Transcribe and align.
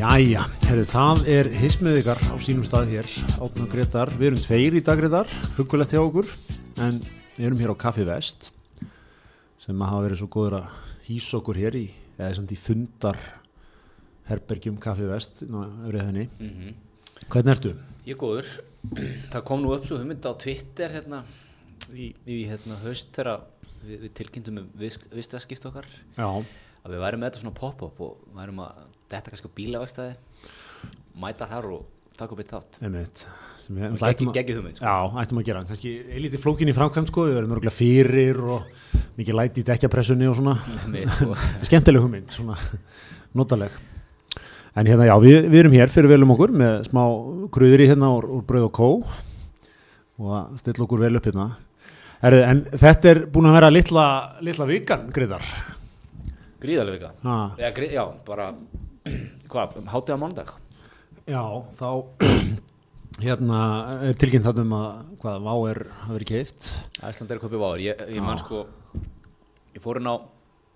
Jæja, 0.00 0.40
herru, 0.64 0.82
það 0.88 1.26
er 1.28 1.48
hismið 1.60 1.98
ykkar 2.00 2.20
á 2.32 2.34
sínum 2.40 2.64
stað 2.64 2.88
hér, 2.94 3.08
átna 3.44 3.66
Gretar, 3.68 4.08
við 4.16 4.30
erum 4.30 4.38
tveir 4.40 4.76
í 4.78 4.80
dag 4.80 4.96
Gretar, 4.96 5.32
hugulegt 5.58 5.92
hjá 5.92 5.98
okkur, 6.00 6.28
en 6.86 7.00
við 7.34 7.48
erum 7.50 7.58
hér 7.60 7.72
á 7.76 7.82
Kaffi 7.82 8.06
Vest, 8.08 8.46
sem 9.60 9.82
hafa 9.84 9.98
verið 10.06 10.22
svo 10.22 10.28
góður 10.32 10.56
að 10.62 10.78
hýsa 11.04 11.36
okkur 11.36 11.60
hér 11.60 11.76
í, 11.76 11.82
eða 12.16 12.30
samt 12.38 12.54
í 12.54 12.56
fundar 12.56 13.18
herbergjum 14.30 14.78
Kaffi 14.80 15.08
Vest, 15.10 15.42
ná, 15.50 15.66
öfrið 15.68 16.06
henni. 16.06 16.24
Mhm. 16.46 16.78
Hvernig 17.26 17.52
ertu? 17.58 17.72
Ég 18.06 18.14
er 18.14 18.20
góður. 18.22 18.48
Það 19.34 19.44
kom 19.50 19.60
nú 19.60 19.74
upp 19.74 19.84
svo 19.84 19.98
hugmynd 20.00 20.24
á 20.24 20.32
Twitter 20.40 20.94
hérna 20.96 21.20
í, 21.92 22.14
í 22.24 22.38
hérna 22.48 22.78
haust 22.86 23.12
þegar 23.18 23.44
við, 23.84 24.06
við 24.06 24.16
tilkynntum 24.22 24.62
um 24.64 24.72
vistaskipt 24.80 25.68
okkar 25.68 25.90
Já, 26.16 26.30
að 26.30 26.96
við 26.96 27.04
værum 27.04 27.20
með 27.20 27.34
þetta 27.34 27.44
svona 27.44 27.60
pop-up 27.60 28.00
og 28.06 28.24
værum 28.38 28.64
að 28.64 28.80
detta 29.10 29.30
kannski 29.32 29.50
á 29.50 29.56
bílavegstæði 29.58 30.12
mæta 31.20 31.48
þar 31.50 31.70
og 31.74 31.86
taka 32.20 32.34
upp 32.36 32.40
eitt 32.42 32.50
þátt. 32.52 32.78
einmitt. 32.84 33.22
sem 33.60 33.76
við- 33.76 33.92
Geggi, 33.92 34.08
ættum 34.10 34.28
að- 34.30 34.34
geggi 34.38 34.54
hugmynd. 34.56 34.76
Sko. 34.76 34.84
Já, 34.84 35.22
ættum 35.22 35.38
að 35.40 35.44
gera, 35.48 35.64
kannski 35.64 35.92
eilítið 36.16 36.42
flókin 36.42 36.68
í 36.68 36.74
framkvæmt 36.76 37.08
sko, 37.12 37.26
við 37.28 37.36
verðum 37.38 37.54
örgulega 37.56 37.76
fyrir 37.76 38.40
og 38.44 38.62
mikið 39.18 39.34
læti 39.38 39.60
í 39.62 39.64
dekkjapressunni 39.70 40.28
og 40.28 40.36
svona. 40.36 40.56
Sko. 41.16 41.34
skemmtileg 41.68 42.02
hugmynd, 42.04 42.28
svona 42.30 42.56
notaleg 43.34 43.70
en 44.76 44.86
hérna 44.86 45.06
já, 45.08 45.16
við, 45.20 45.48
við 45.50 45.58
erum 45.64 45.72
hér 45.74 45.90
fyrir 45.90 46.08
velum 46.12 46.30
okkur 46.36 46.52
með 46.54 46.84
smá 46.88 47.02
kröður 47.50 47.82
í 47.82 47.88
hérna 47.90 48.10
úr, 48.16 48.26
úr 48.38 48.42
brauð 48.46 48.68
og 48.68 48.72
kó 48.72 48.88
og 50.20 50.58
stilla 50.60 50.84
okkur 50.86 51.00
vel 51.02 51.16
upp 51.18 51.26
hérna 51.26 51.48
Heru, 52.20 52.36
en 52.44 52.64
þetta 52.68 53.08
er 53.10 53.18
búin 53.32 53.48
að 53.48 53.54
vera 53.56 53.70
litla, 53.72 54.04
litla 54.44 54.66
vikan, 54.68 55.06
Greiðar 55.10 55.40
Gríðarlega 56.60 56.92
vika. 56.98 57.10
ha, 57.24 57.36
Já, 57.58 57.70
já, 57.94 58.04
bara, 58.26 58.50
hvað, 59.50 59.78
hátið 59.90 60.16
á 60.16 60.18
mánudag? 60.20 60.52
já, 61.30 61.44
þá 61.78 61.88
hérna 63.24 63.60
er 64.08 64.18
tilkynnt 64.20 64.46
þarna 64.46 64.66
um 64.66 64.76
að 64.78 65.16
hvað, 65.22 65.46
vá 65.46 65.54
er 65.70 65.82
að 65.88 66.14
vera 66.16 66.28
keift 66.30 66.70
Æsland 67.10 67.34
er 67.34 67.42
kopið 67.42 67.62
váður. 67.62 67.84
Ég, 67.86 68.04
ég 68.16 68.24
man 68.24 68.40
sko, 68.40 68.64
ég 69.74 69.82
fór 69.84 70.00
inn 70.00 70.10
á, 70.10 70.16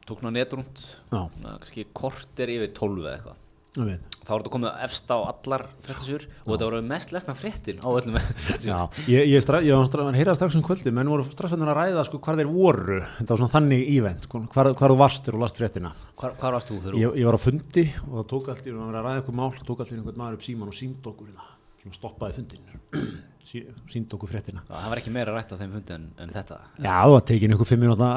tók 0.09 0.21
svona 0.21 0.35
netrúnd, 0.37 0.85
já, 1.13 1.21
kannski 1.45 1.87
korter 1.97 2.53
yfir 2.53 2.73
12 2.77 3.05
eða 3.05 3.17
eitthvað. 3.19 3.41
Þá 3.75 4.31
var 4.31 4.43
þetta 4.45 4.53
komið 4.55 4.83
efst 4.87 5.11
á 5.11 5.19
allar 5.19 5.65
fréttasjur 5.85 6.27
og 6.29 6.51
þetta 6.53 6.69
voru 6.69 6.83
mest 6.87 7.15
lesna 7.15 7.35
fréttin 7.35 7.81
á 7.83 7.89
öllum 7.91 8.19
Já, 8.65 8.79
ég, 9.11 9.27
ég, 9.33 9.43
stra, 9.43 9.61
ég 9.67 9.75
var 9.75 9.89
stra, 9.91 10.07
heyrað 10.15 10.39
strax 10.39 10.59
um 10.59 10.65
kvöldi 10.65 10.93
menn 10.95 11.11
voru 11.11 11.27
strax 11.27 11.57
að 11.57 11.73
ræða 11.75 12.07
sko 12.07 12.21
hvar 12.23 12.39
þeir 12.39 12.53
voru. 12.53 13.01
Þetta 13.19 13.35
var 13.35 13.43
svona 13.43 13.55
þannig 13.57 13.85
ívent, 13.97 14.29
sko, 14.29 14.45
hvar 14.55 14.73
þú 14.79 14.99
varstur 15.03 15.39
og 15.39 15.45
last 15.45 15.59
fréttina. 15.59 15.93
Hvar, 16.21 16.39
hvar 16.41 16.57
varst 16.57 16.71
þú 16.71 16.81
þegar 16.81 16.97
þú 16.97 17.03
ég, 17.03 17.19
ég 17.21 17.29
var 17.29 17.37
á 17.37 17.45
fundi 17.45 17.87
og 18.07 18.17
það 18.21 18.31
tók 18.33 18.49
í 18.49 18.55
að 18.55 18.65
vera 18.71 18.87
að 18.87 18.97
ræða 19.01 19.19
eitthvað 19.21 19.39
mál 19.43 19.53
það 19.59 19.69
tók 19.69 19.85
allt 19.85 19.93
í 19.93 19.99
einhvern 19.99 20.23
maður 20.23 20.39
upp 20.39 20.49
síman 20.49 20.71
og 20.71 20.79
sínd 20.79 21.13
okkur 21.13 21.35
svona 21.35 21.99
stoppaði 21.99 22.39
fundin 22.39 23.33
sínd 23.45 24.13
okkur 24.17 24.31
fréttina. 24.31 24.63
Það 24.69 24.87
var 24.93 25.01
ekki 25.03 25.13
meira 25.15 25.35
rætt 25.37 25.53
á 25.53 25.57
þeim 25.61 25.75
fundi 25.77 25.93
en, 25.95 26.05
en 26.25 26.31
þetta. 26.33 26.57
Já, 26.81 26.89
það 26.97 27.13
var 27.15 27.25
tekin 27.29 27.53
einhver 27.55 27.69
fimm 27.69 27.83
minúta 27.85 28.09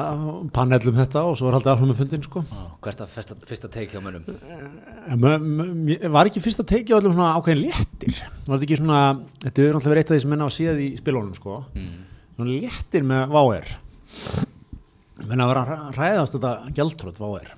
panel 0.56 0.80
um 0.88 0.96
þetta 0.98 1.22
og 1.28 1.36
svo 1.38 1.48
var 1.50 1.58
haldið 1.58 1.72
áfram 1.74 1.90
með 1.92 2.00
fundin 2.00 2.24
sko. 2.24 2.42
Hvert 2.86 3.02
að 3.04 3.12
fyrsta, 3.12 3.36
fyrsta 3.50 3.70
teik 3.76 3.92
hjá 3.92 4.00
mönnum? 4.04 4.24
En 5.12 5.20
mö- 5.20 5.36
mö- 5.44 5.70
mér- 5.90 6.08
var 6.16 6.30
ekki 6.30 6.42
fyrst 6.44 6.62
að 6.64 6.70
tekið 6.72 6.96
allir 6.98 7.14
svona 7.16 7.30
ákveðin 7.36 7.62
léttir? 7.66 8.22
Var 8.48 8.54
þetta 8.56 8.68
ekki 8.70 8.80
svona, 8.80 9.00
þetta 9.44 9.66
er 9.66 9.76
náttúrulega 9.76 9.94
verið 9.94 10.02
eitt 10.04 10.12
af 10.12 10.16
því 10.16 10.22
sem 10.24 10.32
menn 10.34 10.46
á 10.46 10.48
séð 10.56 10.82
í 10.86 10.88
spilunum 11.02 11.36
sko. 11.36 11.58
mm. 11.76 11.98
svona 12.38 12.56
léttir 12.64 13.04
með 13.12 13.28
váer 13.36 13.76
menn 15.28 15.42
að 15.42 15.50
vera 15.52 15.62
að 15.76 15.96
ræðast 15.98 16.36
þetta 16.38 16.52
gjaldtrótt 16.78 17.18
váer 17.20 17.48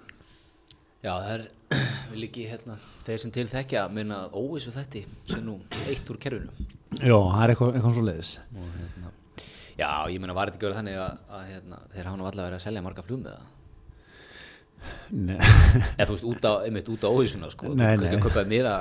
Já, 1.04 1.12
það 1.12 1.32
er 1.37 1.47
ekki 2.26 2.47
hérna 2.50 2.76
þeir 3.06 3.20
sem 3.22 3.32
til 3.37 3.47
þekkja 3.52 3.87
minna 3.94 4.25
að 4.26 4.34
óvissu 4.41 4.72
þætti 4.75 5.04
sem 5.31 5.44
nú 5.47 5.58
eitt 5.92 6.08
úr 6.12 6.19
kerfinu 6.20 6.66
Já, 6.98 7.14
það 7.14 7.42
er 7.44 7.52
eitthvað, 7.54 7.74
eitthvað 7.78 7.96
svo 7.96 8.04
leiðis 8.08 8.34
og 8.50 8.70
hérna 8.74 9.12
Já, 9.80 9.90
ég 10.12 10.20
meina 10.20 10.34
var 10.36 10.50
þetta 10.50 10.58
ekki 10.58 10.66
verið 10.66 10.78
þannig 10.80 10.98
að, 11.00 11.20
að 11.32 11.44
hérna, 11.54 11.78
þeir 11.94 12.08
hafa 12.08 12.18
nú 12.18 12.26
allavega 12.28 12.48
verið 12.50 12.58
að 12.58 12.64
selja 12.66 12.82
marga 12.84 13.04
það? 13.08 13.44
Nei, 15.12 15.36
eða 15.36 16.08
þú 16.08 16.14
veist, 16.16 16.26
út 16.30 16.48
á, 16.48 16.52
einmitt 16.66 16.90
út 16.92 17.04
á 17.04 17.08
óvissuna 17.10 17.50
sko, 17.52 17.70
Nei, 17.72 17.94
þú 17.94 18.02
nei. 18.02 18.10
kannski 18.10 18.24
kaupaði 18.26 18.50
miða 18.50 18.74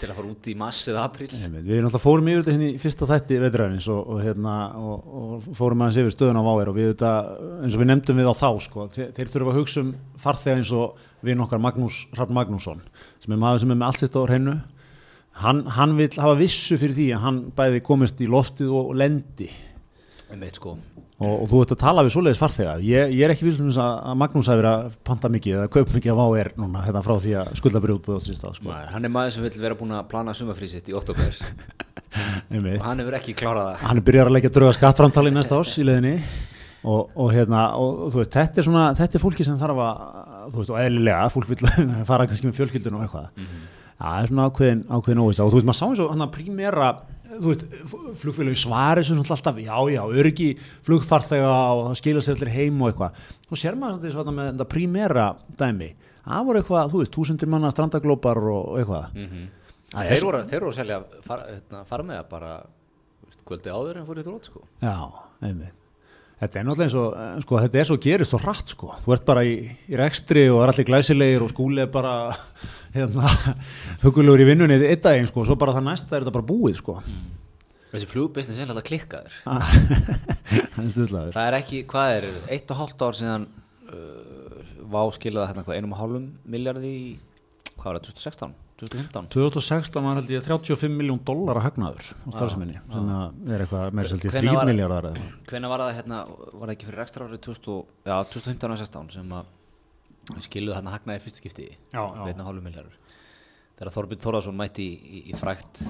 til 0.00 0.08
að 0.08 0.16
fara 0.16 0.30
út 0.30 0.48
í 0.50 0.54
mass 0.58 0.88
eða 0.90 1.04
apríl. 1.06 1.28
Einmitt, 1.36 1.66
Við 1.66 1.82
náttúrulega 1.84 2.02
fórum 2.02 2.30
yfir 2.32 2.42
þetta 2.42 2.54
hérna 2.56 2.68
í 2.70 2.80
fyrsta 2.82 3.08
þætti 3.10 3.38
veitræðins 3.44 3.88
og, 3.92 4.00
og, 4.00 4.22
hérna, 4.24 4.54
og, 4.80 5.12
og 5.20 5.48
fórum 5.58 5.84
aðeins 5.84 6.00
yfir 6.02 6.16
stöðun 6.16 6.40
á 6.40 6.44
váir 6.48 6.72
og 6.72 6.78
við 6.78 6.90
þetta, 6.92 7.12
eins 7.60 7.76
og 7.76 7.82
við 7.84 7.90
nefndum 7.92 8.20
við 8.20 8.30
á 8.32 8.34
þá 8.40 8.48
sko, 8.66 8.88
þeir, 8.96 9.12
þeir 9.18 9.32
þurfa 9.34 9.54
að 9.54 9.60
hugsa 9.60 9.84
um 9.84 9.92
farþega 10.24 10.60
eins 10.62 10.74
og 10.74 11.06
við 11.26 11.38
nokkar 11.38 11.62
Magnús 11.62 12.00
Hrafn 12.16 12.36
Magnússon 12.40 12.82
sem 13.22 13.36
er 13.36 13.42
maður 13.44 13.62
sem 13.64 13.74
er 13.74 13.80
með 13.80 13.90
allt 13.92 14.04
þetta 14.06 14.24
á 14.24 14.28
hreinu 14.30 14.56
hann, 15.44 15.64
hann 15.76 15.96
vil 15.98 16.10
hafa 16.20 16.38
vissu 16.38 16.78
fyrir 16.80 16.96
því 16.96 17.08
að 17.16 17.26
hann 17.26 17.42
bæði 17.56 17.82
komist 17.86 18.20
í 18.22 18.28
loftið 18.30 18.72
og 18.80 18.94
lendi. 18.98 19.50
Sko. 20.54 20.76
Og, 21.20 21.32
og 21.42 21.48
þú 21.50 21.58
ert 21.60 21.72
að 21.74 21.80
tala 21.82 22.02
við 22.06 22.14
svoleiðis 22.14 22.40
farþega. 22.40 22.74
Ég, 22.86 23.10
ég 23.12 23.26
er 23.26 23.32
ekki 23.34 23.44
vissum 23.44 23.68
að, 23.68 23.96
að 24.08 24.14
Magnús 24.22 24.48
hafi 24.48 24.60
verið 24.62 24.70
að 24.72 24.94
panta 25.04 25.30
mikið 25.32 25.56
eða 25.58 25.72
kaup 25.74 25.90
mikið 25.92 26.12
af 26.14 26.20
váir 26.20 26.50
núna 26.56 26.84
hérna 26.86 27.02
frá 27.04 27.12
því 27.20 27.34
að 27.42 27.50
skulda 27.58 27.82
brjóðbúð 27.84 28.16
á 28.16 28.20
síðan 28.24 28.38
stað 28.38 28.54
sko. 28.56 28.68
Nei, 28.70 28.86
hann 28.94 29.08
er 29.08 29.12
maður 29.12 29.34
sem 29.34 29.44
vil 29.44 29.64
vera 29.66 29.76
búin 29.76 29.92
að 29.98 30.06
plana 30.12 30.36
sumafrið 30.38 30.72
sitt 30.76 30.88
í 30.88 30.96
oktober 30.96 31.42
og 32.70 32.86
hann 32.86 33.02
hefur 33.02 33.18
ekki 33.18 33.34
klárað 33.36 33.68
það. 33.72 33.84
Hann 33.84 34.00
er 34.00 34.06
byrjar 34.06 34.30
að 34.30 34.36
leggja 34.38 34.52
drauga 34.54 34.78
skattframtali 34.78 35.34
næsta 35.34 35.60
ás 35.60 35.74
í 35.76 35.84
leðinni 35.84 36.14
og, 36.88 37.12
og 37.12 37.34
hérna 37.34 37.66
og, 37.76 38.06
þú 38.14 38.22
veist, 38.22 38.32
þetta 38.38 38.62
er 38.62 38.68
svona, 38.70 38.86
þetta 38.96 39.18
er 39.18 39.24
fólki 39.26 39.46
sem 39.50 39.60
þarf 39.60 39.82
að 39.84 40.00
þú 40.54 40.62
veist, 40.62 40.72
og 40.72 40.80
eðlilega, 40.80 41.28
fólk 41.34 41.52
vil 41.52 41.60
fara 42.08 42.30
kannski 42.30 42.48
með 42.48 42.62
fjölkyldun 42.62 42.96
og 42.96 43.04
eitthvað. 43.04 43.28
Já, 43.36 43.79
það 44.00 44.18
er 44.24 44.30
svona 44.32 44.48
ákveðin, 44.50 44.82
ákveðin 44.88 45.22
óvist 45.24 45.42
og 45.44 45.50
þú 45.52 45.58
veist, 45.60 45.68
maður 45.70 45.78
sá 45.80 45.86
eins 45.90 46.02
og 46.04 46.10
hann 46.14 46.24
að 46.26 46.32
prímera 46.36 46.90
þú 47.30 47.46
veist, 47.52 47.64
flugfélagi 48.20 48.58
svari 48.58 49.04
sem 49.06 49.18
svona 49.20 49.36
alltaf, 49.36 49.58
já, 49.62 49.76
já, 49.94 50.00
öryggi 50.20 50.48
flugfarþega 50.88 51.50
og 51.76 51.82
það 51.90 51.98
skilja 52.00 52.24
sér 52.26 52.38
allir 52.40 52.52
heim 52.56 52.80
og 52.82 52.90
eitthvað. 52.90 53.20
Svo 53.46 53.58
sér 53.60 53.78
maður 53.78 54.14
svona 54.16 54.34
með 54.34 54.48
þetta 54.52 54.66
prímera 54.72 55.26
dæmi, 55.60 55.90
það 56.26 56.48
voru 56.48 56.62
eitthvað, 56.62 56.90
þú 56.94 57.02
veist, 57.04 57.14
túsundir 57.14 57.52
manna 57.52 57.70
strandaglópar 57.74 58.40
og, 58.50 58.78
eitthvað. 58.82 59.10
Mm 59.14 59.26
er 59.90 60.06
þeir, 60.10 60.20
svo- 60.20 60.30
voru, 60.30 60.42
þeir 60.46 60.60
voru 60.66 60.74
selja 60.76 60.98
far, 61.26 61.40
hérna, 61.50 61.84
það 62.18 62.28
bara 62.30 62.50
þú 63.20 63.26
veist, 63.30 63.40
kvöldi 63.46 63.72
áður 63.74 63.96
en 64.00 64.06
fór 64.06 64.20
í 64.20 64.26
þrótt 64.26 64.44
sko. 64.50 64.60
Já, 64.82 64.96
einmitt. 65.42 65.79
Þetta 66.40 66.56
er 66.56 66.64
náttúrulega 66.64 66.86
eins 66.88 66.94
og, 66.96 67.16
eh, 67.20 67.40
sko, 67.44 67.56
þetta 67.60 67.80
er 67.80 67.88
svo 67.90 67.96
gerist 68.00 68.34
og 68.36 68.40
hratt, 68.40 68.70
sko. 68.72 68.94
Þú 69.04 69.12
ert 69.12 69.24
bara 69.28 69.42
í, 69.44 69.56
í 69.92 69.98
rekstri 70.00 70.46
og 70.48 70.62
er 70.64 70.72
allir 70.72 70.86
glæsilegir 70.88 71.42
og 71.44 71.50
skúli 71.52 71.82
er 71.84 71.90
bara, 71.92 72.14
hérna, 72.96 73.28
hugulegur 74.00 74.40
í 74.40 74.46
vinnunni 74.48 74.78
eitt 74.88 75.02
daginn, 75.04 75.28
sko, 75.28 75.42
og 75.42 75.50
svo 75.50 75.58
bara 75.60 75.74
það 75.76 75.84
næsta 75.90 76.16
er 76.16 76.24
þetta 76.24 76.36
bara 76.38 76.48
búið, 76.48 76.78
sko. 76.80 76.96
þessi 77.92 78.08
flugbusiness 78.08 78.62
er 78.62 78.72
alltaf 78.72 78.86
klikkaður 78.88 79.36
Það 79.44 80.84
er 80.84 80.90
stundlaður. 80.94 81.32
það 81.36 81.46
er 81.50 81.58
ekki, 81.58 81.82
hvað 81.90 82.16
er, 82.16 82.28
eitt 82.56 82.72
og 82.72 82.80
hálft 82.80 83.04
ár 83.04 83.18
síðan 83.18 83.46
uh, 83.90 84.60
vá 84.94 85.00
skilaði 85.12 85.50
hérna 85.50 85.76
einum 85.76 85.92
og 85.96 86.00
hálfum 86.00 86.28
miljardi 86.56 86.94
í, 86.94 87.08
hvað 87.74 87.88
var 87.90 88.00
það, 88.00 88.12
2016, 88.14 88.54
2015 88.80 89.28
2016 89.34 90.02
var 90.04 90.18
held 90.20 90.30
ég 90.32 90.44
35 90.46 90.96
miljón 90.96 91.20
dólar 91.24 91.60
að 91.60 91.66
hagnaður 91.68 92.06
á 92.10 92.28
starfseminni, 92.34 92.78
sem 92.92 93.10
að 93.14 93.52
er 93.54 93.64
eitthvað 93.64 93.92
meira 93.98 94.08
seltið 94.12 94.30
Hvenær 94.34 94.50
3 94.50 94.56
var- 94.56 94.70
miljardar 94.70 95.08
eða 95.10 95.14
eitthvað. 95.20 95.46
Hvenær 95.52 95.72
var 95.74 95.84
það 95.84 95.94
hérna, 96.00 96.18
var 96.54 96.66
það 96.68 96.74
ekki 96.76 96.88
fyrir 96.90 97.02
ekstra 97.04 97.26
árið 97.28 97.40
2000, 97.46 97.68
og- 97.74 97.86
já, 98.06 98.16
2015 98.34 98.70
og 98.74 98.78
16 98.78 99.10
sem 99.16 99.34
að 99.40 99.44
skiluðu 100.46 100.76
hérna 100.78 100.94
hagnaði 100.94 101.18
í 101.20 101.24
fyrst 101.24 101.40
skipti 101.42 101.66
Já, 101.92 102.02
já. 102.02 102.24
veitna 102.24 102.44
hálfu 102.46 102.62
miljardur 102.62 102.96
þegar 103.80 103.92
Þorbjörn 103.96 104.22
Þórðarsson 104.24 104.56
mætti 104.60 104.84
í, 104.86 104.94
í, 105.00 105.20
í 105.32 105.34
frækt 105.40 105.82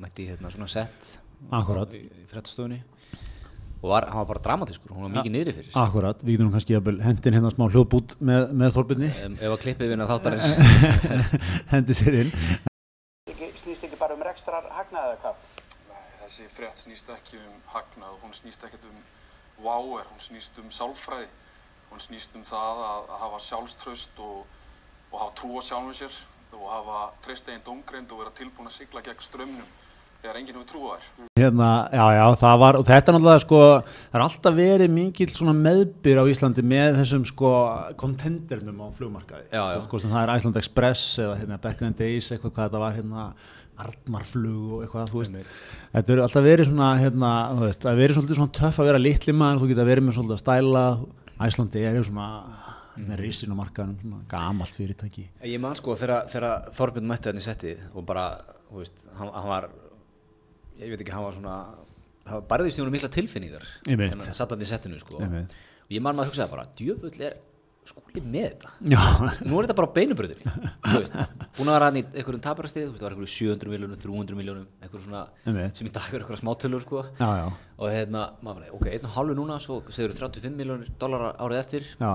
mætti 0.00 0.24
í 0.24 0.28
hérna 0.30 0.50
svona 0.54 0.68
sett 0.70 1.18
Akkurat. 1.52 1.92
í, 1.92 2.04
í 2.06 2.24
fréttastofunni 2.30 2.78
og 3.84 3.90
var, 3.92 4.06
hann 4.08 4.22
var 4.22 4.28
bara 4.32 4.40
dramatískur, 4.44 4.92
hún 4.96 5.04
var 5.04 5.12
mikið 5.18 5.34
niðri 5.34 5.52
fyrir 5.58 5.74
Akkurat, 5.76 6.22
við 6.24 6.38
getum 6.38 6.48
nú 6.48 6.54
kannski 6.54 6.72
jafnvel 6.72 7.00
hendin 7.04 7.36
hérna 7.36 7.50
smá 7.52 7.66
hljóðbút 7.68 8.14
með, 8.24 8.46
með 8.56 8.70
Þorbirni, 8.78 9.10
um, 9.26 9.34
ef 9.36 9.56
að 9.56 9.60
klippið 9.64 9.92
vinna 9.92 10.06
þáttarins. 10.08 10.48
Hendi 11.72 11.96
sér 11.98 12.16
inn. 12.22 12.32
snýst 13.60 13.84
ekki 13.84 14.00
bara 14.00 14.16
um 14.16 14.24
rekstrar 14.24 14.70
hagnað 14.72 15.10
eða 15.10 15.20
hvað? 15.26 15.44
Nei, 15.90 16.02
þessi 16.22 16.48
frétt 16.56 16.80
snýst 16.80 17.12
ekki 17.12 17.40
um 17.42 17.60
hagnað, 17.74 18.16
hún 18.24 18.34
snýst 18.40 18.64
ekkert 18.64 18.88
um 18.88 18.98
váer, 19.66 20.08
hún 20.08 20.24
snýst 20.30 20.60
um 20.64 20.72
sálfræði, 20.72 21.28
hún 21.92 22.04
snýst 22.08 22.40
um 22.40 22.48
það 22.48 22.84
að, 22.88 23.08
að 23.12 23.24
hafa 23.26 23.44
sjálfströst 23.50 24.24
og, 24.24 24.60
og 25.12 25.18
hafa 25.20 25.36
trú 25.42 25.60
á 25.60 25.62
sjálfum 25.68 25.96
sér 26.00 26.22
og 26.54 26.68
hafa 26.70 26.98
treyst 27.24 27.48
einn 27.52 27.64
dóngreind 27.66 28.12
og 28.14 28.24
vera 28.24 28.32
tilbúin 28.38 28.70
að 28.70 28.78
sigla 28.78 29.04
gegn 29.04 29.24
strömmnum 29.28 29.72
þegar 30.24 30.38
enginn 30.40 30.56
hefur 30.56 30.68
trú 30.70 30.82
á 30.88 30.96
þær. 30.96 31.08
Hérna, 31.36 31.68
já, 31.92 32.04
já, 32.16 32.22
það 32.40 32.60
var, 32.62 32.78
og 32.78 32.86
þetta 32.88 33.10
er 33.10 33.16
náttúrulega 33.16 33.42
sko, 33.42 33.58
það 33.84 34.16
er 34.18 34.24
alltaf 34.24 34.56
verið 34.56 34.94
mikill 34.94 35.28
svona 35.32 35.54
meðbyr 35.58 36.20
á 36.20 36.24
Íslandi 36.32 36.64
með 36.70 37.00
þessum 37.02 37.26
sko 37.28 37.50
kontendernum 38.00 38.80
á 38.80 38.88
flugmarkaði. 38.96 39.44
Já, 39.52 39.62
já. 39.74 39.82
Sko, 39.84 40.00
það 40.06 40.20
er 40.22 40.32
Iceland 40.38 40.60
Express 40.62 41.04
eða 41.20 41.36
hérna 41.42 41.60
Back 41.66 41.84
in 41.84 41.92
the 41.92 42.06
Days, 42.06 42.30
eitthvað 42.32 42.54
hvað 42.56 42.70
þetta 42.70 42.82
var 42.84 42.96
hérna, 42.96 43.26
Arnarflug 43.84 44.74
og 44.78 44.84
eitthvað, 44.86 45.12
þú 45.12 45.20
veist. 45.20 45.54
Þetta 45.92 46.14
er 46.14 46.24
alltaf 46.24 46.46
verið 46.46 46.70
svona, 46.70 46.90
hérna, 47.02 47.34
þú 47.52 47.66
veist, 47.66 47.82
það 47.84 47.92
er 47.92 48.00
verið 48.00 48.18
svolítið 48.18 48.40
svona 48.40 48.56
töff 48.60 48.80
að 48.80 48.90
vera 48.90 49.02
litli 49.02 49.36
maður, 49.36 49.60
þú 49.64 49.70
geta 49.72 49.88
verið 49.90 50.06
með 50.06 50.18
svolítið 50.20 50.36
að 50.38 50.44
stæla, 50.44 50.84
Íslandi 51.44 51.84
er 51.84 52.00
svona, 52.06 52.28
með 52.94 53.16
risin 53.18 53.50
á 53.50 53.58
markaðunum, 53.58 53.96
svona 53.98 54.20
gamalt 54.30 54.76
fyrirtæki 54.78 55.24
Ég 55.50 55.58
man 55.58 55.74
sko 55.74 55.96
þegar, 55.98 56.28
þegar 56.30 56.68
Þorbjörn 56.76 57.08
mætti 57.10 57.26
hann 57.26 57.40
í 57.40 57.42
settið 57.42 57.80
og 57.90 58.06
bara, 58.06 58.28
þú 58.68 58.84
veist, 58.84 59.02
hann, 59.18 59.32
hann 59.34 59.48
var, 59.50 59.66
ég 60.80 60.90
veit 60.94 61.00
ekki, 61.04 61.14
hann 61.14 61.24
var 61.26 61.34
svona, 61.38 61.56
það 62.24 62.38
var 62.40 62.46
barðist 62.50 62.78
í 62.78 62.84
honum 62.84 62.94
mikla 62.96 63.10
tilfinningar. 63.14 63.66
Þannig 63.86 64.14
að 64.28 64.38
satt 64.40 64.54
hann 64.54 64.62
í 64.64 64.70
settinu, 64.70 65.00
sko. 65.02 65.18
Og 65.20 65.92
ég 65.92 66.00
man 66.04 66.16
maður 66.16 66.32
hugsaði 66.32 66.50
bara, 66.54 66.64
djöfull 66.78 67.26
er 67.28 67.34
skúli 67.84 68.22
með 68.24 68.46
þetta. 68.54 68.70
Já, 68.94 69.00
Nú 69.44 69.58
er 69.58 69.66
þetta 69.66 69.74
bara 69.76 69.90
beinubröðinni, 69.92 70.52
að 70.88 71.68
vera 71.68 71.88
hann 71.90 71.98
í 72.00 72.02
einhverjum 72.06 72.40
taparastið, 72.46 72.86
það 72.94 73.04
var 73.04 73.12
einhverjum 73.16 73.32
700 73.34 73.72
miljónum, 73.74 73.98
300 74.00 74.38
miljónum, 74.38 74.64
svona, 74.94 75.20
sem 75.76 75.90
í 75.90 75.92
dag 75.92 76.08
er 76.08 76.24
einhverja 76.24 76.40
smátölur, 76.40 76.80
sko. 76.86 77.02
já, 77.20 77.28
já, 77.42 77.44
Og 77.76 77.92
hérna, 77.92 78.22
maður 78.46 78.72
ok, 78.78 78.88
einn 78.94 79.04
og 79.04 79.14
hálfu 79.18 79.36
núna, 79.36 79.60
svo 79.60 79.82
segur 79.92 80.16
35 80.16 80.56
miljónir 80.56 80.88
dólar 80.96 81.34
árið 81.36 81.60
eftir. 81.60 81.90
já, 82.00 82.08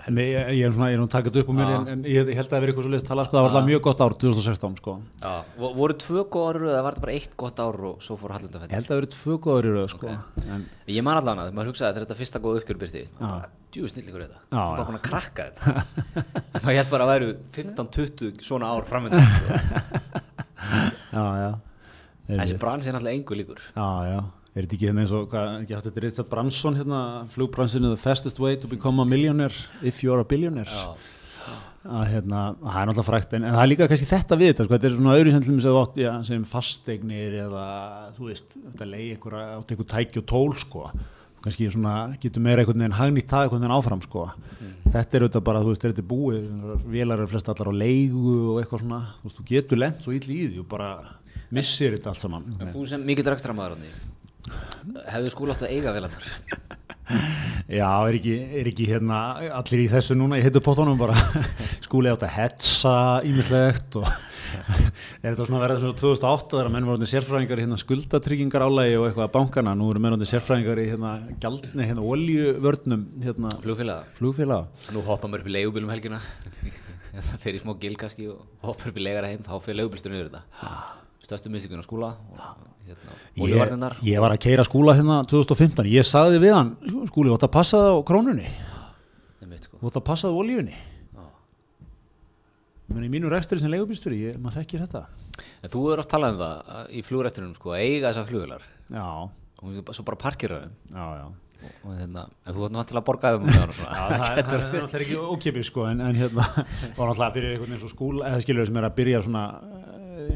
bara, 0.00 0.08
En 0.10 0.18
ég, 0.20 0.48
ég 0.56 0.64
er 0.66 0.72
svona, 0.74 0.88
ég 0.90 0.96
er 0.96 1.00
nú 1.02 1.06
takað 1.12 1.36
upp 1.42 1.50
á 1.50 1.54
mér 1.60 1.70
en, 1.76 1.88
en 1.92 2.02
ég, 2.08 2.24
ég 2.32 2.38
held 2.40 2.46
að 2.48 2.54
það 2.54 2.62
verið 2.64 2.72
eitthvað 2.72 2.86
svo 2.88 2.92
leist 2.94 3.06
tala 3.10 3.24
sko, 3.28 3.36
það 3.36 3.44
var 3.44 3.50
alltaf 3.50 3.68
mjög 3.68 3.82
gott 3.86 4.00
ár 4.06 4.16
2016 4.24 4.76
sko. 4.80 4.94
Já, 5.20 5.32
vo- 5.60 5.72
voru 5.76 5.96
tvö 6.00 6.24
góð 6.32 6.48
ár 6.50 6.58
eða 6.70 6.82
var 6.88 6.96
þetta 6.96 7.04
bara 7.06 7.16
eitt 7.20 7.36
gott 7.44 7.60
ár 7.60 7.80
og 7.90 8.02
svo 8.04 8.16
fór 8.20 8.30
Ég 8.32 8.36
Hallundafell? 8.38 8.70
held 8.74 8.84
að 8.86 8.90
það 8.90 9.00
verið 9.00 9.14
tvö 9.16 9.38
góður 9.46 9.68
í 9.70 9.74
rauð 9.76 9.90
sko. 9.94 10.14
En, 10.56 10.66
Ég 10.90 11.04
man 11.06 11.20
allan 11.20 11.42
að 11.44 11.52
maður 11.54 11.70
hugsaði 11.74 11.90
að 11.92 12.00
þetta 12.00 12.16
er 12.16 12.20
fyrsta 12.24 12.42
góð 12.42 12.60
uppgjör 12.62 12.80
byrti 12.80 13.04
Já. 13.20 13.32
Djú 13.70 13.86
snillingur 13.86 14.24
þetta. 14.24 14.40
Bara 14.50 14.82
að 14.96 15.02
krakka 15.04 15.44
þetta. 15.52 15.84
Maður 16.64 16.78
held 16.80 16.88
bara 16.90 17.04
að 17.06 17.10
væru 17.12 17.28
15-20 17.54 18.40
svona 18.42 18.72
ár 18.74 18.82
framöndan 18.88 19.22
Já, 21.14 21.22
já. 21.38 21.50
Þessi 22.30 22.58
brans 22.62 22.86
er 22.86 22.94
náttúrulega 22.94 23.18
engu 23.18 23.36
líkur. 23.38 23.60
Já, 23.74 23.86
já, 24.06 24.18
er 24.54 24.64
þetta 24.66 24.76
ekki 24.76 24.90
hérna 24.90 25.04
eins 25.04 25.14
og 25.14 25.30
hvað, 25.30 25.54
ekki 25.62 25.76
haft 25.76 25.88
þetta 25.88 26.04
Richard 26.06 26.30
Branson 26.32 26.76
hérna, 26.80 27.00
flugbransinu 27.30 27.94
the 27.94 28.00
fastest 28.00 28.40
way 28.42 28.58
to 28.58 28.70
become 28.70 29.02
a 29.02 29.06
millionaire 29.06 29.54
if 29.82 30.02
you 30.04 30.14
are 30.14 30.24
a 30.24 30.28
billionaire? 30.28 30.70
Já. 30.70 31.16
að 31.80 32.10
hérna, 32.12 32.40
það 32.60 32.74
er 32.76 32.88
náttúrulega 32.90 33.06
frækt 33.06 33.36
en, 33.36 33.44
en 33.46 33.54
það 33.56 33.62
er 33.62 33.70
líka 33.70 33.86
kannski 33.88 34.08
þetta 34.10 34.36
við 34.36 34.50
þetta, 34.50 34.66
sko, 34.66 34.74
þetta 34.74 34.88
er 34.88 34.96
svona 34.98 35.14
öðru 35.16 35.32
sem 35.36 35.62
þú 35.64 35.78
átt, 35.80 36.02
já, 36.02 36.10
sem 36.28 36.42
fasteignir 36.50 37.38
eða, 37.46 37.64
þú 38.18 38.28
veist, 38.28 38.58
þetta 38.66 38.90
leiði 38.90 39.14
ykkur 39.14 39.38
átt 39.40 39.74
ykkur 39.76 39.88
tæki 39.94 40.20
og 40.20 40.28
tól, 40.28 40.52
sko. 40.60 40.84
Kannski 41.40 41.70
svona, 41.72 41.94
getur 42.20 42.44
meira 42.44 42.60
einhvern 42.60 42.82
veginn 42.84 42.98
hagnýtt 42.98 43.32
það 43.32 43.46
einhvern 43.46 43.64
veginn 43.64 43.76
áfram, 43.78 44.04
sko. 44.04 44.26
Þetta 44.90 45.16
er 45.16 45.24
auðvitað 45.24 45.46
bara, 45.46 45.64
þú 45.64 45.72
veist, 45.72 45.86
þetta 45.86 46.02
er 46.02 46.08
búið 46.10 46.50
vélar 46.92 47.22
eru 47.22 47.32
flest 47.32 47.48
allar 47.48 47.72
á 47.72 47.74
leigu 47.80 48.36
og 48.52 48.60
eitthvað 48.60 48.82
svona. 48.84 49.00
Þú 49.22 49.30
veist, 49.30 49.40
þú 49.40 49.48
getur 49.54 49.80
lent 49.80 50.04
svo 50.04 50.16
illa 50.18 50.36
í 50.36 50.40
því 50.50 50.60
og 50.60 50.68
bara 50.68 50.90
missir 51.56 51.96
þetta 51.96 52.12
allt 52.12 52.20
saman. 52.20 52.50
Þú 52.74 52.84
sem 52.92 53.08
mikill 53.08 53.30
rekstra 53.32 53.56
maður 53.56 53.80
Hefðu 55.10 55.32
skúla 55.34 55.56
átt 55.56 55.66
að 55.66 55.74
eiga 55.76 55.94
velandar 55.96 56.28
Já, 57.70 57.86
er 58.06 58.16
ekki, 58.16 58.32
er 58.60 58.68
ekki 58.70 58.86
hérna 58.90 59.18
allir 59.54 59.84
í 59.84 59.88
þessu 59.90 60.14
núna, 60.18 60.38
ég 60.38 60.46
heitu 60.46 60.62
pottunum 60.64 60.98
bara? 60.98 61.14
Skúli 61.86 62.10
átt 62.10 62.24
að 62.26 62.32
hetsa 62.36 62.94
ímislegt 63.26 63.98
og 64.00 64.06
þetta 65.22 65.46
svona 65.46 65.62
verið 65.62 65.84
svona 65.84 65.98
2008 66.00 66.56
þegar 66.56 66.70
menn 66.74 66.88
voru 66.88 67.08
sérfræðingar 67.10 67.62
í 67.62 67.66
hérna 67.66 67.78
skuldatryggingar 67.82 68.66
álægi 68.66 68.96
og 68.98 69.06
eitthvað 69.08 69.26
að 69.26 69.34
bankana, 69.36 69.74
nú 69.78 69.90
eru 69.92 70.02
menn 70.02 70.16
orðnir 70.16 70.30
sérfræðingar 70.32 70.82
í 70.82 70.88
hérna 70.92 71.12
gjaldni, 71.42 71.86
hérna 71.90 72.06
oljuvörnum 72.14 73.06
hérna 73.26 73.52
Flugfélaga. 73.62 74.08
Flugfélaga. 74.18 74.86
Nú 74.94 75.04
hoppa 75.06 75.30
maður 75.30 75.46
upp 75.46 75.52
í 75.52 75.56
leigubílum 75.58 75.94
helgina. 75.94 76.22
Það 77.10 77.36
fer 77.42 77.58
í 77.58 77.62
smá 77.62 77.74
gil 77.82 77.96
kannski 77.98 78.30
og 78.30 78.66
hoppar 78.66 78.92
upp 78.92 78.98
í 78.98 79.06
leigara 79.06 79.30
heim 79.30 79.42
þá 79.46 79.54
fer 79.62 79.78
leigubílsturinn 79.78 80.20
yfir 80.22 80.30
þetta. 80.30 80.74
Stöðstu 81.26 81.52
mystikun 81.52 81.82
á 81.82 81.86
skúla 81.86 82.14
og 82.30 82.40
hérna, 82.90 83.18
ég, 83.34 83.42
olíuvarnirnar. 83.46 83.98
ég 84.06 84.22
var 84.22 84.34
að 84.34 84.42
keira 84.44 84.66
skúla 84.66 84.94
hérna 84.98 85.20
2015, 85.30 85.88
ég 85.90 86.06
sagði 86.06 86.40
við 86.42 86.56
hann 86.56 86.72
skúli, 87.08 87.30
þú 87.30 87.36
átt 87.38 87.48
að 87.48 87.54
passa 87.56 87.82
það 87.84 87.96
á 87.96 88.00
krónunni? 88.10 88.54
Sko. 89.60 89.76
þú 89.80 89.90
átt 89.90 89.98
að 90.00 90.06
passa 90.06 90.28
það 90.28 90.36
á 90.36 90.40
oljunni 90.44 90.78
í 92.90 93.10
mínu 93.10 93.30
rekstri 93.30 93.60
sem 93.60 93.70
leigubílsturi, 93.70 94.16
ég, 94.18 94.38
maður 94.42 94.60
þekkir 94.60 94.82
þetta. 94.82 95.04
En 95.62 95.72
þú 95.72 95.82
er 95.92 96.02
oft 96.02 96.10
talað 96.10 96.34
um 96.34 96.40
það 96.40 96.72
að 96.74 96.88
í 96.90 97.02
flugrættunum 97.06 97.52
sko, 97.56 97.74
að 97.76 97.84
eiga 97.84 98.10
þessar 98.10 98.26
flugvilar 98.28 98.64
já, 98.90 99.04
og 99.60 99.94
svo 99.94 100.04
bara 100.08 100.18
parkera 100.20 100.58
þeim 100.64 100.98
og, 100.98 101.36
og 101.84 101.94
hérna, 101.94 102.24
en 102.44 102.56
þú 102.56 102.70
nú 102.72 102.84
til 102.88 102.98
að 102.98 103.06
borga 103.06 103.32
þeim 103.36 103.46
og. 103.46 103.54
Já, 103.80 104.04
það, 104.10 104.24
það 104.24 104.54
er 104.56 104.62
náttúrulega 104.74 105.04
ekki 105.04 105.18
ókipið 105.34 105.66
sko 105.68 105.86
en, 105.90 106.02
en 106.04 106.18
hérna 106.18 106.46
var 106.96 107.10
náttúrulega 107.12 107.34
fyrir 107.36 107.54
einhvern 107.54 107.68
veginn 107.68 107.82
svo 107.84 107.92
skúl 107.92 108.22
eða 108.26 108.42
skilur 108.44 108.68
sem 108.68 108.80
er 108.80 108.88
að 108.88 108.96
byrja 108.98 109.22
svona 109.26 109.44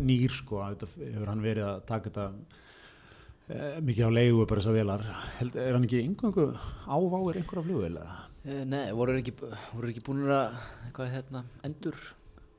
nýr 0.05 0.33
sko 0.35 0.63
hefur 0.99 1.31
hann 1.33 1.43
verið 1.45 1.67
að 1.69 1.83
taka 1.91 2.11
þetta 2.11 2.27
uh, 2.31 3.79
mikið 3.85 4.09
á 4.09 4.17
leigu 4.17 4.47
bara 4.49 4.63
þessar 4.63 4.77
velar 4.79 5.05
Held, 5.39 5.57
er 5.61 5.77
hann 5.77 5.87
ekki 5.89 6.03
yngöngu 6.09 6.47
áváir 6.89 7.41
einhverja 7.41 7.65
eða? 8.03 8.19
Eh, 8.45 8.61
Nei, 8.69 8.85
voru 8.97 9.17
ekki, 9.21 9.33
voru 9.41 9.89
ekki 9.93 10.03
búin 10.05 10.25
að 10.29 10.59
hérna, 11.15 11.45
endur 11.65 11.97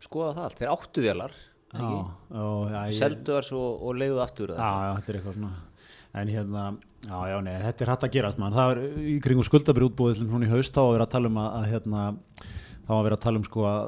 skoða 0.05 0.33
það 0.37 0.47
allt, 0.47 0.59
þeir 0.61 0.73
áttu 0.73 1.03
ég- 2.89 2.97
seldu 2.99 3.33
þar 3.35 3.45
svo 3.49 3.61
og 3.85 3.95
leiðu 3.99 4.19
aftur 4.23 4.53
já, 4.55 4.69
já, 4.85 4.91
þetta 4.99 5.11
er 5.11 5.17
eitthvað 5.19 5.37
svona. 5.39 5.53
En 6.15 6.29
hérna, 6.31 6.61
já, 7.03 7.17
já, 7.27 7.37
nei, 7.43 7.55
þetta 7.65 7.83
er 7.83 7.89
hægt 7.91 8.05
að 8.07 8.13
gerast 8.15 8.39
mann, 8.39 8.53
það 8.55 8.71
er 8.71 8.83
í 9.11 9.15
kringum 9.25 9.43
skuldabri 9.43 9.89
útbúið 9.89 10.21
til 10.21 10.29
svona 10.29 10.47
í 10.47 10.51
haust 10.53 10.71
þá 10.77 10.81
að 10.85 10.93
vera 10.95 11.07
að 11.09 11.13
tala 11.17 11.31
um 11.33 11.39
að, 11.41 11.49
að 11.59 11.65
hérna, 11.73 12.03
þá 12.85 12.91
að 12.95 13.03
vera 13.09 13.17
að 13.19 13.23
tala 13.25 13.41
um 13.41 13.47
sko 13.49 13.65
að 13.67 13.81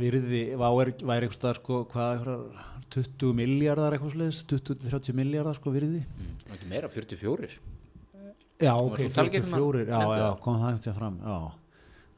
virði 0.00 0.42
væri, 0.60 0.94
eitthvað 0.98 1.36
staðar 1.36 1.60
sko 1.60 1.82
hvað 1.92 2.12
einhverjar 2.14 2.66
20 2.90 3.36
miljardar 3.38 3.94
eitthvað 3.94 4.16
sliðis 4.16 4.40
20-30 4.50 5.16
miljardar 5.20 5.58
sko 5.58 5.72
virði. 5.74 6.02
Það 6.42 6.50
er 6.50 6.58
ekki 6.58 6.70
meira, 6.72 6.90
44 6.90 7.50
já, 8.60 8.74
ok, 8.76 8.98
svo 8.98 9.14
talgefna 9.14 9.56
44 9.62 9.86
já, 9.86 9.94
nefndi 9.94 10.20
já, 10.20 10.26
það. 10.26 10.36
kom 10.44 10.60
það 10.60 10.74
eitthvað 10.74 10.98
fram 10.98 11.16
já, 11.22 11.38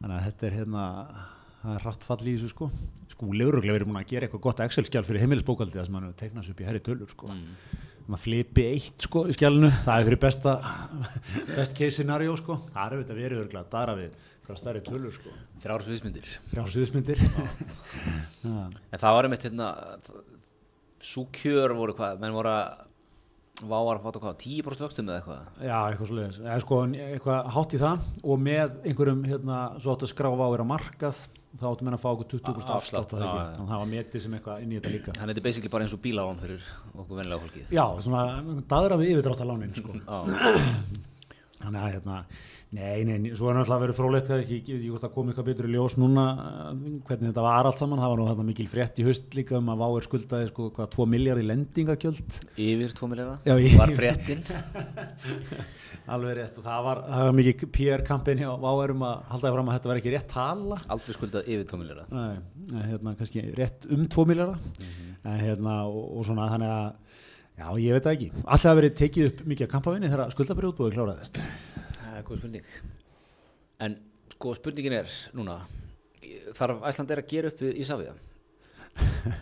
þannig 0.01 0.17
að 0.17 0.27
þetta 0.27 0.49
er 0.49 0.59
hérna 0.59 0.87
það 1.63 1.77
er 1.77 1.87
hratt 1.87 2.05
fall 2.07 2.21
í 2.25 2.35
þessu 2.35 2.51
sko. 2.51 2.69
Skúli 3.13 3.47
öruglega 3.47 3.77
verið 3.77 3.91
búin 3.91 4.01
að 4.01 4.11
gera 4.11 4.27
eitthvað 4.27 4.45
gott 4.49 4.63
Excel-skjál 4.65 5.05
fyrir 5.07 5.23
heimilisbókaldi 5.23 5.79
það 5.79 5.89
sem 5.89 5.99
hann 6.01 6.47
sér 6.47 6.55
upp 6.55 6.63
í 6.63 6.67
herri 6.67 6.83
tölur 6.83 7.13
sko. 7.13 7.31
Maður 8.09 8.23
flipi 8.25 8.65
eitt 8.67 9.07
sko 9.07 9.23
í 9.31 9.37
skjálinu 9.37 9.71
það 9.85 10.01
er 10.01 10.09
fyrir 10.09 10.21
besta 10.25 10.57
best 11.59 11.77
case 11.79 11.95
scenario 12.01 12.35
sko. 12.41 12.59
Það 12.73 12.83
er 12.83 12.97
auðvitað 12.97 13.21
verið 13.23 13.43
öruglega 13.45 13.63
að 13.63 13.75
dara 13.77 13.95
við 14.01 14.17
hvað 14.47 14.61
stærri 14.61 14.85
tölur 14.87 15.15
sko? 15.15 15.33
Þrjár 15.63 15.85
sviðsmyndir. 15.87 16.31
Þrjár 16.53 16.71
sviðsmyndir? 16.75 17.21
Já. 18.47 18.55
En 18.55 19.03
það 19.03 19.19
var 19.19 19.29
einmitt 19.29 19.47
hérna 19.47 19.69
súkjör 21.03 21.75
voru 21.79 21.95
hvað, 21.99 22.19
menn 22.23 22.35
voru 22.35 22.53
að 22.53 22.89
váar 23.63 23.99
að 23.99 24.07
fáta 24.07 24.23
hvað, 24.23 24.41
10% 24.43 24.83
vöxtum 24.83 25.11
eða 25.11 25.21
eitthvað? 25.21 25.61
Já, 25.63 25.77
eitthvað 25.91 26.09
svoleiðis, 26.11 26.41
eða 26.43 26.57
sko 26.65 26.79
eitthvað 26.89 27.53
hátt 27.57 27.77
í 27.77 27.81
það 27.83 28.09
og 28.23 28.43
með 28.43 28.75
einhverjum 28.91 29.23
hérna, 29.29 29.61
svo 29.83 29.95
áttu 29.95 30.09
að 30.09 30.13
skráfa 30.15 30.41
á 30.43 30.47
að 30.47 30.55
vera 30.57 30.67
markað 30.73 31.21
þá 31.61 31.65
áttu 31.69 31.87
menn 31.87 31.97
að 31.97 32.03
fá 32.03 32.09
okkur 32.11 32.29
20% 32.33 32.73
Afslátt, 32.75 33.13
það 33.13 33.23
þannig 33.23 33.43
að 33.43 33.71
það 33.71 33.83
var 33.83 33.91
metið 33.93 34.25
sem 34.25 34.37
eitthvað 34.39 34.65
inn 34.65 34.73
í 34.73 34.79
þetta 34.79 34.93
líka. 34.95 35.15
Þannig 35.19 35.35
þetta 35.35 35.43
er 35.43 35.47
basically 35.47 35.73
bara 35.75 35.87
eins 35.87 35.97
og 35.97 36.03
bílálán 36.07 36.41
fyrir 36.43 36.69
okkur 36.97 37.21
venlega 37.21 37.45
fólkið. 37.45 37.75
Já, 37.77 37.85
svona 38.07 38.23
daðra 38.73 38.99
við 39.03 39.13
yfirdráttalánin 39.13 39.77
sko. 39.77 39.99
Já, 40.03 40.19
þannig 41.61 41.83
að 41.83 41.93
hérna, 41.93 42.17
nei, 42.73 43.03
nei, 43.05 43.33
svo 43.37 43.51
er 43.51 43.57
náttúrulega 43.59 43.83
verið 43.83 43.97
frólægt 43.99 44.31
að 44.33 44.43
ekki, 44.47 44.57
ég 44.57 44.65
veit 44.65 44.79
ekki 44.79 44.91
hvort 44.95 45.03
það 45.05 45.11
kom 45.17 45.29
eitthvað 45.33 45.49
betur 45.51 45.67
í 45.69 45.73
ljós 45.75 45.97
núna 46.01 46.23
eh, 46.33 46.69
hvernig 47.09 47.27
þetta 47.29 47.45
var 47.45 47.69
allt 47.69 47.81
saman, 47.83 48.01
það 48.01 48.13
var 48.15 48.21
nú 48.23 48.29
þarna 48.31 48.47
mikil 48.49 48.67
frétt 48.71 49.01
í 49.03 49.05
haust 49.07 49.37
líka 49.37 49.59
um 49.59 49.69
að 49.75 49.83
Váir 49.83 50.07
skuldaði 50.07 50.49
sko 50.49 50.69
hvað 50.79 50.89
2 50.95 51.07
miljard 51.13 51.43
í 51.43 51.47
lendingagjöld? 51.51 52.39
Yfir 52.57 52.95
2 53.03 53.11
miljardar 53.13 53.51
Já, 53.51 53.55
ég- 53.61 53.77
Var 53.83 53.93
fréttin. 53.99 54.41
Alveg 56.17 56.39
rétt 56.41 56.57
og 56.63 56.65
það 56.67 56.87
var, 56.89 57.03
það 57.13 57.27
var 57.29 57.37
mikið 57.43 57.67
PR-kampin 57.77 58.41
hjá 58.43 58.49
Váir 58.65 58.95
um 58.97 59.05
að 59.11 59.21
halda 59.35 59.53
fram 59.57 59.69
að 59.71 59.77
þetta 59.79 59.93
var 59.93 60.01
ekki 60.01 60.15
rétt 60.17 60.31
tala. 60.33 60.79
Aldrei 60.97 61.17
skuldað 61.19 61.51
yfir 61.53 61.69
2 61.75 61.83
miljardar 61.83 62.09
Nei, 62.17 62.81
hérna 62.89 63.15
kannski 63.21 63.45
rétt 63.61 63.87
um 63.93 64.07
2 64.17 64.27
miljardar 64.33 64.59
en 65.23 65.39
hérna 65.45 65.77
og, 65.87 66.01
og 66.19 66.25
svona 66.27 66.49
þannig 66.51 66.73
að 66.73 66.89
já, 67.61 67.67
ég 67.85 67.93
veit 67.99 68.09
það 68.09 68.17
ekki, 68.17 68.31
alltaf 68.43 68.71
að 68.73 68.81
verið 68.81 68.97
tekið 69.03 69.29
upp 69.29 69.45
mikið 69.53 69.69
að 69.69 69.73
kampavinni 69.77 70.11
þegar 70.11 70.33
skuldabrjóðbúið 70.35 70.97
kláraðist 70.97 71.39
er 72.23 72.29
góð 72.31 72.43
spurning 72.43 72.73
En 73.83 73.99
sko 74.37 74.55
spurningin 74.59 74.99
er 75.03 75.15
núna 75.37 75.61
Þarf 76.57 76.85
Æsland 76.89 77.11
er 77.13 77.23
að 77.25 77.31
gera 77.35 77.51
upp 77.53 77.63
við 77.67 77.83
Ísafið 77.83 78.13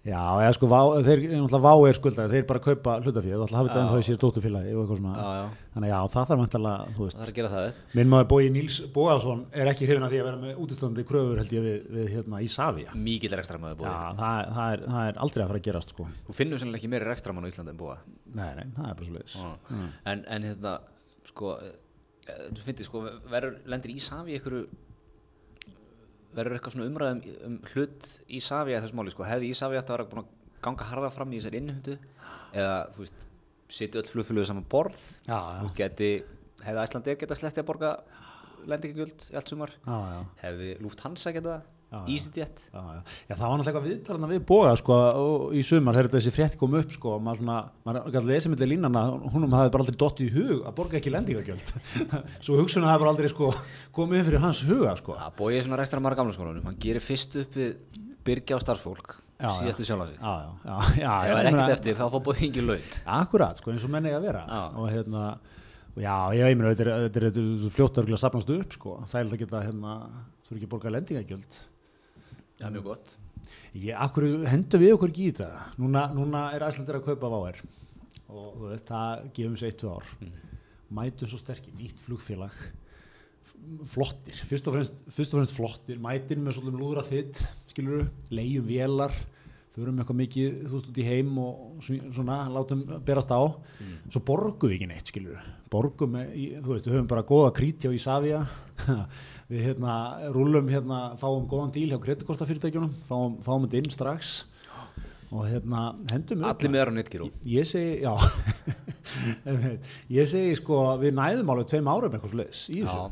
Já, 0.00 0.16
eða 0.40 0.52
sko, 0.56 0.64
vá, 0.70 0.78
þeir, 1.04 1.20
náttúrulega 1.28 1.58
vá 1.60 1.72
er 1.90 1.96
skuldaði, 1.98 2.30
þeir 2.32 2.44
bara 2.48 2.60
kaupa 2.64 2.92
hlutafíð, 3.04 3.34
það 3.36 3.50
hafði 3.58 3.68
þetta 3.68 3.80
ennþá 3.82 3.98
í 4.00 4.04
sér 4.06 4.18
dótturfélagi 4.22 4.70
og 4.72 4.78
eitthvað 4.80 5.00
svona. 5.02 5.10
Já, 5.12 5.32
já. 5.36 5.66
Þannig 5.74 5.90
að 5.90 5.92
já, 5.92 5.98
það 6.14 6.30
þarf 6.30 6.40
mæntalega, 6.40 6.86
þú 6.86 6.94
Það 6.96 7.04
veist, 7.04 7.18
þarf 7.18 7.32
að 7.32 7.36
gera 7.36 7.50
það 7.52 7.66
upp. 7.68 7.82
minn 7.98 8.08
maður 8.14 8.28
Bói 8.30 8.46
Níls 8.54 8.78
Bóðarsson 8.94 9.42
er 9.60 9.70
ekki 9.74 9.88
hrifin 9.90 10.06
að 10.06 10.14
því 10.14 10.20
að 10.22 10.26
vera 10.30 10.40
með 10.46 10.62
útistandi 10.64 11.04
kröfur 11.10 11.42
held 11.42 11.52
ég 11.58 11.66
við, 11.68 11.76
við 11.98 12.08
hérna 12.14 12.40
Ísafía. 12.46 12.96
Mikill 12.96 13.32
er 13.36 13.42
ekstra 13.44 13.60
maður 13.60 13.76
Já, 13.76 13.82
búið 13.82 14.22
það, 14.22 14.48
það, 14.56 14.72
er, 14.72 14.86
það 14.96 15.10
er 15.12 15.20
aldrei 15.26 15.44
að 15.44 15.52
fara 15.52 15.60
að 15.60 15.68
gerast, 15.68 15.92
sko. 15.92 16.08
Þú 16.30 16.38
finnur 16.40 16.64
sennilega 16.64 16.80
ekki 16.80 16.92
meiri 16.96 17.12
ekstra 17.12 17.36
mann 17.36 17.44
á 17.44 17.50
Íslandi 17.52 17.74
en 17.76 17.80
búa 17.84 17.98
Nei, 18.32 18.48
nei, 18.56 18.66
það 18.80 18.88
er 18.88 18.96
bara 19.02 19.10
svo 19.10 19.18
leiðis. 19.20 19.36
en, 20.14 20.24
en 20.24 20.48
hérna 20.48 20.74
sko 21.28 21.58
eh, 22.28 22.46
þú 22.50 22.64
finnir 22.66 22.88
sko 22.88 23.02
verður 23.30 23.58
lendir 23.70 23.94
Ísafi 23.96 24.36
einhverju 24.36 24.66
verður 26.36 26.56
eitthvað 26.56 26.76
svona 26.76 26.90
umræðum 26.90 27.22
um 27.48 27.56
hlut 27.72 28.10
Ísafi 28.38 28.76
að 28.76 28.84
þessu 28.86 28.98
máli 29.00 29.14
sko? 29.14 29.26
Hefði 29.26 29.50
Ísafi 29.54 29.80
átt 29.80 29.90
að 29.90 29.96
vera 29.98 30.08
búin 30.12 30.22
að 30.24 30.36
ganga 30.62 30.86
harða 30.90 31.10
fram 31.14 31.32
í 31.32 31.40
þessari 31.40 31.60
innhundu 31.62 31.96
eða 32.52 32.76
þú 32.94 33.04
veist 33.04 33.26
sitja 33.70 34.02
öll 34.02 34.10
flugfélögu 34.10 34.50
saman 34.50 34.66
borð? 34.70 35.00
Já, 35.26 35.38
Þú 35.64 35.72
geti, 35.78 36.10
hefði 36.66 36.84
Æslandi 36.84 37.16
geta 37.22 37.38
sleppti 37.38 37.62
að 37.62 37.68
borga 37.70 37.92
lendingagjöld 38.70 39.28
allt 39.34 39.52
sumar? 39.52 39.74
Já, 39.86 39.98
já, 40.14 40.20
hefði 40.44 40.70
Lufthansa 40.84 41.34
geta 41.34 41.60
Já, 41.60 41.60
já. 41.66 41.79
EasyJet 41.90 42.60
já, 42.70 42.78
já. 42.78 43.00
já, 43.26 43.34
það 43.34 43.42
var 43.42 43.56
náttúrulega 43.58 43.80
viðtalana 43.86 44.28
við 44.30 44.42
boga 44.46 44.74
sko, 44.78 44.96
í 45.58 45.62
sumar 45.66 45.96
þegar 45.98 46.12
þessi 46.12 46.32
frétt 46.34 46.52
kom 46.60 46.76
upp 46.78 46.92
sko, 46.94 47.16
og 47.16 47.24
maður 47.26 47.40
svona, 47.40 47.56
maður 47.88 48.12
gæti 48.14 48.28
lesið 48.28 48.52
millir 48.52 48.70
línana 48.70 49.02
húnum 49.32 49.56
hafði 49.58 49.72
bara 49.74 49.86
aldrei 49.86 49.98
dottið 50.04 50.28
í 50.28 50.34
hug 50.36 50.68
að 50.70 50.76
borga 50.76 51.00
ekki 51.00 51.14
lendingagjöld 51.14 51.72
svo 52.38 52.58
hugsunum 52.60 52.86
hafði 52.86 53.02
bara 53.02 53.14
aldrei 53.16 53.32
sko, 53.32 53.50
komið 53.96 54.22
fyrir 54.28 54.44
hans 54.44 54.62
huga 54.68 54.94
sko. 55.00 55.18
Það 55.18 55.34
bóið 55.40 55.64
svona 55.66 55.80
restar 55.80 56.04
marga 56.04 56.22
gamla 56.22 56.36
skólanum. 56.36 56.70
Hann 56.70 56.78
gerir 56.86 57.02
fyrst 57.02 57.34
upp 57.42 57.58
við 57.58 57.74
byrgja 58.26 58.60
á 58.60 58.62
starfsfólk 58.62 59.16
Já, 59.40 59.48
já. 59.48 59.52
síðastu 59.64 59.86
sjálf 59.88 60.10
já, 60.12 60.16
já, 60.20 60.50
já, 60.68 60.74
já, 61.04 61.12
ef 61.24 61.30
það 61.30 61.40
er 61.40 61.48
ekkert 61.50 61.74
eftir 61.74 61.96
þá 61.96 62.04
fá 62.12 62.18
bóið 62.26 62.42
engin 62.46 62.66
laun. 62.68 62.90
Akkurat, 63.18 63.58
sko, 63.62 63.72
eins 63.72 63.86
og 63.88 63.92
menni 63.94 64.12
að 64.12 64.26
vera. 64.28 64.42
Já. 64.44 64.62
og 64.76 64.90
hérna, 64.92 65.22
já, 65.96 66.16
ég 66.36 66.58
meina 66.60 66.74
þetta 66.74 66.84
er, 66.84 67.08
er, 67.08 67.30
er 67.30 67.72
fljótt 67.72 68.02
örgulega 68.02 68.20
að 68.20 68.24
sapnast 68.26 68.52
upp 68.52 68.76
sko, 68.76 68.98
það 69.08 69.22
er 69.22 69.30
að 69.30 69.40
geta, 69.40 69.62
hérna 69.64 69.94
þú 70.44 70.58
ekki 70.58 70.66
að 70.66 70.72
borga 70.74 70.92
lendingagjöld 70.96 71.58
það 72.60 72.68
er 72.68 72.74
mjög 72.76 72.88
gott. 72.90 73.14
Ég, 73.74 73.94
akkur 73.96 74.26
hendur 74.50 74.82
við 74.82 74.94
okkur 74.96 75.12
ekki 75.12 75.26
í 75.26 75.32
þetta? 75.32 75.64
Núna, 75.80 76.04
núna 76.14 76.44
er 76.54 76.66
Æslandir 76.68 77.00
að 77.00 77.08
kaupa 77.08 77.30
váer 77.32 77.62
og 78.30 78.52
þú 78.60 78.68
veist, 78.68 78.86
það 78.86 79.24
gefum 79.34 79.56
sér 79.58 79.72
eitt, 79.72 79.80
tvö 79.80 79.96
ár. 79.96 80.12
Mætum 81.00 81.30
svo 81.30 81.40
sterkir, 81.40 81.74
nýtt 81.78 82.02
flugfélag. 82.04 82.54
Flottir, 83.90 84.38
fyrst 84.46 84.68
og 84.70 84.76
fremst, 84.76 85.00
fyrst 85.10 85.34
og 85.34 85.40
fremst 85.40 85.56
flottir, 85.56 85.98
mætin 86.02 86.44
með 86.44 86.56
svolítið 86.60 86.78
lúðra 86.78 87.02
þitt, 87.06 87.42
skilur 87.72 88.06
leigjum 88.30 88.68
vélar 88.68 89.16
förum 89.80 90.00
eitthvað 90.02 90.18
mikið, 90.18 90.54
þú 90.66 90.76
veist, 90.76 90.88
út 90.90 90.98
í 90.98 91.06
heim 91.06 91.36
og 91.40 91.84
svona, 91.86 92.38
látum 92.52 92.82
berast 93.06 93.30
á. 93.30 93.40
Svo 94.10 94.22
borgum 94.26 94.70
við 94.70 94.76
ekki 94.76 94.88
neitt, 94.90 95.12
skilur 95.12 95.42
borgum, 95.70 96.16
með, 96.16 96.32
í, 96.34 96.46
þú 96.58 96.72
veist, 96.74 96.88
við 96.88 96.96
höfum 96.96 97.10
bara 97.12 97.26
góða 97.28 97.52
krít 97.56 97.84
hjá 97.84 97.92
Ísafja 97.94 98.40
við 99.50 99.66
hérna, 99.66 99.94
rúlum 100.34 100.70
hérna, 100.70 101.00
fáum 101.20 101.48
góðan 101.50 101.74
díl 101.74 101.90
hjá 101.90 101.98
kreditkortafyrirtækjunum. 102.04 102.92
Fáum, 103.08 103.36
fáum 103.44 103.66
þetta 103.66 103.80
inn 103.80 103.94
strax. 103.94 104.36
Og 105.30 105.46
hérna, 105.46 105.90
hendum 106.10 106.42
upp. 106.42 106.56
Allir 106.56 106.72
meðar 106.74 106.90
á 106.90 106.94
netgíru 106.96 107.28
ég 107.46 107.66
segi, 107.68 108.00
já. 108.02 108.14
Ég 110.18 110.26
segi 110.30 110.56
sko 110.58 110.96
við 110.98 111.14
næðum 111.18 111.52
alveg 111.52 111.68
tveim 111.70 111.90
árum 111.90 112.16
eitthvað 112.16 112.34
sliðis 112.34 112.64
í 112.72 112.80
þessu. 112.80 113.04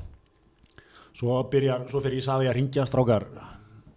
Svo 1.18 1.38
byrjar, 1.50 1.86
svo 1.90 2.02
fyrir 2.02 2.18
Ísafi 2.22 2.50
að 2.50 2.56
ringja 2.58 2.86
strákar 2.86 3.26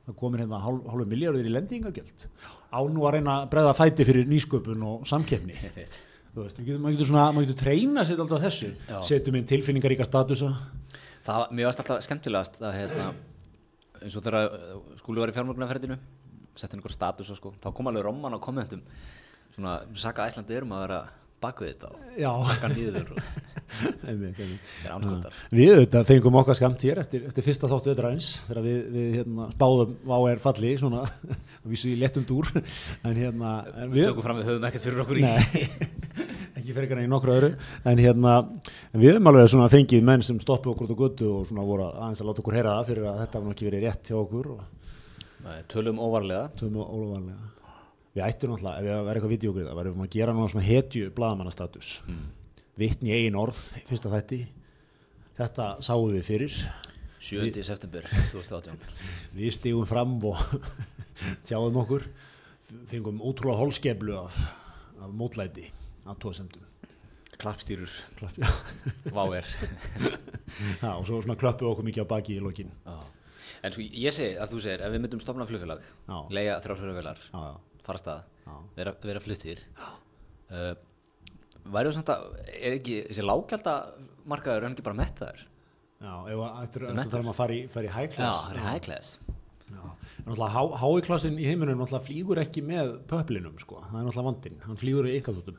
það 0.05 0.17
komir 0.17 0.43
hérna 0.43 0.62
hálf, 0.62 0.86
hálfu 0.89 1.07
miljardur 1.10 1.50
í 1.50 1.53
lendingagjöld 1.53 2.27
á 2.71 2.79
nú 2.89 3.05
að 3.05 3.17
reyna 3.17 3.36
að 3.41 3.50
breða 3.53 3.74
fæti 3.77 4.07
fyrir 4.07 4.29
nýsköpun 4.29 4.86
og 4.88 5.10
samkeppni. 5.10 5.57
Þú 6.31 6.45
veist, 6.45 6.62
maður 6.63 6.93
getur 6.95 7.10
svona 7.10 7.25
maður 7.36 7.50
getur 7.50 7.60
treyna 7.65 8.05
sér 8.07 8.21
alltaf 8.24 8.45
þessu. 8.45 8.69
Já. 8.88 9.00
setjum 9.03 9.38
inn 9.38 9.50
tilfinningaríka 9.50 10.07
statusa 10.07 10.53
það, 11.25 11.46
mér 11.51 11.70
varst 11.70 11.84
alltaf 11.84 12.04
skemmtilegast 12.08 12.60
að 12.62 12.78
hérna, 12.80 13.08
eins 14.01 14.18
og 14.18 14.25
þegar 14.25 14.58
uh, 14.58 14.75
skúli 15.01 15.24
var 15.24 15.32
í 15.32 15.38
fjármögnarferðinu 15.38 15.98
sett 16.58 16.74
inn 16.74 16.82
einhver 16.82 16.94
status 16.94 17.32
og 17.32 17.40
sko, 17.40 17.54
þá 17.63 17.72
kom 17.75 17.90
alveg 17.92 18.06
romman 18.06 18.36
á 18.36 18.40
kommentum. 18.44 18.84
Svona, 19.56 19.80
saka 20.00 20.28
Æslandi 20.30 20.56
erum 20.58 20.74
að 20.75 20.86
vera 20.86 21.01
bak 21.42 21.62
við 21.63 21.72
þetta 21.74 21.90
og 21.90 22.18
já, 22.22 22.30
saka 22.51 22.70
nýður 22.70 23.08
það 23.72 24.42
er 24.44 24.92
anskotar 24.94 25.40
Við 25.56 25.72
auðvitað 25.74 26.10
fengum 26.12 26.38
okkar 26.42 26.58
skamt 26.60 26.84
hér 26.86 27.01
eftir, 27.01 27.24
eftir 27.30 27.46
fyrsta 27.46 27.70
þáttu 27.72 27.92
vetraðins 27.92 28.30
þegar 28.46 28.68
við, 28.68 28.78
við 28.94 29.16
hérna, 29.18 29.48
spáðum 29.56 29.96
vá 30.12 30.16
er 30.30 30.44
falli 30.44 30.74
svona, 30.82 31.01
vísu 31.72 31.90
í 31.92 31.98
lettum 32.01 32.28
dúr. 32.30 32.51
En 33.01 33.18
hérna 33.18 33.56
en 33.74 33.90
við 33.90 34.04
við, 34.04 34.12
tökum 34.12 34.28
fram 34.28 34.42
við 34.42 34.51
höfum 34.51 34.70
ekkert 34.70 34.88
fyrir 34.88 35.04
okkur 35.06 35.22
í 35.22 35.25
ekki 36.62 36.75
fyrir 36.77 36.88
ekki 36.88 37.08
í 37.08 37.12
nokkru 37.12 37.36
öðru 37.36 37.51
en 37.91 38.01
hérna, 38.01 38.36
en 38.91 39.01
við 39.01 39.15
höfum 39.15 39.32
alveg 39.32 39.50
svona 39.51 39.72
fengið 39.72 40.06
menn 40.08 40.24
sem 40.25 40.39
stoppu 40.41 40.72
okkur 40.72 40.88
út 40.88 40.96
á 40.96 41.01
götu 41.01 41.32
og 41.39 41.48
svona 41.50 41.65
voru 41.68 41.89
aðeins 41.89 42.22
að 42.22 42.32
láta 42.32 42.46
okkur 42.46 42.58
heyra 42.60 42.77
það 42.77 42.91
fyrir 42.91 43.10
að 43.12 43.20
þetta 43.25 43.41
nú 43.41 43.56
ekki 43.56 43.68
verið 43.68 43.88
rétt 43.88 44.12
hjá 44.12 44.20
okkur 44.22 44.53
og 44.56 44.70
Nei, 45.41 45.63
tölum 45.72 45.98
óvarlega. 46.01 46.51
Töfum 46.53 46.77
við 46.77 46.94
óluvanlega 46.94 47.50
Við 48.12 48.25
ættum 48.25 48.51
náttúrulega, 48.51 48.75
ef 48.75 48.84
við 48.84 48.91
verðum 48.91 49.12
eitthvað 49.13 49.32
videogrið 49.32 49.68
það 49.70 49.77
verðum 49.80 50.01
við 50.01 50.08
að 50.08 50.15
gera 50.18 50.34
núna 50.36 50.51
svona 50.51 50.68
hetju 50.68 51.12
bladamannastatus 51.15 51.91
mm. 52.03 52.24
vitni 52.82 53.12
í 53.12 53.13
eigin 53.15 53.38
orð 53.39 53.62
í 53.80 53.84
fyrsta 53.88 54.12
þætti. 54.12 54.39
Þetta 55.38 55.68
sáum 55.88 56.12
við 56.12 56.25
fyrir. 56.27 56.58
7. 57.22 57.63
september 57.63 58.10
2018 58.34 58.84
við 59.38 59.56
stígum 59.56 59.88
fram 59.88 60.18
og 60.27 60.41
tjáðum 61.48 61.80
okkur. 61.86 62.10
Fengum 62.91 63.24
ótrúlega 63.24 63.63
holskeflu 63.63 64.20
af, 64.25 64.36
af 65.00 65.15
mótlæti 65.15 65.70
af 66.10 66.20
tóðsendum 66.22 66.67
klappstýrur, 67.41 67.89
Klapp, 68.20 68.38
váer 69.17 69.48
já, 70.81 70.91
og 70.93 71.05
svo 71.08 71.22
svona 71.24 71.38
klöppu 71.39 71.70
okkur 71.72 71.88
mikið 71.88 72.05
á 72.05 72.08
baki 72.12 72.38
í 72.38 72.43
lokin. 72.43 72.70
Já. 72.86 72.98
en 73.65 73.75
sko 73.75 73.86
ég 73.86 74.15
segi 74.15 74.36
að 74.38 74.53
þú 74.53 74.62
segir 74.65 74.86
ef 74.86 74.93
við 74.93 75.03
myndum 75.05 75.24
stopna 75.24 75.48
flugfélag 75.50 75.81
lega 76.34 76.60
já, 77.31 77.43
fara 77.88 78.01
stað, 78.01 78.24
vera, 78.77 78.93
vera 79.05 79.24
fluttir 79.24 79.63
uh, 79.81 80.74
væri 81.74 81.93
samt 81.96 82.13
að 82.13 82.27
er 82.60 82.77
ekki 82.77 83.01
þessi 83.10 83.25
lággjálta 83.25 83.75
markaður 84.29 84.67
hann 84.67 84.77
ekki 84.77 84.86
bara 84.86 85.01
mettaður? 85.01 85.46
Já 86.01 86.13
ef 86.34 86.39
að 86.46 86.63
ættir 86.63 86.88
að 86.89 87.03
tala 87.03 87.25
um 87.25 87.34
að 87.34 87.38
fara 87.38 87.58
í, 87.58 87.65
high 87.93 88.10
já, 88.10 88.15
class? 88.17 88.48
Það 88.48 88.58
er 88.58 88.65
high 88.70 88.84
class 89.75 90.12
Já, 90.12 90.22
en 90.22 90.28
náttúrulega 90.28 90.82
hái 90.82 91.06
klassin 91.08 91.40
í 91.40 91.48
heiminum 91.50 91.86
flýgur 92.08 92.42
ekki 92.42 92.63
með 92.66 92.98
pöplinum 93.10 93.58
sko, 93.62 93.82
það 93.88 94.00
er 94.00 94.08
náttúrulega 94.08 94.28
vandinn, 94.30 94.60
hann 94.66 94.82
flýgur 94.82 95.10
í 95.10 95.18
ykkardútum 95.20 95.58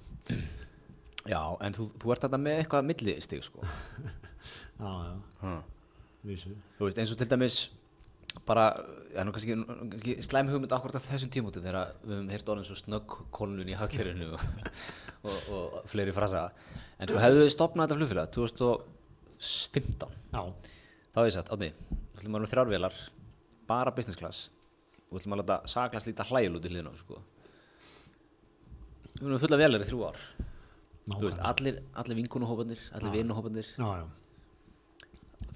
já, 1.28 1.40
en 1.62 1.76
þú, 1.76 1.86
þú 2.02 2.14
ert 2.14 2.26
þetta 2.26 2.40
með 2.40 2.62
eitthvað 2.62 2.88
millistig 2.88 3.46
sko. 3.46 3.62
Já, 4.82 4.88
já, 5.44 5.52
vísu. 6.26 6.50
Þú 6.74 6.88
veist 6.88 6.98
eins 6.98 7.10
og 7.12 7.18
til 7.20 7.28
dæmis 7.30 7.56
bara, 8.48 8.64
það 9.12 9.20
er 9.20 9.26
nú 9.28 9.34
kannski 9.36 9.54
ekki 9.98 10.14
slæm 10.26 10.48
hugmynd 10.50 10.72
akkurat 10.74 10.96
á 10.98 11.06
þessum 11.06 11.30
tímúti 11.30 11.62
þegar 11.62 11.92
við 12.00 12.16
höfum 12.16 12.32
heyrt 12.32 12.50
orðin 12.50 12.66
svo 12.66 12.78
snögg 12.80 13.14
kólnun 13.36 13.70
í 13.70 13.76
hagkerfinu 13.78 14.32
og, 14.34 14.42
og, 15.28 15.38
og 15.54 15.76
fleiri 15.92 16.14
frasa. 16.16 16.48
En 16.98 17.12
þú 17.12 17.20
hefðu 17.22 17.44
við 17.44 17.52
stopnað 17.54 17.92
þetta 17.92 18.00
flugfélag? 18.00 18.32
2015 18.34 20.16
já, 20.32 20.42
þá 21.12 21.20
hefði 21.20 21.30
ég 21.30 21.36
sagt, 21.36 21.52
átni, 21.54 21.70
við 21.92 22.24
ætlum 22.24 22.32
að 22.32 22.40
vera 22.40 22.46
með 22.46 22.54
þrjárvélar 22.56 22.98
bara 23.72 23.96
business 23.96 24.20
class. 24.20 24.46
Og 25.08 25.16
við 25.18 25.24
ætlum 25.24 25.36
að 25.36 25.42
láta 25.42 25.60
saglas 25.72 26.08
líta 26.08 26.28
hlægjul 26.30 26.56
út 26.58 26.68
í 26.68 26.72
þessu, 26.72 26.96
sko. 27.02 27.20
við 29.18 29.28
erum 29.28 29.42
fulla 29.42 29.60
vélar 29.60 29.84
í 29.84 29.90
þrjú 29.90 30.08
ár. 30.08 30.24
Veist, 31.18 31.38
allir, 31.42 31.80
allir 31.98 32.18
vinkunuhópanir 32.20 32.82
allir 32.94 33.10
vinuhópanir, 33.16 33.66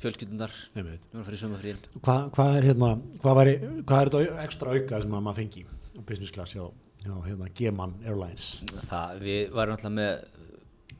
fjölskyldundar 0.02 0.52
við 0.74 0.80
erum 0.80 1.20
að 1.20 1.28
fara 1.28 1.36
í 1.36 1.40
sömufríin 1.40 1.84
Hvað 2.00 2.24
hva 2.34 2.46
er 2.56 2.66
hérna, 2.66 2.88
hvað, 3.22 3.38
væri, 3.38 3.52
hvað 3.86 4.00
er 4.00 4.10
þetta 4.10 4.40
ekstra 4.42 4.74
auka 4.74 5.00
sem 5.04 5.14
að 5.14 5.22
maður 5.28 5.38
fengi 5.38 5.62
á 5.70 6.00
business 6.08 6.34
class 6.34 6.56
hjá, 6.56 6.64
hjá 7.04 7.14
hérna, 7.28 7.48
G-Man 7.60 7.94
Airlines? 8.02 8.48
það, 8.90 9.22
við 9.22 9.54
varum 9.54 9.76
alltaf 9.76 9.94
með 9.94 10.12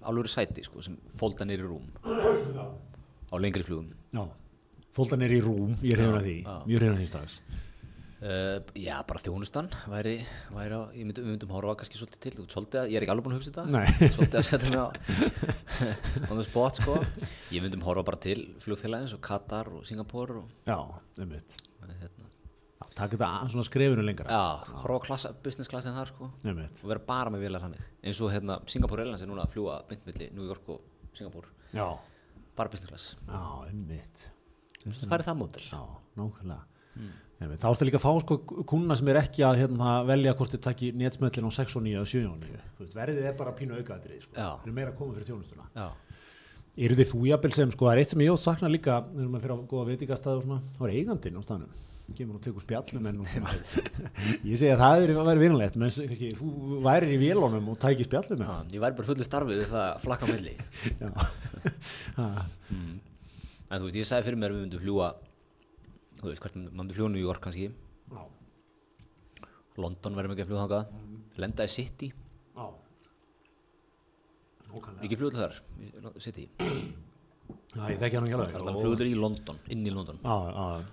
alvöru 0.06 0.30
sæti 0.30 0.62
sko, 0.62 0.85
sem 0.87 0.96
fólda 1.18 1.46
nýri 1.49 1.66
rúm. 1.66 1.88
Á 2.06 3.35
lengri 3.42 3.66
flugum. 3.66 3.90
Já, 4.14 4.23
fóldan 4.97 5.23
er 5.26 5.37
í 5.37 5.41
rúm, 5.45 5.76
ég 5.85 5.95
er 5.97 6.03
hefðin 6.05 6.19
að 6.21 6.26
því, 6.31 6.37
já. 6.43 6.57
mjög 6.67 6.83
hefðin 6.87 6.97
að 6.97 7.00
því 7.05 7.09
strax. 7.12 7.38
Uh, 8.17 8.62
já, 8.81 8.95
bara 9.05 9.21
þjónustan 9.21 9.67
væri, 9.93 10.15
væri 10.57 10.73
á, 10.73 10.83
ég 10.97 11.05
myndi, 11.05 11.21
við 11.21 11.35
myndum 11.35 11.50
horfa 11.53 11.75
kannski 11.83 11.99
svolítið 12.00 12.21
til, 12.25 12.31
þú 12.38 12.45
svolítið 12.49 12.79
að, 12.81 12.87
ég 12.88 12.97
er 12.97 13.05
ekki 13.05 13.12
alveg 13.12 13.26
búin 13.26 13.35
að 13.37 13.41
hugsa 13.43 13.53
þetta 13.53 14.09
svolítið 14.15 14.38
að 14.41 14.47
setja 14.49 14.71
mig 14.73 14.81
á 14.81 14.88
on 16.33 16.38
the 16.41 16.47
spot 16.47 16.79
sko 16.81 16.95
ég 17.53 17.61
myndum 17.67 17.85
horfa 17.85 18.07
bara 18.09 18.21
til 18.25 18.38
flugfélagins 18.65 19.12
og 19.12 19.21
Katar 19.26 19.69
og 19.69 19.85
Singapore 19.87 20.38
og 20.41 20.49
Já, 20.65 20.79
einmitt. 21.21 21.59
hérna. 21.85 22.31
Já, 22.81 22.87
taka 22.97 23.11
þetta 23.19 23.29
að- 23.29 23.53
svona 23.53 23.67
skrefinu 23.69 24.07
lengra. 24.09 24.33
já, 24.33 24.45
horfa 24.81 24.97
á 24.97 25.03
klassa, 25.11 25.33
business 25.45 25.69
classin 25.69 25.93
þar 26.00 26.09
sko 26.15 26.31
Einmitt. 26.49 26.81
og 26.83 26.88
vera 26.95 27.05
bara 27.12 27.35
með 27.37 27.45
vélar 27.45 27.67
þannig 27.69 27.85
eins 28.00 28.23
og 28.25 28.33
hérna 28.33 28.59
Singapore 28.65 29.05
Airlines 29.05 29.23
er 29.23 29.29
núna 29.29 29.45
að 29.45 29.53
fljúa 29.59 29.76
beint 29.93 30.09
milli 30.09 30.31
New 30.33 30.49
York 30.49 30.73
og 30.73 30.81
Singapore 31.12 31.53
Já, 31.76 31.85
bara 32.57 32.73
business 32.73 32.88
class, 32.88 33.12
já, 33.29 33.45
einmitt. 33.69 34.31
Það 34.95 35.12
færi 35.12 35.26
það 35.26 35.38
mótil 35.43 35.66
Já, 35.66 35.83
nákvæmlega. 36.21 36.64
Einmitt. 37.37 37.61
Þá 37.61 37.69
ertu 37.69 37.85
líka 37.85 37.99
að 38.00 38.05
fá 38.07 38.12
sko 38.23 38.37
kuna 38.71 38.97
sem 38.97 39.09
er 39.12 39.19
ekki 39.21 39.43
að 39.45 39.59
hérna, 39.61 39.97
velja 40.09 40.33
hvort 40.38 40.55
þið 40.55 40.62
takki 40.64 40.87
netsmöllin 40.97 41.49
á 41.49 41.52
6 41.52 41.75
og 41.76 41.83
9 41.85 41.99
og 42.00 42.07
7 42.09 42.23
og 42.31 42.38
9. 42.40 42.61
Þú 42.78 42.85
veist, 42.85 42.95
verðið 42.97 43.26
er 43.28 43.35
bara 43.37 43.52
pínu 43.59 43.76
aukaðrið, 43.76 44.23
sko. 44.25 44.37
Það 44.38 44.71
er 44.71 44.76
meira 44.78 44.93
að 44.95 45.00
koma 45.02 45.16
fyrir 45.16 45.28
þjónustuna. 45.28 45.66
já, 45.76 45.88
Eru 46.76 46.97
þið 46.97 47.11
þú 47.12 47.21
jafnvel 47.28 47.52
sem, 47.57 47.71
sko, 47.73 47.88
það 47.88 47.93
er 47.93 48.00
eitt 48.02 48.12
sem 48.12 48.23
ég 48.25 48.33
ótt 48.33 48.45
sakna 48.45 48.69
líka, 48.73 48.97
þegar 49.12 49.28
maður 49.33 49.45
fyrir 49.45 49.52
á 49.52 49.61
og 50.37 50.43
svona, 50.47 50.59
það 50.78 50.88
er 50.88 50.97
eigandinn 50.97 51.37
á 51.37 51.43
staðnum. 51.45 51.76
Kemur 52.16 52.37
og 52.38 52.43
tekur 52.45 52.62
spjallum 52.62 53.07
ég 54.47 54.59
segi 54.61 54.69
að 54.71 54.78
það 54.78 55.00
er 55.02 55.12
að 55.16 55.26
vera 55.26 55.40
vinulegt, 55.40 55.78
menn 55.81 55.90
kannski, 55.90 56.28
þú 56.38 56.78
værir 56.85 57.14
í 57.16 57.16
vélunum 57.19 57.73
og 57.73 57.81
tækir 57.83 58.07
spjallum 58.07 58.45
já, 58.47 58.52
ég 58.76 58.85
væri 58.85 58.99
bara 59.00 59.09
fullu 59.09 59.26
starfið 59.26 59.59
við 59.59 59.73
það 59.73 59.88
að 59.88 60.05
flakka 60.05 60.28
Já. 61.02 61.11
Ha, 62.21 62.28
en 63.70 63.80
þú 63.80 63.88
veist, 63.88 63.99
ég 64.00 64.06
sagði 64.08 64.26
fyrir 64.28 64.38
mér 64.40 64.52
að 64.52 64.56
við 64.58 64.64
myndum 64.66 64.82
fljúa 64.85 65.08
þú 66.20 66.30
veist, 66.30 66.42
hvert 66.44 66.56
maður 66.56 66.76
myndum 66.80 66.96
fljúa 66.96 67.11
New 67.12 67.23
York 67.25 67.42
kannski. 67.44 67.68
Já. 68.12 68.23
London 69.76 70.16
verðum 70.16 70.32
ekki 70.37 70.44
að 70.46 70.50
fljúa 70.52 70.62
þangað. 70.64 70.94
Lenda 71.42 71.66
í 71.68 71.73
City, 71.73 72.12
Já. 72.56 72.66
Ekki 75.04 75.16
fljúa 75.16 75.32
til 75.32 75.40
þar 75.40 76.20
City. 76.20 76.46
Já, 77.76 77.82
ég 77.92 77.99
þekki 78.00 78.16
hann 78.18 78.26
ekki 78.26 78.37
alveg. 78.38 78.54
Og- 78.56 78.80
flugur 78.80 79.06
í 79.08 79.14
London, 79.16 79.58
inn 79.73 79.85
í 79.87 79.92
London. 79.92 80.18
Já, 80.25 80.85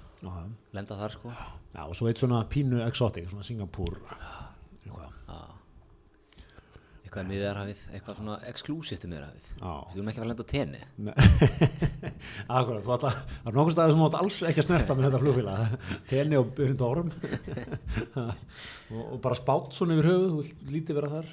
Lenda 0.73 0.95
þar 0.99 1.11
sko. 1.15 1.31
Já, 1.73 1.83
og 1.87 1.95
svo 1.95 2.07
eitt 2.07 2.19
svona 2.21 2.43
pínu 2.47 2.81
exotic, 2.85 3.29
svona 3.31 3.43
Singapúr 3.43 3.97
eitthvað, 4.83 5.12
Eitthvað 7.13 7.27
miðarhafið, 7.29 7.81
eitthvað 7.93 8.15
svona 8.17 8.35
exklusíft 8.49 9.03
miðarhafið. 9.05 9.49
Við 9.61 9.99
erum 9.99 10.07
ekki 10.09 10.17
að 10.17 10.23
fara 10.23 10.25
að 10.25 10.31
lenda 10.31 10.45
á 10.49 10.49
tenni. 10.49 10.79
Akkurat, 12.57 12.87
þú 12.87 12.95
það 13.03 13.19
er 13.51 13.57
nokkuð 13.57 13.75
staðið 13.75 13.93
sem 13.93 14.01
þú 14.01 14.07
átt 14.07 14.17
alls 14.17 14.39
ekki 14.49 14.63
að 14.63 14.65
snerta 14.65 14.95
með 14.97 15.05
þetta 15.05 15.19
flugfélag. 15.21 15.75
Tenni 16.09 16.39
og 16.39 16.49
byrjundu 16.57 16.87
árum. 16.89 17.11
Og, 18.93 19.05
og 19.15 19.21
bara 19.23 19.37
spátt 19.37 19.77
svona 19.77 19.95
yfir 19.95 20.09
höfuð, 20.09 20.25
þú 20.31 20.41
vilt 20.41 20.65
lítið 20.73 20.97
vera 20.99 21.11
þar. 21.13 21.29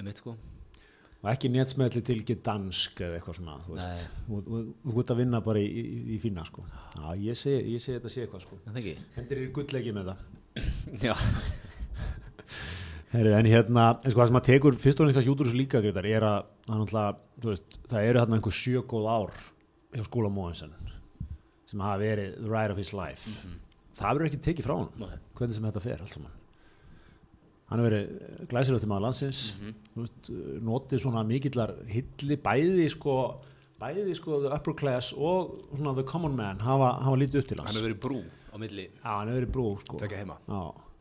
Einmitt 0.00 0.20
sko. 0.22 0.36
Og 1.22 1.32
ekki 1.32 1.50
nétsmeðli 1.52 2.04
til 2.06 2.20
Gdansk 2.28 3.02
eða 3.04 3.18
eitthvað 3.18 3.36
svona, 3.40 3.56
þú 3.66 3.76
veist. 3.76 4.06
Þú, 4.28 4.44
þú, 4.46 4.62
þú 4.86 4.94
ert 5.02 5.12
að 5.12 5.20
vinna 5.24 5.42
bara 5.44 5.64
í, 5.64 5.66
í, 5.68 5.98
í 6.16 6.20
fína 6.22 6.44
sko. 6.48 6.64
Já, 6.96 7.04
ég 7.24 7.44
ég 7.72 7.84
sé 7.84 7.98
þetta 7.98 8.12
sé 8.14 8.24
eitthvað 8.24 8.46
sko. 8.46 8.62
Það 8.68 8.80
ekki? 8.84 8.96
hendir 9.18 9.44
í 9.44 9.50
gullleiki 9.58 9.96
með 9.98 10.12
það. 10.12 10.24
Já 11.02 11.14
Heri, 13.12 13.32
en 13.36 13.48
hérna, 13.50 13.86
en 14.00 14.12
sko 14.12 14.22
það 14.22 14.30
sem 14.30 14.38
að 14.40 14.46
tekur 14.48 14.76
fyrst 14.80 15.00
og 15.02 15.08
næst 15.08 15.18
kannski 15.18 15.32
út 15.32 15.42
úr 15.42 15.48
þessu 15.50 15.58
líka 15.58 15.80
greitar 15.84 16.06
er 16.08 16.24
að 16.24 16.46
þú 16.70 17.50
veist, 17.50 17.74
það 17.90 18.06
eru 18.08 18.22
þarna 18.22 18.38
einhver 18.38 18.54
sjögóð 18.56 19.08
ár 19.12 19.34
hjá 19.92 20.04
skóla 20.06 20.30
Móinsen 20.32 20.72
sem 21.68 21.82
hafa 21.84 21.98
verið 22.00 22.38
the 22.40 22.48
ride 22.48 22.72
of 22.72 22.80
his 22.80 22.92
life 22.96 23.44
það 23.98 24.14
verður 24.14 24.28
ekki 24.30 24.40
tekið 24.46 24.68
frá 24.68 24.74
hann 24.78 24.88
Nei. 25.02 25.18
hvernig 25.36 25.58
sem 25.58 25.66
þetta 25.68 25.82
fer 25.84 26.00
allt 26.00 26.14
saman 26.14 26.38
hann 27.68 27.80
hefur 27.82 27.88
verið 27.90 28.46
glæsilegt 28.52 28.84
til 28.84 28.90
maður 28.92 29.04
landsins 29.06 29.42
þú 29.60 30.04
veist, 30.06 30.30
notið 30.68 31.02
svona 31.04 31.24
mikillar 31.28 31.74
hilli 31.92 32.38
bæði 32.48 32.86
sko 32.92 33.16
bæði 33.82 34.16
sko 34.16 34.40
the 34.46 34.52
upper 34.56 34.76
class 34.78 35.12
og 35.12 35.58
svona 35.74 35.92
the 35.98 36.06
common 36.08 36.36
man 36.38 36.60
hafa, 36.64 36.94
hafa 37.04 37.20
lítið 37.20 37.42
upp 37.42 37.52
til 37.52 37.60
hans 37.60 37.72
Hann 37.72 37.80
hefur 37.82 37.90
verið 37.90 38.00
brú 38.06 38.22
á 38.24 38.56
milli 38.60 38.88
Já, 38.88 39.10
hann 39.18 39.28
hefur 39.32 39.40
verið 39.42 39.52
brú 39.56 39.68
sko. 39.84 40.00
Tvekja 40.00 40.22
heima. 40.22 40.36
Já. 40.48 40.91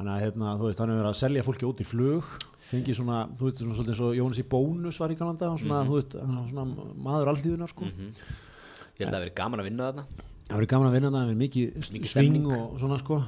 Þannig 0.00 0.14
að 0.14 0.22
hérna, 0.24 0.50
þú 0.56 0.64
veist, 0.64 0.78
hann 0.80 0.90
hefur 0.90 1.02
verið 1.02 1.10
að 1.10 1.18
selja 1.18 1.42
fólki 1.44 1.66
út 1.68 1.80
í 1.82 1.84
flug, 1.84 2.28
fengið 2.70 2.96
svona, 2.96 3.16
þú 3.36 3.44
veist, 3.44 3.58
svona 3.60 3.74
svolítið 3.76 3.90
eins 3.92 3.98
og 4.06 4.14
Jónas 4.16 4.38
í 4.40 4.44
bónus 4.48 5.00
var 5.02 5.12
í 5.12 5.16
Galanda, 5.18 5.50
svona, 5.60 5.80
þú 5.84 5.98
veist, 5.98 6.16
hann 6.16 6.38
var 6.38 6.46
svona 6.48 6.86
maður 7.04 7.30
alltíðunar, 7.34 7.72
sko. 7.74 7.88
Ég 7.90 9.02
held 9.04 9.04
að 9.04 9.12
það 9.12 9.18
hafi 9.18 9.26
verið 9.26 9.36
gaman 9.42 9.60
að 9.60 9.68
vinna 9.68 9.90
þarna 9.90 10.06
Það 10.08 10.54
hefur 10.54 10.62
verið 10.62 10.72
gaman 10.72 10.88
að 10.88 10.96
vinna 10.96 11.10
það, 11.10 11.18
það 11.18 11.28
hefur 11.28 11.38
mikið, 11.42 12.08
sving 12.14 12.48
og 12.48 12.80
svona, 12.80 13.00
sko, 13.04 13.20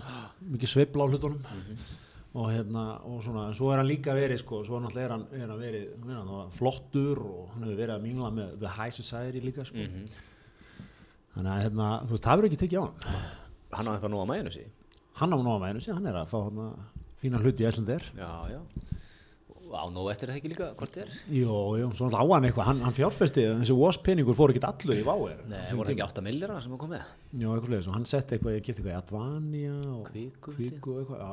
mikið 0.57 0.73
sveifla 0.73 1.05
á 1.05 1.11
hlutunum. 1.12 1.47
Og 2.33 2.49
hérna, 2.49 2.88
og 3.05 3.21
svona, 3.21 3.47
en 3.52 3.57
svo 3.61 3.69
er 3.69 3.83
hann 3.83 3.91
líka 3.93 4.17
verið, 4.17 4.41
sko, 4.41 4.64
svo 4.64 4.81
náttúrulega 4.81 5.11
er 5.11 5.12
hann, 5.19 5.26
er 5.37 5.45
hann 5.52 5.61
verið, 5.61 5.88
hann 6.00 6.14
er 6.17 6.23
hann 6.23 6.52
flottur 6.57 7.21
og 7.21 7.50
hann 7.52 7.69
hefur 7.69 7.83
verið 7.85 7.99
að 7.99 8.07
mingla 8.09 8.33
með 8.33 8.55
the 8.64 8.73
high 8.81 8.97
society 8.97 9.45
líka, 9.45 9.69
sko. 9.69 9.85
Þannig 11.37 11.52
að, 11.52 11.64
hérna, 11.67 11.91
þú 12.07 12.17
veist, 12.17 12.25
það 12.25 12.33
hefur 12.33 12.49
ekki 12.49 12.62
tekið 12.64 12.81
á 12.81 12.85
hann. 12.87 13.19
Hann 13.76 13.93
á 13.93 13.93
eitthvað 13.93 14.14
nú 14.17 14.25
á 14.25 14.26
mæjunu 14.33 14.55
sí 14.57 14.64
Hann 15.21 15.33
á 15.33 15.37
með 15.37 15.69
hennu, 15.71 15.85
hann 15.99 16.07
er 16.11 16.19
að 16.23 16.31
fá 16.33 16.38
hann 16.47 16.61
fína 17.21 17.40
hluti 17.42 17.64
í 17.64 17.69
Æslandir. 17.71 18.04
Já, 18.16 18.33
já 18.57 18.61
á 19.73 19.88
nóg 19.88 20.11
eftir 20.12 20.28
það 20.28 20.37
ekki 20.37 20.50
líka, 20.52 20.66
hvort 20.76 20.97
er? 21.00 21.09
Jú, 21.33 21.52
jú, 21.81 21.87
svo 21.97 22.04
náttúrulega 22.11 22.28
á 22.28 22.35
hann 22.37 22.45
eitthvað, 22.49 22.66
hann, 22.69 22.81
hann 22.85 22.97
fjárfesti, 22.97 23.45
þessi 23.62 23.76
was 23.78 23.97
peningur 24.04 24.37
fór 24.37 24.52
ekki 24.52 24.61
allur 24.69 24.99
í 25.00 25.04
váir. 25.07 25.38
Nei, 25.49 25.62
voru 25.73 25.87
það 25.88 25.95
ekki 25.95 26.04
8 26.04 26.25
millira 26.26 26.59
sem 26.61 26.75
hann 26.75 26.81
kom 26.83 26.92
með? 26.92 27.07
Jú, 27.33 27.54
eitthvað 27.54 27.71
slegis, 27.71 27.88
og 27.88 27.97
hann 27.97 28.04
setti 28.11 28.37
eitthvað, 28.37 28.57
ég 28.59 28.66
geti 28.66 28.83
eitthvað 28.83 28.92
í 28.92 28.99
Advania 28.99 29.78
og 29.97 30.11
og 30.11 30.59
eitthvað, 31.00 31.23
já. 31.23 31.31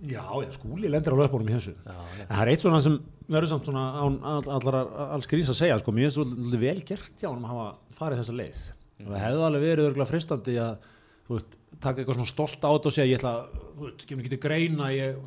Já, 0.00 0.22
já, 0.40 0.52
skúli 0.54 0.88
lendir 0.88 1.12
á 1.12 1.18
löpunum 1.18 1.50
í 1.50 1.56
þessu. 1.58 1.74
Já, 1.82 1.96
já. 1.98 2.22
En 2.24 2.30
það 2.30 2.44
er 2.46 2.50
eitt 2.54 2.62
svona 2.64 2.78
sem 2.86 2.94
verður 3.28 3.50
samt 3.50 3.66
svona 3.68 3.82
án 4.00 4.14
all- 4.30 4.52
allar 4.54 4.78
alls 5.16 5.26
gríns 5.28 5.50
að 5.52 5.58
segja, 5.64 5.80
sko, 5.82 5.92
mér 5.92 6.06
er 6.08 6.14
svolítið 6.14 6.62
vel 6.62 6.78
gert 6.88 7.10
hjá 7.20 7.28
hann 7.28 7.42
að 7.44 7.50
hafa 7.52 7.66
farið 7.98 8.22
þessa 8.22 8.36
leið. 8.38 8.62
Og 9.02 9.10
það 9.10 9.24
hefði 9.26 9.44
alveg 9.50 9.66
verið 9.66 9.90
örgulega 9.90 10.08
fristandi 10.14 10.56
að, 10.62 10.88
þú 11.30 11.36
veist, 11.38 11.54
taka 11.80 12.02
eitthvað 12.02 12.18
svona 12.18 12.30
stolt 12.32 12.64
á 12.66 12.70
þetta 12.74 12.90
og 12.90 12.94
segja, 12.96 13.08
ég 13.14 13.20
ætla, 13.20 13.34
þú 13.76 13.86
veist, 13.86 14.04
kemur 14.10 14.24
ekki 14.24 14.32
til 14.34 14.40
greina, 14.42 14.88
ég, 14.90 15.20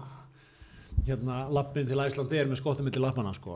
hérna, 1.08 1.38
lappin 1.56 1.88
til 1.88 2.02
Æslandi 2.04 2.42
er 2.42 2.52
með 2.52 2.60
skottið 2.60 2.88
mitt 2.89 2.98
til 2.98 3.04
lappana, 3.06 3.32
sko. 3.38 3.56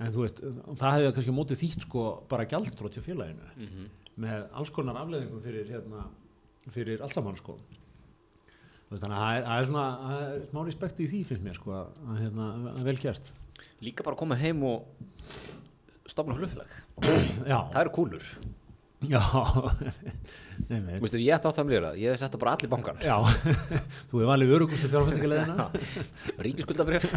En 0.00 0.10
þú 0.14 0.24
veist, 0.24 0.40
það 0.80 0.96
hefði 0.96 1.12
kannski 1.18 1.34
mótið 1.36 1.60
þýtt, 1.62 1.84
sko, 1.86 2.06
bara 2.32 2.48
gjaldrótt 2.48 2.96
hjá 2.96 3.04
félaginu. 3.04 3.52
Með 4.22 4.48
alls 4.58 4.72
konar 4.74 4.98
afleðingum 5.04 5.44
fyrir, 5.44 5.68
hérna, 5.70 6.06
fyrir 6.72 7.04
allt 7.04 7.14
saman, 7.14 7.36
sko. 7.38 7.58
Veist, 8.88 9.04
Þannig 9.04 9.20
að 9.20 9.22
það 9.46 9.52
er, 9.60 9.68
svona, 9.68 9.84
það 10.08 10.24
er 10.32 10.42
smá 10.48 10.64
respekt 10.66 10.98
í 11.04 11.10
því 11.12 11.20
finnst 11.28 11.44
mér, 11.46 11.60
sko, 11.60 11.76
að, 11.76 12.16
hérna, 12.24 12.48
að 12.72 12.82
vel 12.88 12.96
gert. 13.04 13.32
Líka 13.84 14.02
bara 14.02 14.16
að 14.16 14.22
koma 14.24 14.40
heim 14.40 14.64
og 14.66 14.88
stopna 16.10 16.34
hlufélag 16.34 16.72
Já, 17.46 17.60
Það 17.70 17.80
eru 17.84 17.92
kúlur 17.94 18.24
veistu, 21.02 21.18
ég 21.20 21.34
ætti 21.34 21.48
átt 21.50 21.58
að 21.58 21.68
millira, 21.68 21.92
ég 21.98 22.12
hef 22.12 22.20
sett 22.20 22.34
það 22.34 22.42
bara 22.44 22.54
allir 22.56 22.70
bankan 22.72 23.00
já, 23.02 23.16
þú 24.10 24.20
hefur 24.20 24.30
valið 24.30 24.54
örugustu 24.56 24.90
fjárfæstingarleðina. 24.92 25.66
Ríkiskuldabrif 26.46 27.08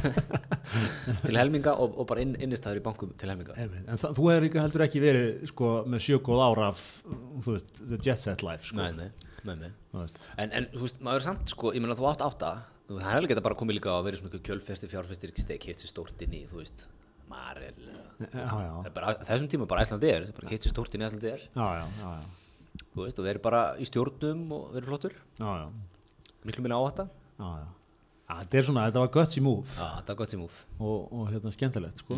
til 1.28 1.40
helminga 1.40 1.76
og, 1.82 1.96
og 2.02 2.10
bara 2.10 2.26
inn, 2.26 2.36
innistæður 2.42 2.82
í 2.82 2.86
bankum 2.86 3.14
til 3.20 3.32
helminga. 3.32 3.58
En 3.62 4.02
það, 4.02 4.18
þú 4.18 4.30
hefur 4.32 4.48
ekki 4.50 4.64
heldur 4.64 4.86
ekki 4.88 5.04
verið, 5.04 5.30
sko, 5.52 5.72
með 5.94 6.06
sjögóð 6.08 6.46
ára 6.48 6.70
af, 6.74 6.84
þú 7.46 7.58
veist, 7.58 7.84
the 7.84 8.02
jet 8.02 8.26
set 8.26 8.46
life, 8.46 8.66
sko. 8.72 8.82
Nei, 8.82 9.12
nei, 9.46 9.58
nei. 9.62 9.72
En, 10.42 10.50
en 10.50 10.72
þú 10.74 10.88
veist, 10.88 11.02
maður 11.06 11.22
er 11.22 11.28
samt, 11.30 11.54
sko, 11.54 11.76
ég 11.76 11.86
meina 11.86 11.98
þú 11.98 12.10
átt 12.12 12.26
átta. 12.26 12.56
Þú, 12.86 13.00
það 13.00 13.16
hefði 13.16 13.32
geta 13.32 13.46
bara 13.46 13.58
komið 13.58 13.80
líka 13.80 13.96
að 13.96 14.04
vera 14.10 14.20
svona 14.20 14.44
kjölfesti, 14.46 14.90
fjárfestir, 14.92 15.34
stek, 15.42 15.64
hitt 15.70 15.82
sér 15.82 15.90
stórt 15.90 16.20
inn 16.22 16.36
í, 16.38 16.44
þú 16.50 16.62
veist, 16.62 16.86
Marel 17.32 17.66
er 17.68 19.26
þessum 19.26 19.48
tíma 19.52 19.68
bara 19.70 19.86
Æslandi 19.86 20.12
er, 20.12 20.28
bara 20.38 20.52
hitt 20.52 20.66
sér 20.66 20.74
stórt 20.74 20.96
inn 20.96 21.04
í 21.04 21.08
Æslandi 21.08 21.32
er, 21.32 21.46
þú 22.94 23.06
veist, 23.06 23.20
og 23.20 23.28
verið 23.28 23.44
bara 23.46 23.64
í 23.82 23.88
stjórnum 23.90 24.46
og 24.56 24.70
verið 24.76 24.92
flottur, 24.92 25.18
já, 25.40 25.50
já, 25.64 26.30
miklu 26.46 26.66
minna 26.66 26.80
áhætta. 26.80 27.10
Já, 27.40 27.50
já. 27.64 27.68
Þetta 28.26 28.58
er 28.58 28.66
svona, 28.66 28.86
þetta 28.88 29.02
var 29.04 29.12
gutsy 29.14 29.42
move. 29.46 29.74
Er 29.78 30.16
gott 30.18 30.32
sem 30.34 30.42
úf 30.42 30.64
og, 30.80 31.12
og 31.14 31.28
hérna 31.30 31.52
skemmtilegt, 31.54 32.02
sko. 32.02 32.18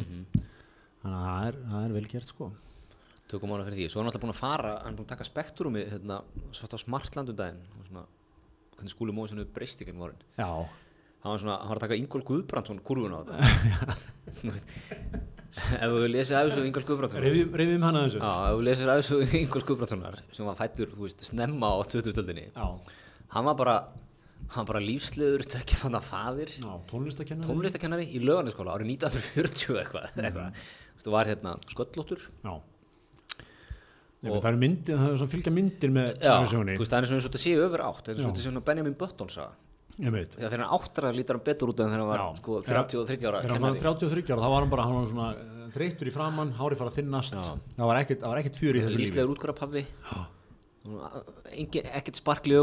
Þannig 1.02 1.17
að 1.17 1.26
það 1.28 1.48
er, 1.50 1.58
það 1.72 1.88
er 1.88 1.96
vel 1.98 2.08
gert, 2.13 2.32
sko. 2.32 2.52
tökum 3.28 3.52
ára 3.52 3.65
fyrir 3.67 3.82
því, 3.82 3.88
svo 3.91 4.00
er 4.00 4.06
hann 4.06 4.12
alltaf 4.13 4.24
búin 4.24 4.32
að 4.32 4.39
fara 4.39 4.76
hann 4.86 4.93
er 4.93 5.00
búin 5.02 5.08
að 5.08 5.12
taka 5.12 5.28
spektrumið, 5.28 5.89
hérna, 5.91 6.22
svo 6.56 6.70
á 6.72 6.80
Smartland 6.80 7.34
um 7.34 7.36
daginn, 7.36 7.60
og 7.76 7.89
svona 7.89 8.06
hvernig 8.78 8.93
skúli 8.93 9.15
móið 9.15 9.34
svona 9.34 9.48
breyst 9.56 9.82
ekki 9.84 9.96
um 9.96 10.04
vorin 10.06 10.22
Já, 10.38 10.48
hann 11.27 11.35
var 11.35 11.41
svona, 11.43 11.57
hann 11.61 11.71
var 11.73 11.79
að 11.81 11.85
taka 11.85 11.97
Ingól 11.99 12.23
Guðbrandsson 12.31 12.79
kurvun 12.87 13.15
á 13.15 13.19
þetta 13.27 13.35
ef 15.57 15.89
þú 15.91 16.07
lesið 16.13 16.37
af 16.37 16.49
þessu 16.49 16.65
Ingól 16.69 16.83
Guðbrandsson 16.87 17.23
reyfum 17.25 17.85
hana 17.87 18.03
þessu. 18.05 18.19
Já, 18.21 18.31
ef 18.47 18.57
þú 18.57 18.65
lesir 18.67 18.91
af 18.93 18.99
þessu 19.01 19.39
Ingól 19.41 19.63
Guðbrandssonar 19.69 20.19
sem 20.35 20.47
var 20.47 20.57
fættur, 20.59 20.91
þú 20.93 21.07
veist, 21.07 21.23
snemma 21.31 21.71
á 21.73 21.77
2000-öldinni 21.91 22.45
Já, 22.51 22.67
hann 23.35 23.49
var 23.49 23.57
bara 23.59 23.75
hann 24.53 24.63
var 24.63 24.69
bara 24.75 24.83
lífsliður 24.85 25.43
tekja 25.49 25.81
hann 25.83 25.97
að 25.97 26.05
faðir 26.07 26.53
tónlistakennari. 26.87 27.49
tónlistakennari 27.49 28.05
í 28.15 28.21
lögarnaskóla 28.23 28.77
árið 28.77 28.93
1940 28.95 29.81
eitthvað. 29.81 30.07
Þú 30.15 30.41
veist, 30.45 31.05
þú 31.07 31.15
var 31.17 31.31
hérna 31.33 31.55
sköllóttur 31.73 32.27
Já. 32.45 32.53
Nei, 34.17 34.31
það 34.33 34.47
er 34.49 34.55
myndir, 34.61 34.97
það 34.97 35.11
er 35.11 35.19
svona 35.21 35.33
fylgja 35.33 35.51
myndir 35.53 35.91
með 35.93 36.07
Já, 36.15 36.31
það 36.31 36.45
er 36.45 36.51
svona 36.53 36.77
eins 36.77 37.17
og 37.17 37.25
þetta 37.27 37.41
séu 37.43 37.59
öfur 37.67 37.83
átt 37.85 38.07
það 38.07 38.23
er 38.31 38.45
svona 38.47 38.63
Benjamin 38.65 38.95
Button 38.97 39.29
saga 39.29 39.51
Ég 39.51 39.53
veit. 39.53 39.66
Þegar 39.97 40.53
hann 40.62 40.73
áttar 40.77 41.07
að 41.10 41.15
lítar 41.17 41.38
hann 41.39 41.45
betur 41.47 41.71
út 41.73 41.79
en 41.81 41.89
þegar 41.89 42.01
hann 42.03 42.12
var 42.12 42.21
Já. 42.21 42.27
sko, 42.41 42.57
Þegar- 42.62 42.88
33 42.93 43.27
ára 43.27 43.41
Þegar 43.41 43.53
hann 43.57 43.62
var 43.65 43.77
kennari 43.77 43.99
33 43.99 44.33
ára, 44.33 44.41
þá 44.45 44.49
var 44.53 44.62
hann 44.62 44.69
bara, 44.73 44.83
hann 44.88 44.97
var 44.99 45.07
svona 45.12 45.29
eh, 45.33 45.69
þreyttur 45.73 46.07
í 46.07 46.13
framann, 46.13 46.51
hárið 46.60 46.77
fara 46.83 46.93
þinnast. 46.97 47.39
Það 47.77 47.89
var 47.91 48.01
ekkert, 48.03 48.21
það 48.21 48.29
var 48.33 48.41
ekkert 48.43 48.60
fjör 48.62 48.77
í 48.77 48.83
þessu 48.86 48.97
lífi. 48.97 49.07
lífslegur 49.07 49.33
útgörapaffi 49.36 49.83
ekkert 51.97 52.15
sparkli. 52.21 52.55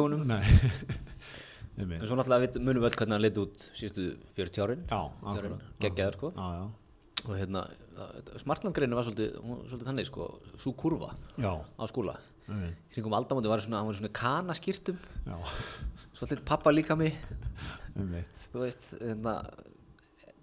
Ég 1.74 1.90
en 1.90 2.06
svo 2.06 2.14
náttúrulega 2.14 2.44
við 2.46 2.56
munum 2.62 2.84
öll 2.86 2.94
hvernig 2.94 3.16
hann 3.16 3.22
leit 3.24 3.38
út 3.42 3.64
síðustu 3.74 4.04
40 4.36 4.62
árin 4.62 4.84
geggjaður 5.82 6.14
sko 6.20 6.28
Já, 6.36 6.44
já. 6.54 6.66
og 7.24 7.32
hérna 7.34 7.62
smartlandgreinu 8.38 8.94
var 8.94 9.08
svolítið, 9.08 9.32
svolítið 9.42 9.88
þannig 9.88 10.06
sko 10.06 10.28
svo 10.54 10.72
kurva 10.78 11.08
Já, 11.34 11.50
á 11.58 11.84
skóla. 11.90 12.14
Kringum 12.92 13.14
aldamóti 13.16 13.48
var 13.50 13.62
svona, 13.64 13.80
hann 13.80 13.88
var 13.88 13.96
svona 13.98 14.12
kanaskýrtum 14.14 14.98
svolítið 16.14 16.42
pappa 16.46 16.70
líka 16.74 16.96
mig. 16.98 17.16
Þú 17.96 18.60
veist, 18.60 18.90
hérna 19.00 19.38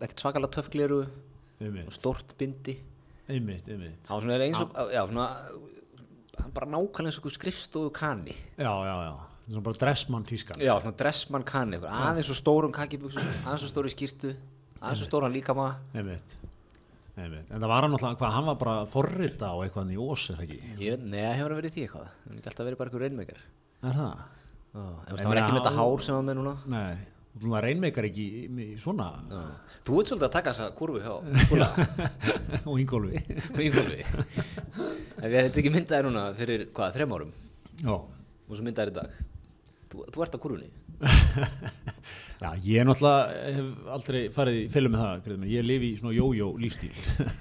ekkert 0.02 0.24
svakalega 0.24 0.56
töffgleru 0.58 1.02
Ég 1.62 1.84
og 1.86 1.94
stórt 1.94 2.34
bindi. 2.40 2.74
Ég 3.30 3.44
veit. 3.46 3.68
hann 3.70 4.16
var 4.16 4.24
svona 4.26 4.40
eins 4.42 4.62
og, 4.64 4.72
já 4.92 5.04
svona 5.08 5.28
hann 6.42 6.56
bara 6.56 6.70
nákvæmlega 6.72 7.12
eins 7.12 7.20
og 7.20 7.26
einhver 7.28 7.36
skrifstofu 7.38 7.92
kani. 7.94 8.36
Já, 8.58 8.72
já, 8.72 8.96
já. 9.06 9.14
Svona 9.46 9.64
bara 9.68 9.78
dressmann 9.84 10.26
tískan. 10.26 10.58
já, 10.60 10.74
svona 10.82 10.96
dressmann 10.98 11.46
einhver, 11.46 11.86
aðeins 11.86 12.32
svo 12.32 12.38
stórum 12.40 12.74
kakiböksum 12.74 13.22
aðeins 13.46 13.62
svo 13.66 13.70
stóri 13.70 13.94
skýrtu 13.94 14.34
aðeins 14.82 15.04
svo 15.04 15.10
stóran 15.12 15.34
líkama. 15.34 15.76
Ég 15.94 16.06
veit. 16.08 16.38
Veit. 17.15 17.50
En 17.52 17.60
það 17.60 17.67
var 17.71 17.84
hann 17.86 17.95
alltaf, 17.97 18.13
hvað, 18.21 18.34
hann 18.38 18.45
var 18.47 18.58
bara 18.62 18.76
forrita 18.89 19.50
á 19.52 19.56
eitthvað 19.65 19.89
í 19.91 19.97
ós, 20.00 20.28
er 20.32 20.38
það 20.39 20.45
ekki? 20.47 20.60
ég, 20.86 21.02
neða, 21.12 21.32
hefur 21.38 21.52
hann 21.52 21.60
verið 21.60 21.71
í 21.71 21.76
því 21.76 21.84
eitthvað? 21.86 22.12
Hann 22.28 22.38
ekki 22.39 22.52
alltaf 22.52 22.67
verið 22.69 22.80
bara 22.80 22.91
einhver 22.91 23.04
reynmeikar 23.06 23.41
Er 23.82 23.97
það? 23.97 24.21
það 24.71 25.10
Ég 25.12 25.28
var 25.28 25.41
ekki 25.41 25.56
með 25.56 25.60
þetta 25.60 25.74
hár 25.76 26.06
sem 26.06 26.15
hann 26.15 26.30
með 26.30 26.38
núna. 26.39 26.54
Nei. 26.71 27.02
þú 27.41 27.60
reynmeikar 27.65 28.08
ekki 28.08 28.26
í, 28.28 28.43
í 28.63 28.69
svona. 28.80 29.10
Þú 29.82 30.00
ert 30.00 30.12
svolítið 30.12 30.28
að 30.28 30.34
taka 30.38 30.54
þessa 30.54 30.76
kurvu 30.78 31.02
hjá 31.04 31.13
skóla 31.47 31.69
og 32.69 32.80
ingólfi. 32.80 33.21
Í 33.60 33.67
Ingólfi. 33.67 34.02
En 35.21 35.28
við 35.28 35.38
hefum 35.39 35.62
ekki 35.63 35.74
myndaði 35.74 36.08
núna 36.08 36.26
fyrir, 36.38 36.65
hvað, 36.76 36.95
þrem 37.00 37.15
árum? 37.17 37.32
Já. 37.82 37.95
Og 37.97 38.54
svo 38.56 38.67
myndaði 38.67 38.93
í 38.93 38.97
dag. 39.00 39.15
Þú, 39.91 40.06
þú 40.13 40.24
ert 40.24 40.36
á 40.36 40.39
kurvunni 40.43 40.69
Já, 42.41 42.56
ég 42.65 42.82
er 42.82 42.88
náttúrulega 42.89 43.49
hef 43.54 43.89
aldrei 43.93 44.19
farið 44.34 44.56
í 44.58 44.69
fylgum 44.73 44.95
með 44.95 45.01
það, 45.04 45.19
greiðum, 45.27 45.43
ég 45.51 45.65
lifi 45.65 45.89
í 45.91 45.97
svona 45.99 46.13
jójó 46.15 46.47
lífstíl. 46.58 46.89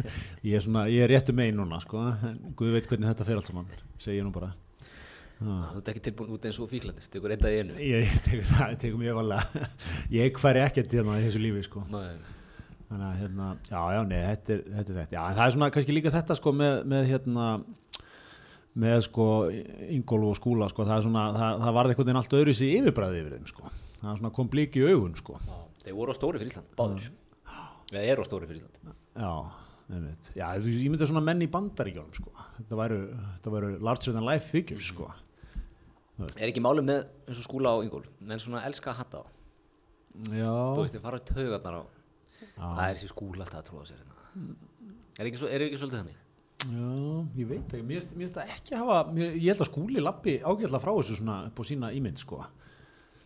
Ég 0.51 0.59
er 0.59 0.65
svona, 0.65 0.83
ég 0.93 1.05
er 1.07 1.09
réttu 1.15 1.33
megin 1.37 1.57
núna 1.57 1.79
sko, 1.81 2.03
en 2.29 2.53
Guð 2.59 2.75
veit 2.75 2.89
hvernig 2.91 3.09
þetta 3.09 3.27
fer 3.29 3.41
allt 3.41 3.49
saman 3.49 3.71
segi 3.97 4.19
ég 4.19 4.27
nú 4.27 4.33
bara. 4.35 4.51
Þú 5.41 5.81
ert 5.81 5.89
ekki 5.95 6.05
tilbúin 6.05 6.35
út 6.37 6.45
eins 6.45 6.61
og 6.61 6.69
fíklandist, 6.69 7.09
tekur 7.15 7.33
einn 7.33 7.41
dag 7.41 7.57
í 7.57 7.63
einu. 7.63 7.79
Ég, 7.81 8.13
tekur 8.27 8.45
það, 8.51 8.75
ég 8.75 8.85
tekur 8.85 9.01
mjög 9.01 9.19
valega 9.23 9.65
ég 10.19 10.37
hverju 10.43 10.67
ekkert 10.67 10.97
hérna 10.99 11.17
í 11.17 11.25
þessu 11.25 11.45
lífi 11.47 11.65
sko. 11.65 11.89
Nei. 11.97 12.23
þannig 12.91 13.09
að 13.09 13.19
hérna, 13.25 13.51
já, 13.73 13.83
já, 13.97 14.01
nei, 14.13 14.23
þetta 14.29 14.57
er 14.59 14.65
þetta, 14.69 14.81
er 14.85 15.01
þetta. 15.01 15.17
Já, 15.17 15.21
en 15.25 15.41
það 15.41 15.45
er 15.47 15.55
svona 15.57 15.75
kannski 15.79 15.97
líka 15.97 16.17
þetta 16.19 16.37
sko 16.43 16.59
með, 16.61 16.81
með 16.93 17.13
hérna 17.15 17.51
með 18.85 19.05
sko 19.09 19.31
Ingólf 19.97 20.35
og 20.35 20.41
skúla 20.45 20.69
sko, 20.69 20.85
það 20.85 20.99
er 20.99 21.07
svona, 21.09 21.29
það, 21.41 21.63
það 21.65 21.79
varði 21.79 21.95
einhvern 21.95 22.11
veginn 22.11 22.21
allt 22.21 22.43
öðru 22.43 22.57
sér 22.61 22.75
yfirbræði 22.83 23.25
yfir 23.25 23.39
þeim 23.39 23.49
sko 23.55 23.73
það 24.03 24.33
kom 24.37 24.49
blík 24.53 24.77
í 24.81 24.85
augun 24.91 25.15
sko. 25.19 25.39
Já, 25.47 25.57
Þeir 25.85 25.97
voru 25.97 26.13
á 26.13 26.17
stóri 26.17 26.41
fyrir 26.41 26.53
Ísland, 26.53 26.71
báður 26.77 27.09
Eða 27.91 28.05
eru 28.13 28.23
á 28.23 28.27
stóri 28.29 28.47
fyrir 28.51 28.61
Ísland. 28.63 28.95
Já. 29.17 29.33
Já, 30.39 30.47
ég 30.63 30.91
myndi 30.93 31.07
svona 31.09 31.23
menn 31.25 31.43
í 31.43 31.49
bandaríkjónum 31.51 32.15
sko. 32.15 32.31
Þetta 32.61 32.77
væru, 32.79 32.99
þetta 33.35 33.53
væru 33.57 33.71
larger 33.83 34.15
than 34.15 34.27
life 34.29 34.47
figures 34.53 34.87
sko. 34.93 35.09
Er 36.37 36.51
ekki 36.51 36.63
málið 36.63 36.85
með 36.87 37.09
eins 37.27 37.41
og 37.41 37.47
skúla 37.47 37.73
á 37.73 37.77
Ingól 37.83 38.05
menn 38.21 38.39
svona 38.43 38.61
elska 38.69 38.93
að 38.93 38.99
hatta 39.01 39.23
á 39.23 39.25
Já, 40.37 40.53
Þú 40.77 40.83
veist, 40.85 40.95
þeir 40.97 41.05
fara 41.07 41.21
í 41.21 41.27
taugarnar 41.31 41.79
á 41.81 41.83
Það 42.61 42.83
er 42.85 42.97
þessi 42.99 43.09
skúla 43.11 43.47
alltaf 43.47 43.61
að 43.63 43.69
trúa 43.71 43.85
sér 43.89 44.01
hérna. 44.03 44.57
Er 45.17 45.29
ekki, 45.31 45.41
svo, 45.41 45.49
er 45.49 45.65
ekki 45.65 45.79
svolítið 45.81 46.01
þannig? 46.03 46.19
já, 46.61 46.89
ég 47.41 47.49
veit 47.49 47.73
ekki, 47.73 47.85
mér 47.89 48.03
finnst- 48.05 48.37
það 48.37 48.51
ekki 48.53 48.77
hafa, 48.77 48.99
mér, 49.17 49.31
ég 49.41 49.47
held 49.49 49.63
að 49.65 49.71
skúli 49.71 50.03
lappi 50.05 50.35
ágætla 50.45 50.81
frá 50.83 50.93
þessu 50.93 51.17
svona 51.23 51.37
upp 51.49 51.57
á 51.57 51.63
sína 51.65 51.89
ímynd 51.97 52.21
sko. 52.21 52.43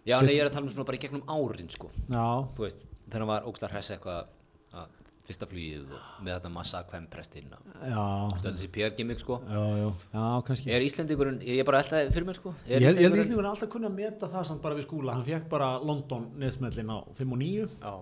Já, 0.05 0.19
nei, 0.21 0.35
ég 0.37 0.43
er 0.45 0.51
að 0.51 0.57
tala 0.59 0.67
um 0.69 0.73
svona 0.75 0.85
bara 0.89 0.99
í 0.99 1.03
gegnum 1.05 1.23
árin 1.33 1.71
sko. 1.73 1.89
Já, 2.13 2.25
Þú 2.57 2.67
veist, 2.67 2.83
þegar 3.07 3.23
hann 3.25 3.31
var 3.31 3.47
ógst 3.49 3.65
að 3.65 3.73
hressa 3.73 3.95
eitthvað 3.97 4.27
að 4.75 5.01
fyrsta 5.25 5.47
flugið 5.49 5.93
og 5.97 6.09
með 6.21 6.35
þetta 6.35 6.51
massa 6.53 6.83
hvem 6.91 7.05
prestinn 7.09 7.55
og 7.57 8.35
stöðu 8.37 8.51
þessi 8.59 8.69
PR 8.75 8.93
gimmick 8.99 9.23
sko. 9.23 9.39
Já, 9.49 9.63
já, 9.81 9.87
já, 10.13 10.25
kannski. 10.49 10.73
Er 10.77 10.85
Íslendingurinn, 10.85 11.39
ég 11.49 11.63
er 11.63 11.69
bara 11.69 11.81
alltaf 11.81 12.11
fyrir 12.13 12.29
mér 12.29 12.37
sko. 12.37 12.53
Er 12.69 12.85
ég 12.85 12.91
held 12.91 12.99
að 12.99 13.07
Íslendingurinn 13.07 13.25
Íslendingur 13.25 13.49
alltaf 13.55 13.71
kunni 13.73 13.89
að 13.89 13.97
meta 14.03 14.29
það 14.35 14.45
samt 14.51 14.61
bara 14.67 14.77
við 14.77 14.85
skúla, 14.85 15.15
hann 15.17 15.25
fekk 15.25 15.49
bara 15.55 15.71
London 15.81 16.27
neðsmellin 16.43 16.93
á 16.93 16.99
5 17.17 17.33
og 17.39 17.41
9 17.41 17.65
Já, 17.81 17.95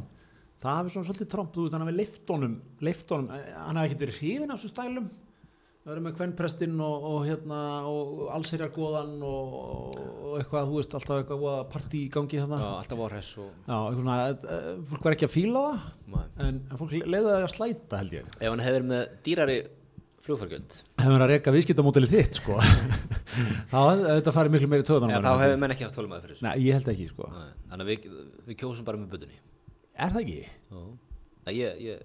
það 0.65 0.79
hafi 0.81 0.95
svona 0.97 1.09
svolítið 1.13 1.31
tromp, 1.37 1.55
þú 1.55 1.69
veist, 1.69 1.77
hann 1.79 1.87
hafi 1.87 1.95
leiftónum 2.01 2.59
leiftónum, 2.89 3.31
hann 3.61 3.79
hafi 3.79 3.93
ekkert 3.93 4.05
verið 4.09 4.19
hrifin 4.19 4.51
af 4.51 4.59
þessu 4.59 4.73
stælum 4.75 5.07
það 5.83 5.93
eru 5.95 6.05
með 6.05 6.15
kvennprestinn 6.19 6.81
og, 6.87 7.05
og 7.11 7.19
hérna 7.27 7.59
og 7.91 8.23
allsherjargoðan 8.37 9.13
og, 9.27 9.53
og 9.99 10.39
eitthvað, 10.39 10.71
þú 10.71 10.79
veist, 10.79 10.97
alltaf 10.99 11.21
eitthvað 11.23 11.61
partí 11.73 12.05
í 12.07 12.11
gangi 12.15 12.41
þarna. 12.41 12.63
Já, 12.63 12.71
alltaf 12.79 13.03
var 13.03 13.15
hress 13.17 13.31
og 13.43 13.51
já, 13.51 13.77
eitthvað 13.77 14.01
svona, 14.01 14.17
eh, 14.31 14.73
fólk 14.93 15.07
var 15.09 15.17
ekki 15.19 15.29
að 15.29 15.35
fíla 15.37 15.67
það 15.75 16.49
en, 16.49 16.59
en 16.63 16.83
fólk 16.83 16.97
leiði 17.03 17.23
það 17.29 17.39
að 17.39 17.55
slæta 17.57 18.03
held 18.03 18.19
ég. 18.19 18.35
Ef 18.39 18.49
hann 18.49 18.67
hefur 18.67 18.91
með 18.93 19.15
dýrari 19.29 19.61
flugfargjöld. 20.23 20.81
Hefur 21.03 21.17
hann 21.17 21.25
að 21.27 21.33
reyka 21.35 21.57
viðskiptamódeli 21.57 22.11
þitt 22.13 22.39
sko. 22.39 22.59
Þá 23.73 23.79
hefði 23.81 24.11
þetta 24.13 24.37
farið 24.37 24.55
miklu 24.55 24.69
meiri 24.71 24.87
töðan 24.87 25.11
Já, 25.11 25.19
þá 25.25 25.33
hefur 25.41 25.63
menn 25.65 25.75
ekki 25.75 25.89
haft 25.89 25.97
tólmaði 25.99 26.27
fyrir 26.29 26.37
þessu. 26.37 26.47
Nei, 26.47 26.67
ég 26.67 26.77
held 26.79 26.91
ekki 26.93 27.09
sko. 27.11 27.31
Nei, 27.33 27.49
Þannig 27.73 27.89
að 27.89 27.91
við, 27.91 28.21
við 28.51 28.59
kjósum 28.61 28.87
bara 28.87 29.01
með 29.01 29.17
butunni 29.17 29.41
er 29.99 30.13
það 30.13 30.23
ekki? 30.23 30.41
Nei, 31.43 31.55
ég, 31.57 31.81
ég, 31.83 32.03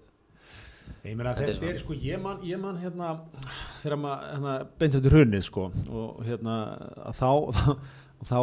Ég 1.08 1.15
meina 1.15 1.34
Þetta 1.38 1.52
er 1.54 1.60
svona- 1.60 1.80
sko, 1.84 1.93
ég 2.04 2.21
man, 2.21 2.41
ég 2.43 2.60
man 2.60 2.78
hérna 2.82 3.12
þegar 3.84 4.00
maður 4.04 4.28
hérna, 4.34 4.56
beint 4.80 4.95
eftir 5.00 5.13
hrunið 5.15 5.43
sko 5.47 5.67
og 5.89 6.21
hérna 6.28 6.56
þá, 7.15 7.30
þá, 7.58 7.71
þá 8.28 8.38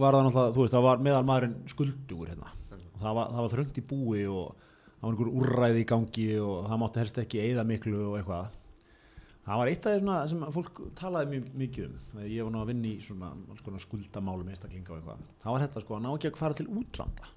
var 0.00 0.16
það 0.16 0.24
náttúrulega, 0.26 0.54
þú 0.56 0.64
veist, 0.64 0.74
það 0.76 0.86
var 0.88 1.04
meðal 1.06 1.26
maðurinn 1.28 1.56
skuldugur 1.72 2.30
hérna. 2.32 2.52
Og 2.94 3.00
það 3.04 3.14
var, 3.18 3.30
það 3.34 3.44
var 3.44 3.52
þröngt 3.56 3.80
í 3.80 3.86
búi 3.92 4.22
og 4.30 4.54
það 4.56 5.04
var 5.04 5.12
einhver 5.14 5.34
úrræði 5.40 5.84
í 5.84 5.88
gangi 5.92 6.28
og 6.44 6.56
það 6.70 6.80
mátti 6.84 7.02
helst 7.04 7.20
ekki 7.24 7.44
eigða 7.44 7.66
miklu 7.68 8.00
og 8.10 8.18
eitthvað. 8.20 8.50
Það 9.40 9.56
var 9.62 9.70
eitt 9.72 9.86
af 9.88 9.94
því 9.94 10.00
svona 10.02 10.16
sem 10.30 10.42
fólk 10.54 10.80
talaði 11.00 11.30
mjög 11.32 11.46
mikið 11.62 11.86
um 11.88 11.94
þegar 12.12 12.26
ég 12.30 12.44
var 12.44 12.52
nú 12.54 12.60
að 12.60 12.68
vinna 12.70 12.90
í 12.90 12.98
svona, 13.02 13.30
konar 13.64 13.82
skuldamálum 13.82 14.50
einstaklinga 14.52 14.92
og 14.92 14.98
eitthvað. 15.00 15.22
Það 15.42 15.54
var 15.56 15.64
þetta 15.64 15.82
sko 15.86 15.96
að 15.96 16.04
ná 16.04 16.10
ekki 16.12 16.30
að 16.30 16.36
fara 16.42 16.58
til 16.60 16.68
útlanda. 16.68 17.30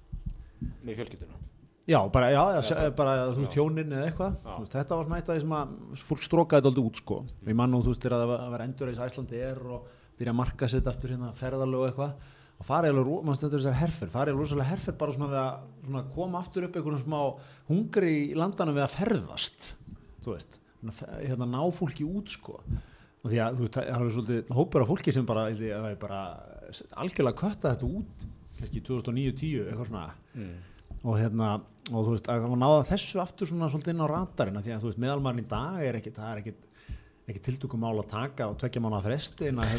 Með 0.84 1.00
fjölskylduna 1.00 1.40
Já, 1.84 1.98
bara, 2.08 2.30
já, 2.32 2.40
já, 2.64 2.90
bara, 2.96 3.14
þú 3.34 3.42
veist, 3.42 3.54
hjónin 3.58 3.90
eða 3.92 4.06
eitthvað, 4.08 4.36
veist, 4.62 4.72
þetta 4.72 4.96
var 4.96 5.04
svona 5.04 5.16
eitt 5.20 5.28
af 5.28 5.34
því 5.36 5.40
sem 5.42 5.50
að 5.58 5.74
fólk 6.08 6.22
strókaði 6.24 6.70
aldrei 6.70 6.84
út, 6.88 7.00
sko. 7.02 7.18
Og 7.42 7.50
ég 7.50 7.58
man 7.58 7.70
nú, 7.74 7.80
þú 7.84 7.92
veist, 7.92 8.00
þegar 8.06 8.22
það 8.22 8.30
var- 8.54 8.64
endur 8.64 8.88
eins 8.88 9.02
Æslandi 9.04 9.42
er 9.44 9.58
og 9.74 9.90
byrja 10.16 10.32
að 10.32 10.38
marka 10.38 10.66
sér 10.72 10.88
aftur 10.88 11.10
hérna 11.12 11.28
ferðalög 11.36 11.82
og 11.82 11.88
eitthvað. 11.90 12.14
Og 12.54 12.64
farið 12.64 12.94
alveg, 12.94 13.24
mann 13.26 13.36
er 13.36 13.52
þessar 13.58 13.76
herfer 13.82 14.08
farið 14.14 14.32
alveg 14.32 14.40
rosalega 14.46 14.70
herfer 14.70 14.92
bara 14.96 15.12
svona 15.12 15.28
við 15.28 15.40
að 15.42 15.60
svona 15.84 16.02
koma 16.14 16.38
aftur 16.40 16.64
upp 16.68 16.76
einhvern 16.80 17.02
smá 17.04 17.20
hungri 17.68 18.12
í 18.30 18.34
landanum 18.38 18.74
við 18.78 18.84
að 18.86 18.94
ferðast 18.94 19.74
þú 20.24 20.36
veist, 20.38 20.58
hérna, 21.20 21.44
ná 21.50 21.60
fólki 21.74 22.06
út, 22.06 22.28
sko. 22.30 22.60
Og 23.24 23.28
því 23.32 23.40
að, 23.44 23.56
þú 23.58 23.64
veist, 23.66 23.74
það 23.74 24.06
er 24.06 24.14
svolítið 24.16 24.54
hópur 24.56 24.80
af 24.80 24.88
fólki 24.88 25.12
sem 25.12 25.26
bara, 25.26 25.48
það 25.50 25.90
er 25.90 25.96
bara 26.00 26.20
algjörlega 26.96 27.36
kötta 27.42 27.74
þetta 27.74 27.90
út 27.90 28.26
kannski 28.56 28.80
2009-10, 28.86 29.66
eitthvað 29.68 29.90
svona 29.90 30.06
og 31.04 31.18
hérna 31.20 31.54
og 31.92 32.06
þú 32.06 32.14
veist 32.14 32.28
að 32.32 32.46
náða 32.56 32.84
þessu 32.88 33.20
aftur 33.20 33.50
svona 33.50 33.68
svolítið 33.68 33.92
inn 33.92 34.04
á 34.04 34.08
radarinn 34.08 34.56
af 34.56 34.64
því 34.64 34.72
að 34.72 34.84
þú 34.84 34.90
veist 34.90 35.02
meðalmarinn 35.04 35.44
í 35.44 35.50
dag 35.50 35.82
er 35.84 35.98
ekkit 35.98 36.16
það 36.16 36.30
er 36.30 36.40
ekkit 36.40 36.70
ekki 37.24 37.40
tiltökum 37.44 37.80
mál 37.80 37.96
að 37.96 38.10
taka 38.10 38.48
og 38.50 38.58
tvekja 38.60 38.82
mánu 38.84 38.98
að 38.98 39.06
fresti 39.08 39.48
en 39.48 39.60
að 39.64 39.70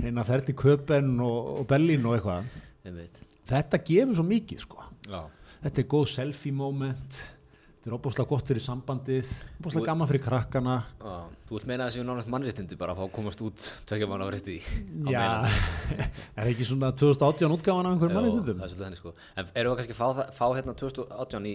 hérna, 0.00 0.24
fer 0.30 0.44
til 0.46 0.56
Köpen 0.56 1.14
og, 1.20 1.50
og 1.60 1.68
Berlín 1.68 2.06
og 2.08 2.16
eitthvað. 2.16 3.18
Þetta 3.52 3.80
gefur 3.84 4.16
svo 4.16 4.24
mikið 4.28 4.62
sko. 4.62 4.86
Já. 5.04 5.20
Þetta 5.62 5.82
er 5.82 5.88
góð 5.92 6.06
selfie 6.14 6.56
moment 6.56 7.18
þetta 7.82 7.90
er 7.90 7.96
opbúslega 7.96 8.28
gott 8.30 8.46
fyrir 8.46 8.62
sambandið 8.62 9.30
opbúslega 9.58 9.88
gaman 9.90 10.06
fyrir 10.06 10.22
krakkana. 10.22 10.74
Já, 11.02 11.14
þú 11.48 11.56
vilt 11.56 11.66
meina 11.66 11.88
að 11.88 11.90
þessi 11.96 12.04
nánast 12.06 12.30
mannréttindi 12.30 12.78
bara 12.78 12.94
að 12.94 13.00
fá 13.00 13.04
að 13.08 13.12
komast 13.16 13.42
út 13.42 13.64
tvekja 13.90 14.06
mann 14.12 14.22
á 14.22 14.26
fresti 14.30 14.54
já, 15.10 15.24
er 16.38 16.50
ekki 16.52 16.68
svona 16.68 16.92
2018 16.94 17.56
útgáfan 17.58 17.88
af 17.90 17.96
einhverjum 17.96 18.14
það 18.14 18.22
mannréttindum? 18.22 18.62
er 18.62 18.70
svolítið 18.70 18.86
henni 18.86 19.00
sko. 19.02 19.14
En 19.34 19.50
erum 19.58 19.74
við 19.74 19.82
kannski 19.82 19.96
að 19.96 20.00
fá, 20.00 20.06
það- 20.20 20.32
fá 20.38 20.46
hérna 20.60 20.76
2018 20.78 21.50
í, 21.50 21.54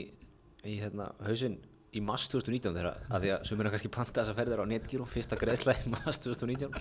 í 0.67 0.77
hérna 0.83 1.09
hausinn 1.29 1.57
í 1.95 2.01
mars 2.03 2.25
2019 2.31 2.75
þegar 2.75 2.87
að 3.07 3.23
því 3.23 3.29
að 3.33 3.45
sumir 3.47 3.69
kannski 3.71 3.91
panta 3.93 4.19
þessa 4.19 4.35
ferðir 4.37 4.59
á 4.59 4.65
netgíru 4.67 5.05
fyrsta 5.07 5.37
greiðsla 5.39 5.75
í 5.79 5.93
mars 5.93 6.19
2019 6.25 6.73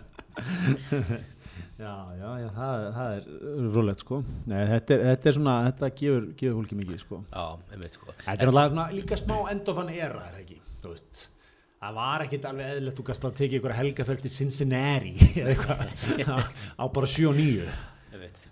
já, 1.85 1.93
já, 2.19 2.31
já, 2.43 2.49
það, 2.57 2.89
það 2.97 3.13
er 3.13 3.29
rúlegt 3.77 4.03
sko. 4.03 4.19
Nei, 4.51 4.59
þetta, 4.73 4.97
er, 4.97 5.05
þetta 5.13 5.31
er 5.31 5.37
svona, 5.39 5.55
þetta 5.69 5.91
gefur, 6.01 6.27
gefur 6.41 6.59
fólki 6.59 6.81
mikið 6.81 7.01
sko. 7.05 7.21
Já, 7.31 7.47
einmitt 7.73 7.97
sko. 7.97 8.13
Þetta 8.25 8.37
er 8.37 8.53
alltaf 8.53 8.75
svona, 8.75 8.87
líka 8.97 9.21
smá 9.21 9.37
endofan 9.55 9.93
era, 9.95 10.21
er 10.27 10.37
það 10.37 10.43
ekki, 10.43 10.59
þú 10.83 10.93
veist. 10.93 11.23
Það 11.77 11.97
var 12.01 12.25
ekkit 12.25 12.47
alveg 12.51 12.73
eðlilegt, 12.73 12.99
þú 12.99 13.07
gæst 13.07 13.23
bara 13.23 13.35
að 13.35 13.41
tekið 13.41 13.59
ykkur 13.61 13.77
helgaferð 13.77 14.27
til 14.27 14.35
Cincinnati 14.37 15.15
eða 15.43 15.55
eitthvað. 15.55 15.81
Á, 16.35 16.37
á 16.81 16.85
bara 16.99 17.13
7 17.15 17.31
og 17.31 17.37
9. 17.39 17.73
Einmitt. 18.17 18.45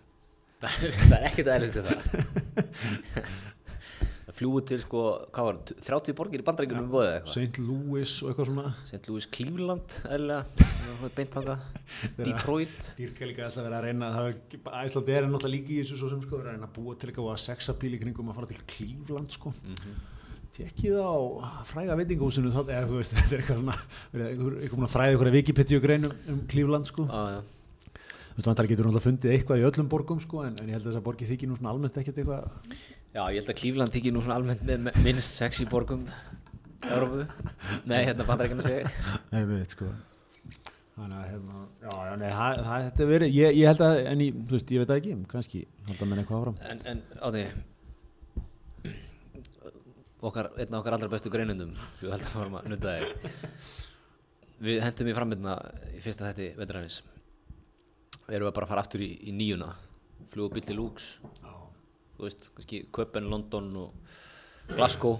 Það 0.65 0.85
er, 0.87 0.99
það 1.01 1.17
er 1.19 1.27
ekkert 1.29 1.53
aðeins 1.53 1.75
til 1.75 1.83
Það 1.85 3.54
fljúið 4.35 4.65
til 4.71 4.79
sko, 4.83 5.03
hvað 5.35 5.47
var, 5.49 5.59
30 5.87 6.17
borgir 6.19 6.43
í 6.43 6.47
bandaríkjum 6.47 6.81
um 6.81 6.89
bóðið 6.91 7.13
eitthvað 7.13 7.35
St. 7.35 7.63
Louis 7.63 8.15
og 8.23 8.31
eitthvað 8.31 8.49
svona. 8.51 8.73
St. 8.89 9.03
Louis, 9.11 9.29
Cleveland, 9.37 9.99
eðlilega 10.09 10.65
Það 10.85 10.99
var 11.03 11.15
beint 11.19 11.37
þanga 11.37 11.57
Detroit 12.19 12.89
Dýrka 12.99 13.29
líka 13.31 13.47
alltaf 13.47 13.65
verið 13.67 13.79
að 13.79 13.87
reyna, 13.87 14.11
það 14.15 14.75
Æslandi 14.81 15.15
er 15.15 15.29
náttúrulega 15.29 15.55
líka 15.55 15.75
í 15.75 15.79
þessu 15.83 16.01
svo 16.01 16.11
sem 16.11 16.25
sko, 16.25 16.41
verið 16.41 16.51
að 16.51 16.59
reyna 16.59 16.69
að 16.69 16.75
búa 16.81 16.99
til 16.99 17.11
eitthvað 17.11 17.31
að 17.35 17.41
sexapíl 17.45 17.95
í 17.95 18.03
kringum 18.03 18.33
að 18.33 18.39
fara 18.41 18.51
til 18.51 18.61
Cleveland 18.75 19.39
sko. 19.39 19.55
Tekkið 20.55 21.01
á 21.03 21.15
fræga 21.67 21.97
veitingahúsinu 21.99 22.53
þá, 22.55 22.61
eða 22.69 22.91
þú 22.91 23.01
veist, 23.01 23.15
þetta 23.19 23.35
er 23.35 23.43
eitthvað 23.43 23.63
svona, 23.63 23.79
eitthvað, 24.29 24.93
fræða 24.93 25.17
ykkur 25.17 25.31
að 25.31 25.39
Wikipedia 25.41 25.83
greinum 25.83 26.15
um 26.31 26.45
Cleveland 26.51 26.91
sko. 26.91 27.07
Já, 27.11 27.39
já 27.39 27.43
Þú 28.35 28.41
veist, 28.41 28.49
vantar 28.49 28.67
getur 28.67 28.87
náttúrulega 28.89 29.07
fundið 29.07 29.33
eitthvað 29.35 29.61
í 29.61 29.65
öllum 29.69 29.89
borgum 29.91 30.21
sko, 30.23 30.41
en, 30.43 30.57
en 30.59 30.71
ég 30.71 30.75
held 30.75 30.83
að 30.83 30.89
þess 30.89 30.99
að 30.99 31.05
borgi 31.07 31.27
þykir 31.29 31.51
nú 31.51 31.59
svona 31.59 31.71
almennt 31.71 31.99
ekkert 32.01 32.17
eitthvað 32.19 32.73
Já, 33.15 33.29
ég 33.31 33.39
held 33.39 33.51
að 33.53 33.59
Cleveland 33.61 33.95
þykir 33.95 34.15
nú 34.15 34.21
svona 34.25 34.41
almennt 34.41 34.63
með 34.67 34.97
minnst 35.05 35.37
sexy 35.39 35.65
borgum 35.71 36.03
Európu 36.83 37.23
Nei, 37.87 38.01
hérna 38.09 38.27
bandaríkjana 38.27 38.65
segja 38.67 38.89
Nei, 39.31 39.45
við 39.45 39.53
veit 39.61 39.77
sko. 39.77 39.91
Þannig 40.97 41.21
að 41.21 41.29
hérna, 41.29 41.61
já, 41.83 41.93
já, 41.95 42.11
nei, 42.19 42.27
það, 42.31 42.59
það, 42.67 42.83
þetta 42.89 43.05
er 43.05 43.09
verið, 43.11 43.33
ég, 43.35 43.57
ég 43.59 43.71
held 43.71 43.85
að, 43.87 44.01
en 44.11 44.21
ég, 44.23 44.35
þú 44.35 44.55
veist, 44.57 44.75
ég 44.75 44.83
veit 44.83 44.91
það 44.91 45.01
ekki, 45.01 45.15
kannski, 45.31 45.63
halda 45.89 46.07
mér 46.11 46.21
eitthvað 46.23 46.41
áfram. 46.41 46.59
En, 46.71 46.83
en 46.91 47.01
átti 47.29 47.47
okkar, 50.25 50.51
einn 50.55 50.71
af 50.71 50.79
okkar 50.81 50.99
allra 50.99 51.11
bestu 51.15 51.33
greinundum 51.35 51.73
við 51.99 52.15
heldum 52.15 52.31
að 52.31 52.39
varum 52.39 52.61
að 52.61 52.71
nutta 52.71 52.95
þig. 53.01 53.43
Við 54.65 54.85
hendum 54.87 55.11
í 55.11 55.17
frammiðna 55.19 55.57
í 55.91 56.05
fyrsta 56.05 56.31
þetti 56.31 56.53
veturænis 56.61 57.01
Erum 58.31 58.47
við 58.49 58.55
bara 58.57 58.69
að 58.69 58.71
fara 58.71 58.87
aftur 58.87 59.03
í, 59.05 59.11
í 59.27 59.35
nýjuna? 59.35 59.75
Bíl 60.31 60.63
til 60.65 60.79
Lúks 60.79 61.17
þú 62.17 62.27
veist, 62.29 62.49
kannski 62.57 62.83
Köpen, 62.95 63.29
London 63.33 63.71
og 63.85 64.17
Glasgow, 64.75 65.19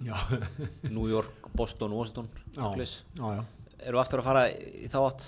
New 0.94 1.08
York, 1.10 1.50
Boston, 1.56 1.92
Washington. 1.96 2.28
Eru 3.80 4.00
aftur 4.00 4.20
að 4.22 4.28
fara 4.30 4.46
í 4.52 4.88
þá 4.92 4.98
átt? 5.06 5.26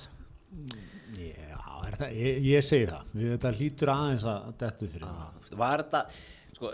Já, 1.19 1.61
það, 1.97 2.09
ég, 2.17 2.41
ég 2.53 2.65
segi 2.67 2.89
það. 2.89 3.13
Við, 3.17 3.31
þetta 3.35 3.53
hlýtur 3.59 3.93
aðeins 3.93 4.27
að 4.33 4.51
dettu 4.63 4.89
fyrir 4.93 5.07
það. 5.09 5.31
Þú 5.37 5.45
veist, 5.45 5.57
Var 5.63 5.83
þetta, 5.85 6.03
sko, 6.57 6.73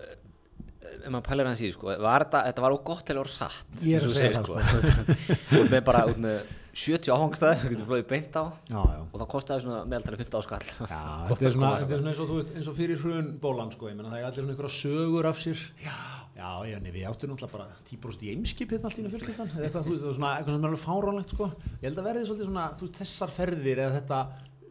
ef 0.88 1.08
maður 1.10 1.26
pælir 1.28 1.50
hans 1.50 1.62
í, 1.62 1.70
sko, 1.74 1.90
var 2.02 2.26
þetta, 2.26 2.42
þetta 2.50 2.64
var 2.66 2.76
ógott 2.78 3.04
til 3.06 3.16
að 3.16 3.22
vera 3.24 3.34
satt. 3.34 3.74
Ég 3.86 3.98
er 3.98 4.06
að 4.08 4.16
segja 4.18 4.42
það, 4.42 4.72
sko. 4.72 5.18
út 5.62 5.72
með 5.74 5.84
bara, 5.88 6.04
út 6.10 6.22
með 6.22 6.54
70 6.78 7.10
áhangstæði, 7.10 7.56
þú 7.58 7.70
getur 7.72 7.88
flóðið 7.88 8.04
beint 8.12 8.36
á. 8.38 8.44
Já, 8.70 8.78
já. 8.78 9.00
og 9.02 9.16
það 9.16 9.28
kostiði 9.32 9.64
svona 9.64 9.78
meðaltali 9.90 10.18
15 10.20 10.38
áskall. 10.38 10.68
Já, 10.78 11.00
þetta 11.30 11.46
er 11.48 11.54
svona, 11.56 11.70
þetta 11.82 11.96
er 11.96 12.00
svona 12.02 12.12
eins, 12.12 12.20
og, 12.22 12.28
þú 12.28 12.36
veist, 12.38 12.52
eins 12.54 12.70
og 12.70 12.76
fyrir 12.78 13.02
hrun 13.02 13.32
bólan 13.42 13.72
sko, 13.74 13.88
ég 13.90 13.98
menna 13.98 14.12
það 14.12 14.20
er 14.20 14.28
allir 14.28 14.38
svona 14.38 14.54
einhverja 14.54 14.74
sögur 14.76 15.28
af 15.28 15.40
sér. 15.42 15.64
Já, 15.82 15.96
já, 16.38 16.50
já, 16.70 16.78
nei, 16.84 16.90
við 16.94 17.08
áttum 17.10 17.32
náttúrulega 17.32 17.56
bara 17.56 17.82
tíbrúst 17.88 18.22
í 18.22 18.30
eimskip 18.34 18.76
hérna 18.76 18.92
allt 18.92 19.02
í 19.02 19.06
fjölskyldan 19.10 19.52
eða 19.56 19.66
eitthvað, 19.66 19.88
þú 19.88 19.94
veist, 19.96 20.04
það 20.04 20.12
er 20.12 20.18
svona 20.20 20.32
eitthvað 20.36 20.54
sem 20.54 20.62
er 20.62 20.70
alveg 20.70 20.84
fáránlegt 20.84 21.34
sko, 21.34 21.50
ég 21.74 21.86
held 21.88 21.98
að 21.98 22.08
verði 22.12 22.24
svolítið 22.30 22.50
svona, 22.52 22.68
þú 22.78 22.86
veist, 22.86 23.02
þessar 23.02 23.34
ferðir 23.34 23.82
eða 23.82 23.98
þetta 23.98 24.22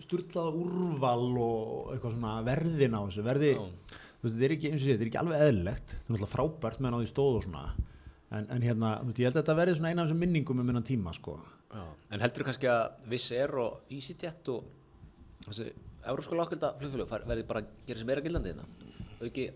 sturlaða 0.08 0.56
úrval 0.64 1.28
og 1.44 1.92
eitthvað 1.92 2.16
svona 2.16 2.36
verðin 2.48 2.96
á 2.96 3.02
þessu, 3.04 3.28
verði 3.28 3.54
þú 3.58 4.26
veist, 4.26 4.38
þetta 4.38 4.48
er 4.48 4.56
ekki, 4.56 4.72
eins 4.72 4.82
og 4.82 4.86
sé, 4.86 4.96
þetta 4.96 5.06
er 5.06 5.12
ekki 5.12 5.22
alveg 5.22 5.44
eðlilegt. 5.46 5.94
Það 5.94 6.08
er 6.08 6.14
náttúrulega 6.14 6.34
frábært 6.34 6.82
meðan 6.82 6.98
á 6.98 7.02
því 7.02 7.10
stóð 7.12 7.38
og 7.38 7.46
svona 7.46 7.64
en, 8.32 8.48
en 8.52 8.62
hérna, 8.66 8.96
þú 9.02 9.10
veist, 9.12 9.20
ég 9.22 9.30
held 9.30 9.38
að 9.38 9.44
þetta 9.44 9.56
verði 9.62 9.76
svona 9.78 9.92
eina 9.94 10.02
af 10.04 10.08
þessum 10.10 10.22
minningum 10.24 10.60
um 10.64 10.70
innan 10.74 10.84
tíma, 10.88 11.14
sko 11.16 11.38
En 12.12 12.22
heldur 12.24 12.46
kannski 12.48 12.68
að 12.72 13.08
Viss 13.12 13.32
Air 13.36 13.54
og 13.60 13.82
EasyJet 13.92 14.50
og 14.54 14.68
þessi 15.48 15.68
euróskóla 16.08 16.46
ákvelda 16.48 16.70
flugfélög 16.80 17.10
verði 17.28 17.44
bara 17.48 17.60
að 17.64 17.72
gera 17.88 18.00
sem 18.00 18.08
meira 18.08 18.24
gildandi 18.24 18.54
þetta? 18.54 18.68
Auki 19.22 19.48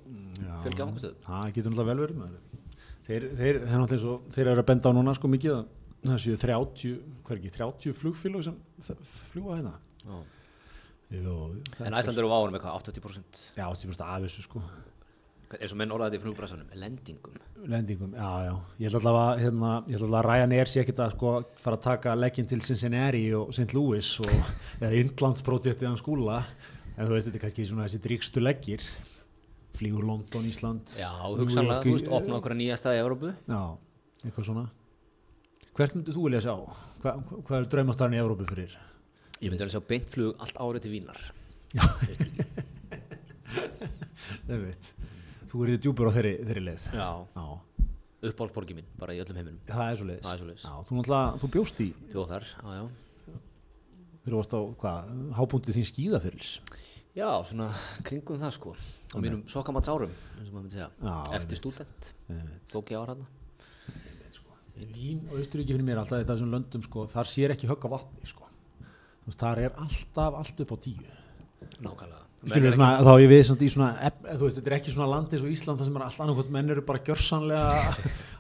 fjölgi 0.64 0.84
áhangastöðum? 0.84 1.22
það 1.28 1.54
getur 1.56 1.72
náttúrulega 1.72 1.92
vel 1.92 2.02
verið 2.04 2.20
með 2.22 2.34
þeir, 3.08 3.28
þeir, 3.40 3.62
þeir, 3.72 3.88
þeir, 3.94 4.20
þeir 4.36 4.52
eru 4.52 4.64
að 4.64 4.68
benda 4.72 4.92
á 4.92 4.98
núna 4.98 5.14
sko 5.18 5.32
mikið 5.32 5.56
að 5.56 5.64
það 6.12 6.20
séu 6.26 6.38
30, 6.42 6.94
hvað 7.24 7.36
er 7.36 7.42
ekki, 7.42 7.54
30 7.58 7.98
flugfélög 8.02 8.46
sem 8.48 8.56
f- 8.82 9.18
fljúga 9.32 9.58
hérna 9.62 9.74
Já. 10.02 10.20
Jú, 11.12 11.34
En 11.86 11.94
Æslandur 12.00 12.26
og 12.28 12.32
Váunum 12.32 12.56
eitthvað 12.58 12.78
80% 12.92 13.42
já, 13.58 13.66
80% 13.68 14.04
af 14.06 14.22
þessu 14.26 14.46
sko 14.48 14.62
eins 15.60 15.72
og 15.74 15.78
menn 15.82 15.92
orðaði 15.96 16.18
í 16.18 16.22
flugbræsanum, 16.24 16.68
lendingum. 16.80 17.36
lendingum, 17.72 18.14
já, 18.16 18.30
já, 18.48 18.54
ég 18.80 18.86
held 18.88 18.98
alltaf 19.00 19.18
að 19.22 19.42
hérna, 19.44 19.72
ég 19.88 19.96
held 19.98 20.06
alltaf 20.08 20.20
að 20.22 20.28
Ryanair 20.30 20.72
sé 20.72 20.82
ekkert 20.84 21.02
að 21.06 21.16
sko 21.16 21.32
fara 21.62 21.78
að 21.80 21.84
taka 21.86 22.16
legginn 22.16 22.48
til 22.50 22.62
Cincinnati 22.66 23.24
og 23.38 23.52
St. 23.54 23.74
Louis 23.78 24.12
og 24.24 24.32
eða 24.82 24.94
Indlandsprojektið 25.02 25.92
á 25.92 25.96
skúla 26.00 26.38
en 26.98 27.08
þú 27.08 27.12
veist, 27.16 27.28
þetta 27.28 27.38
er 27.40 27.44
kannski 27.46 27.66
svona 27.70 27.88
þessi 27.88 28.02
dríkstu 28.08 28.44
leggir 28.44 28.86
flýgur 29.78 30.04
London, 30.08 30.46
Ísland 30.50 30.96
Já, 31.00 31.10
hugsanlega, 31.32 31.82
þú 31.86 31.96
veist, 31.98 32.10
opna 32.12 32.40
okkur 32.42 32.56
nýja 32.60 32.76
staði 32.80 33.00
í 33.00 33.04
Európu. 33.06 33.34
Já, 33.48 33.62
eitthvað 34.26 34.48
svona 34.52 34.66
Hvert 35.72 35.94
myndir 35.96 36.14
þú 36.18 36.26
vilja 36.28 36.42
sjá? 36.44 36.56
Hva, 37.02 37.14
hva- 37.24 37.38
hvað 37.48 37.58
er 37.62 37.70
draumastarinn 37.72 38.18
í 38.18 38.22
Európu 38.22 38.44
fyrir? 38.50 38.74
Ég 39.42 39.50
myndi 39.54 39.64
alveg 39.64 39.72
sjá 39.78 39.86
beintflug 39.88 40.36
allt 40.44 40.58
árið 40.60 40.84
til 40.84 40.92
Vínar. 40.98 41.22
Það 44.48 44.66
veit 44.66 44.92
Þú 45.52 45.66
erið 45.68 45.82
djúpur 45.84 46.08
á 46.08 46.12
þeirri, 46.16 46.34
þeirri 46.48 46.64
leið 46.70 46.86
Já. 46.96 47.08
Já, 47.36 47.46
Uppáhaldsborgi 48.22 48.76
mín, 48.78 48.86
bara 49.02 49.16
í 49.18 49.20
öllum 49.24 49.40
heiminum. 49.42 49.60
það 49.68 49.84
er 49.90 49.98
svo 50.00 50.08
leiðis 50.08 50.26
Það 50.28 50.34
er 50.34 50.42
svoleiðis. 50.44 50.64
Já, 50.64 50.74
þú 50.88 50.98
náttúrulega, 51.00 51.40
þú 51.42 51.50
bjóst 51.56 51.82
í 51.82 51.88
Þjóðar, 52.14 52.46
já, 52.56 52.76
já. 52.78 53.38
Þú 54.22 54.36
varst 54.38 54.54
á, 54.54 54.60
hvað, 54.84 55.12
hábúndið 55.40 55.78
þín 55.80 55.88
skíðafyrils 55.92 56.52
Já, 57.12 57.28
svona 57.44 57.68
kringum 58.08 58.40
það 58.40 58.54
sko. 58.56 58.72
Á 59.12 59.18
mínum 59.20 59.42
sokkamats 59.52 59.90
árum, 59.92 60.12
eins 60.40 60.48
og 60.48 60.54
maður 60.54 60.62
myndi 60.64 60.78
segja. 60.78 60.88
Já, 61.04 61.16
Eftir 61.36 61.60
stúdent, 61.60 62.12
tók 62.72 62.94
ég 62.94 63.02
ára 63.02 63.18
hana. 63.18 63.26
Vín 64.96 65.26
og 65.28 65.36
Austuríki 65.42 65.76
fyrir 65.76 65.84
mér 65.84 66.00
alltaf 66.00 66.22
þetta 66.22 66.38
sem 66.40 66.54
löndum 66.54 66.86
sko, 66.86 67.04
þar 67.12 67.28
sér 67.28 67.54
ekki 67.58 67.68
högg 67.68 67.84
á 67.84 67.90
vatni 67.92 68.30
sko. 68.32 68.48
Þú 68.80 69.28
veist, 69.28 69.42
þar 69.44 69.62
er 69.66 69.76
alltaf 69.84 70.38
allt 70.40 70.64
upp 70.64 70.72
á 70.72 70.78
tíu 70.88 71.12
Nákvæmlega. 71.84 72.24
Skilur 72.42 72.74
svona, 72.74 72.90
þá 73.06 73.12
ég 73.22 73.44
samt 73.46 73.62
í 73.62 73.68
svona 73.70 74.12
þú 74.26 74.40
veist, 74.42 74.56
þetta 74.58 74.72
er 74.72 74.76
ekki 74.80 74.94
svona 74.96 75.10
land 75.12 75.34
eins 75.36 75.44
og 75.46 75.52
Ísland 75.54 75.78
þar 75.82 75.88
sem 75.90 75.98
er 76.00 76.06
alltaf 76.08 76.24
annað 76.26 76.50
menn 76.56 76.74
eru 76.74 76.84
bara 76.88 77.02
gjörsanlega 77.06 77.68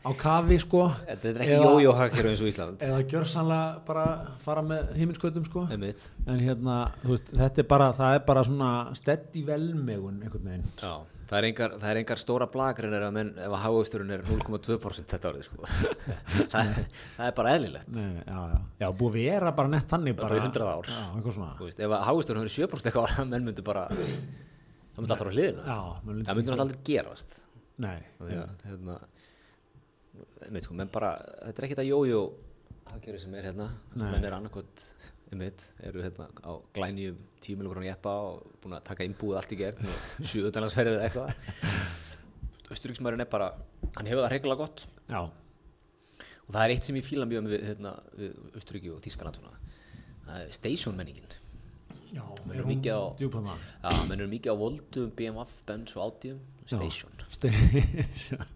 á 0.01 0.09
kafi 0.17 0.57
sko 0.63 0.81
Þetta 1.05 1.29
er 1.29 1.41
ekki 1.45 1.59
jójóhakir 1.59 2.29
eins 2.31 2.41
og 2.41 2.49
Ísland. 2.49 2.81
eða 2.87 3.03
gjörsanlega 3.13 3.85
bara 3.85 4.05
fara 4.41 4.63
með 4.65 4.89
heiminskautum 4.97 5.45
sko 5.45 5.67
Einmitt. 5.69 6.07
en 6.25 6.41
hérna, 6.41 6.79
þú 7.03 7.13
veist, 7.13 7.29
þetta 7.43 7.61
er 7.61 7.69
bara 7.75 7.91
það 8.01 8.15
er 8.17 8.25
bara 8.31 8.45
svona 8.49 8.71
steddi 8.97 9.45
velmegun 9.45 10.17
einhvern 10.25 10.49
veginn 10.49 10.65
Já, 10.81 10.95
það 11.31 11.37
er 11.39 11.45
engar, 11.47 11.73
það 11.79 11.89
er 11.93 11.99
engar 12.01 12.19
stóra 12.19 12.47
blagrinir 12.51 13.05
að 13.07 13.13
menn 13.15 13.29
ef 13.39 13.53
að 13.55 13.61
hagusturinn 13.63 14.11
er 14.17 14.23
0,2% 14.27 15.13
þetta 15.13 15.29
árið 15.31 15.45
sko. 15.47 15.69
það, 16.51 16.71
það 17.15 17.25
er 17.29 17.35
bara 17.39 17.53
eðlilegt. 17.55 17.91
Nei, 17.95 18.19
já, 18.27 18.39
já, 18.51 18.57
já, 18.83 18.87
búið 19.01 19.15
að 19.15 19.17
vera 19.31 19.53
bara 19.61 19.71
nett 19.71 19.87
þannig 19.93 20.17
Bara 20.19 20.37
í 20.37 20.43
100 20.43 20.67
ár. 20.67 20.91
já, 20.91 20.99
eitthvað 21.15 21.37
svona 21.37 21.53
Þú 21.61 21.69
veist, 21.69 21.79
ef 21.87 21.95
að 21.97 22.05
hagusturinn 22.09 22.43
er 22.49 22.53
7% 22.57 22.91
eitthvað 22.91 23.07
ára, 23.15 23.25
menn 23.31 23.47
myndu 23.47 23.65
bara, 23.71 23.85
það 23.95 24.99
myndi 24.99 25.15
alltaf 25.15 25.31
á 25.31 25.33
hliðina. 25.33 25.65
já, 25.71 25.79
menn 26.09 26.21
Það 26.27 26.41
myndi 26.41 26.53
alltaf 26.55 26.65
aldrei 26.67 26.83
gerast. 26.91 27.39
nei, 27.81 27.97
Því 28.19 28.39
að, 28.43 28.67
hérna, 28.67 28.99
einmitt 30.45 30.67
sko, 30.67 30.75
menn 30.77 30.91
bara, 30.93 31.13
þetta 31.47 31.61
er 31.63 31.67
ekki 31.69 31.77
þetta 31.79 31.87
jójó 31.87 32.21
hagkerfi 32.91 33.21
sem 33.23 33.35
er 33.39 33.45
hérna, 33.47 33.69
menn 33.95 34.25
er 34.27 34.33
annarkot, 34.35 34.83
einmitt, 35.31 35.65
eru 35.87 36.03
hérna 36.03 36.27
á 36.43 36.51
glænjum 36.75 37.19
10 37.41 37.59
miljónar 37.59 37.87
jeppa 37.87 38.15
og 38.27 38.55
búin 38.61 38.75
að 38.77 38.85
taka 38.89 39.07
innbúið 39.07 39.39
allt 39.39 39.53
í 39.55 39.59
gegn 39.61 39.91
og 39.91 40.09
sjöðundalandsferðir 40.31 40.97
eða 40.97 41.07
eitthvað. 41.07 41.29
Östuríksmærin 42.71 43.23
er 43.23 43.31
bara, 43.31 43.51
hann 43.97 44.07
hefur 44.07 44.23
það 44.23 44.33
hreikulega 44.33 44.63
gott 44.63 44.85
já, 45.11 45.21
og 45.23 46.51
það 46.51 46.63
er 46.63 46.73
eitt 46.75 46.87
sem 46.87 46.99
ég 46.99 47.07
fíla 47.07 47.27
mjög 47.27 47.49
við, 47.51 47.67
hérna, 47.71 47.95
við 48.19 48.59
Östuríki 48.59 48.93
og 48.93 49.03
Þískaland 49.03 49.39
það 49.41 50.35
er 50.39 50.51
station 50.55 50.97
menningin. 50.97 51.37
Já, 52.11 52.23
er 52.51 52.61
hún 52.61 52.69
mikið 52.73 52.91
á, 52.97 53.01
djúpan 53.19 53.47
það 53.49 53.65
já, 53.83 53.91
menn 54.09 54.19
eru 54.19 54.29
mikið 54.31 54.51
á 54.51 54.55
Voldum, 54.61 55.09
BMW, 55.17 55.45
Benz 55.69 55.95
og 55.97 56.03
Audium, 56.07 56.39
station. 56.67 57.11
Station 57.31 58.45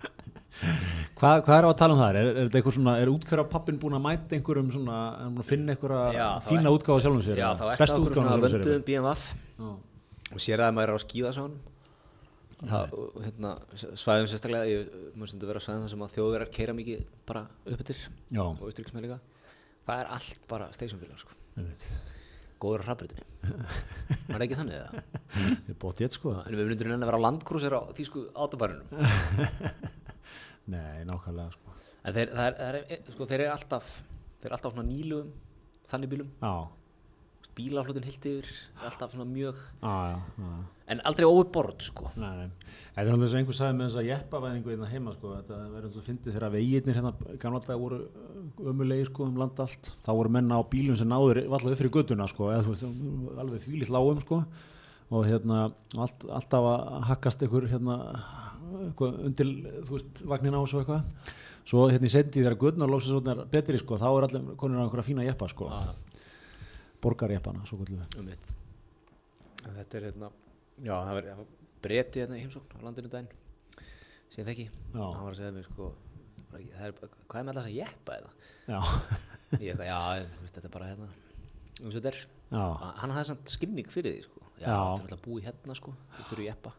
Hvað, 1.19 1.41
hvað 1.43 1.57
er 1.57 1.65
á 1.67 1.69
að 1.69 1.77
tala 1.81 1.95
um 1.95 1.99
það? 1.99 2.17
Er, 2.19 2.27
er 2.31 2.37
þetta 2.47 2.59
eitthvað 2.61 2.75
svona, 2.77 2.91
er 3.03 3.09
útfæra 3.11 3.43
pappin 3.51 3.79
búin 3.81 3.95
að 3.97 4.03
mæta 4.05 4.37
einhverjum 4.37 4.69
svona, 4.71 4.97
er 5.17 5.23
hann 5.25 5.33
búin 5.35 5.43
að 5.43 5.49
finna 5.49 5.73
einhverja 5.75 6.27
fína 6.47 6.61
ert- 6.63 6.77
útgáfa 6.77 7.03
sjálfum 7.03 7.23
sér? 7.25 7.41
Já, 7.41 7.47
þá 7.59 7.63
á 7.65 7.75
Bestu 7.81 7.97
okkur 7.99 8.15
svona 8.15 8.37
vönduðum 8.39 8.85
BMF 8.87 9.23
Já. 9.59 9.67
og 10.31 10.43
sér 10.45 10.63
það 10.63 10.69
að 10.69 10.77
maður 10.77 10.93
er 10.93 10.95
á 10.95 11.03
skíðasán 11.03 11.57
það, 12.71 12.95
hérna, 13.25 13.51
svæðum 13.99 14.29
sérstaklega 14.31 14.71
ég 14.71 14.95
maður 15.19 15.33
stundu 15.33 15.49
vera 15.51 15.59
á 15.59 15.65
svæðum 15.67 15.83
þar 15.85 15.93
sem 15.97 16.05
að 16.07 16.15
þjóðverðar 16.15 16.53
keira 16.55 16.77
mikið 16.79 17.03
bara 17.27 17.43
upp 17.75 17.83
yfir 17.83 17.99
Já, 18.31 18.43
og 18.47 18.63
austuríksmenn 18.69 19.05
líka 19.09 19.19
það 19.85 20.05
er 20.05 20.13
allt 20.15 20.47
bara 20.49 20.71
stationbílar 20.75 21.19
sko. 21.19 21.35
Góður 22.61 22.83
á 22.83 22.85
hraðbrytinni 22.89 23.25
það 24.29 24.45
ekki 24.45 24.57
þannig 24.59 24.77
eða? 24.79 25.03
Ég 25.69 25.77
bótt 25.81 26.01
ég 26.03 26.15
sko. 26.15 26.33
En 26.41 26.55
við 26.55 26.69
myndum 26.71 26.91
reyna 26.91 27.05
að 27.05 27.11
vera 27.11 27.19
á 27.21 27.25
landkrúsir 27.25 27.75
á 27.75 27.81
þýsku 27.97 28.23
átabærunum. 28.33 29.05
Nei, 30.73 31.03
nákvæmlega 31.05 31.51
sko. 31.53 31.75
En 32.05 32.15
þeir, 32.15 32.31
það 32.33 32.47
er, 32.47 32.57
það 32.59 32.79
er, 32.79 33.03
sko, 33.13 33.27
þeir 33.29 33.43
eru 33.43 33.53
alltaf 33.53 33.91
þeir 34.39 34.49
eru 34.49 34.57
alltaf 34.57 34.75
svona 34.75 34.87
nýlugum 34.89 35.31
þannig 35.89 36.11
bílum 36.11 36.31
Já, 36.41 36.53
bílaflutin 37.55 38.05
heilt 38.05 38.25
yfir 38.29 38.49
alltaf 38.85 39.13
svona 39.13 39.25
mjög. 39.29 39.59
Já, 39.81 39.93
já, 40.11 40.17
já. 40.43 40.63
en 40.91 41.01
aldrei 41.09 41.25
overbord 41.25 41.81
sko. 41.81 42.11
Nei, 42.19 42.29
nei. 42.37 42.49
Þetta 42.93 43.01
er 43.01 43.09
náttúrulega 43.09 43.25
eins 43.25 43.33
og 43.33 43.39
einhver 43.39 43.57
sagði 43.57 43.77
með 43.77 43.87
þessa 43.89 44.03
jeppavæðingu 44.05 44.71
hérna 44.73 44.89
heima 44.91 45.13
sko, 45.15 45.31
þetta 45.39 45.57
verður 45.61 45.87
náttúrulega 45.87 46.07
fyndið 46.09 46.35
þegar 46.35 46.53
veginnir 46.55 46.99
hérna 46.99 47.61
dag 47.65 47.81
voru 47.81 47.99
ömulegi 48.71 49.07
sko 49.09 49.25
um 49.25 49.39
land 49.41 49.61
allt, 49.65 49.91
þá 50.05 50.11
voru 50.11 50.33
menna 50.37 50.59
á 50.61 50.69
bílum 50.71 50.99
sem 50.99 51.09
náður 51.09 51.41
valla 51.49 51.73
upp 51.73 51.81
fyrir 51.81 51.93
göttuna 51.97 52.29
sko, 52.29 52.51
eða 52.53 52.67
þú 52.67 52.75
veist, 52.75 53.37
alveg 53.43 53.65
þvílitt 53.65 53.93
lágum 53.95 54.21
sko. 54.23 54.41
Og 55.13 55.27
hérna 55.27 55.67
allt, 56.01 56.25
alltaf 56.33 56.69
að 56.69 57.09
hakkast 57.11 57.43
einhver 57.45 57.67
hérna 57.69 57.97
undir, 59.25 59.51
þú 59.85 59.97
veist, 59.97 60.23
vagnin 60.25 60.57
á 60.57 60.61
og 60.61 60.69
svo 60.69 60.81
eitthvað. 60.81 61.33
Svo 61.65 61.87
hérna 61.89 62.09
í 62.09 62.13
sendi 62.13 62.41
þegar 62.41 62.59
göttuna 62.61 62.89
lóksins 62.89 63.13
svona 63.13 63.45
betri 63.49 63.81
sko, 63.81 63.97
þá 64.01 64.09
er 64.11 64.27
allir 64.27 64.57
konur 64.57 64.81
á 64.81 64.85
einhverja 64.85 65.07
fína 65.07 65.25
jeppa 65.25 65.49
sko, 65.49 65.69
borgarjeppana 67.05 67.65
svo 67.69 67.79
kallu 67.81 68.01
um 68.19 68.29
þetta 69.79 69.97
er 69.99 70.07
hérna 70.09 70.31
já 70.81 70.93
það 70.93 71.13
var, 71.17 71.45
breti 71.85 72.21
hérna 72.23 72.37
í 72.39 72.43
heimsókn 72.45 72.79
á 72.81 72.85
landinu 72.85 73.11
daginn 73.13 73.31
sem 74.33 74.45
þekki. 74.47 74.65
Hann 74.95 75.23
var 75.23 75.31
að 75.33 75.39
segja 75.39 75.53
mér 75.55 75.67
sko 75.69 75.91
er, 76.55 76.95
hvað 77.29 77.39
er 77.39 77.45
með 77.45 77.51
alltaf 77.53 77.67
að 77.69 77.75
jeppa 77.75 78.17
eða 78.19 78.31
Já, 78.65 78.79
ég 79.61 79.69
eitthvað 79.69 79.89
já 79.89 79.99
þú 80.25 80.41
veist, 80.41 80.55
þetta 80.55 80.67
er 80.69 80.73
bara 80.73 80.89
hérna. 80.89 81.09
Eins 81.75 81.85
og 81.85 81.95
þetta 81.99 82.11
er 82.15 82.19
hann 83.01 83.13
hafði 83.13 83.29
samt 83.29 83.53
skilning 83.53 83.91
fyrir 83.93 84.15
því 84.15 84.23
sko. 84.25 84.41
Já, 84.55 84.65
það 84.65 84.73
er 84.73 85.03
alltaf 85.03 85.23
búið 85.25 85.47
hérna 85.49 85.77
sko 85.77 85.93
fyrir 86.31 86.47
jeppa. 86.49 86.73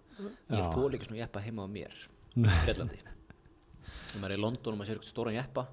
Ég 0.51 0.71
þól 0.75 0.89
ekki 0.97 1.09
svona 1.11 1.21
jeppa 1.23 1.45
heima 1.45 1.67
á 1.67 1.69
mér 1.71 1.97
í 2.37 2.45
Breitlandi 2.47 3.03
og 3.07 4.21
maður 4.21 4.33
er 4.33 4.39
í 4.39 4.43
London 4.43 4.75
og 4.75 4.81
maður 4.81 4.91
sér 4.95 5.07
stóran 5.07 5.37
jeppa 5.37 5.67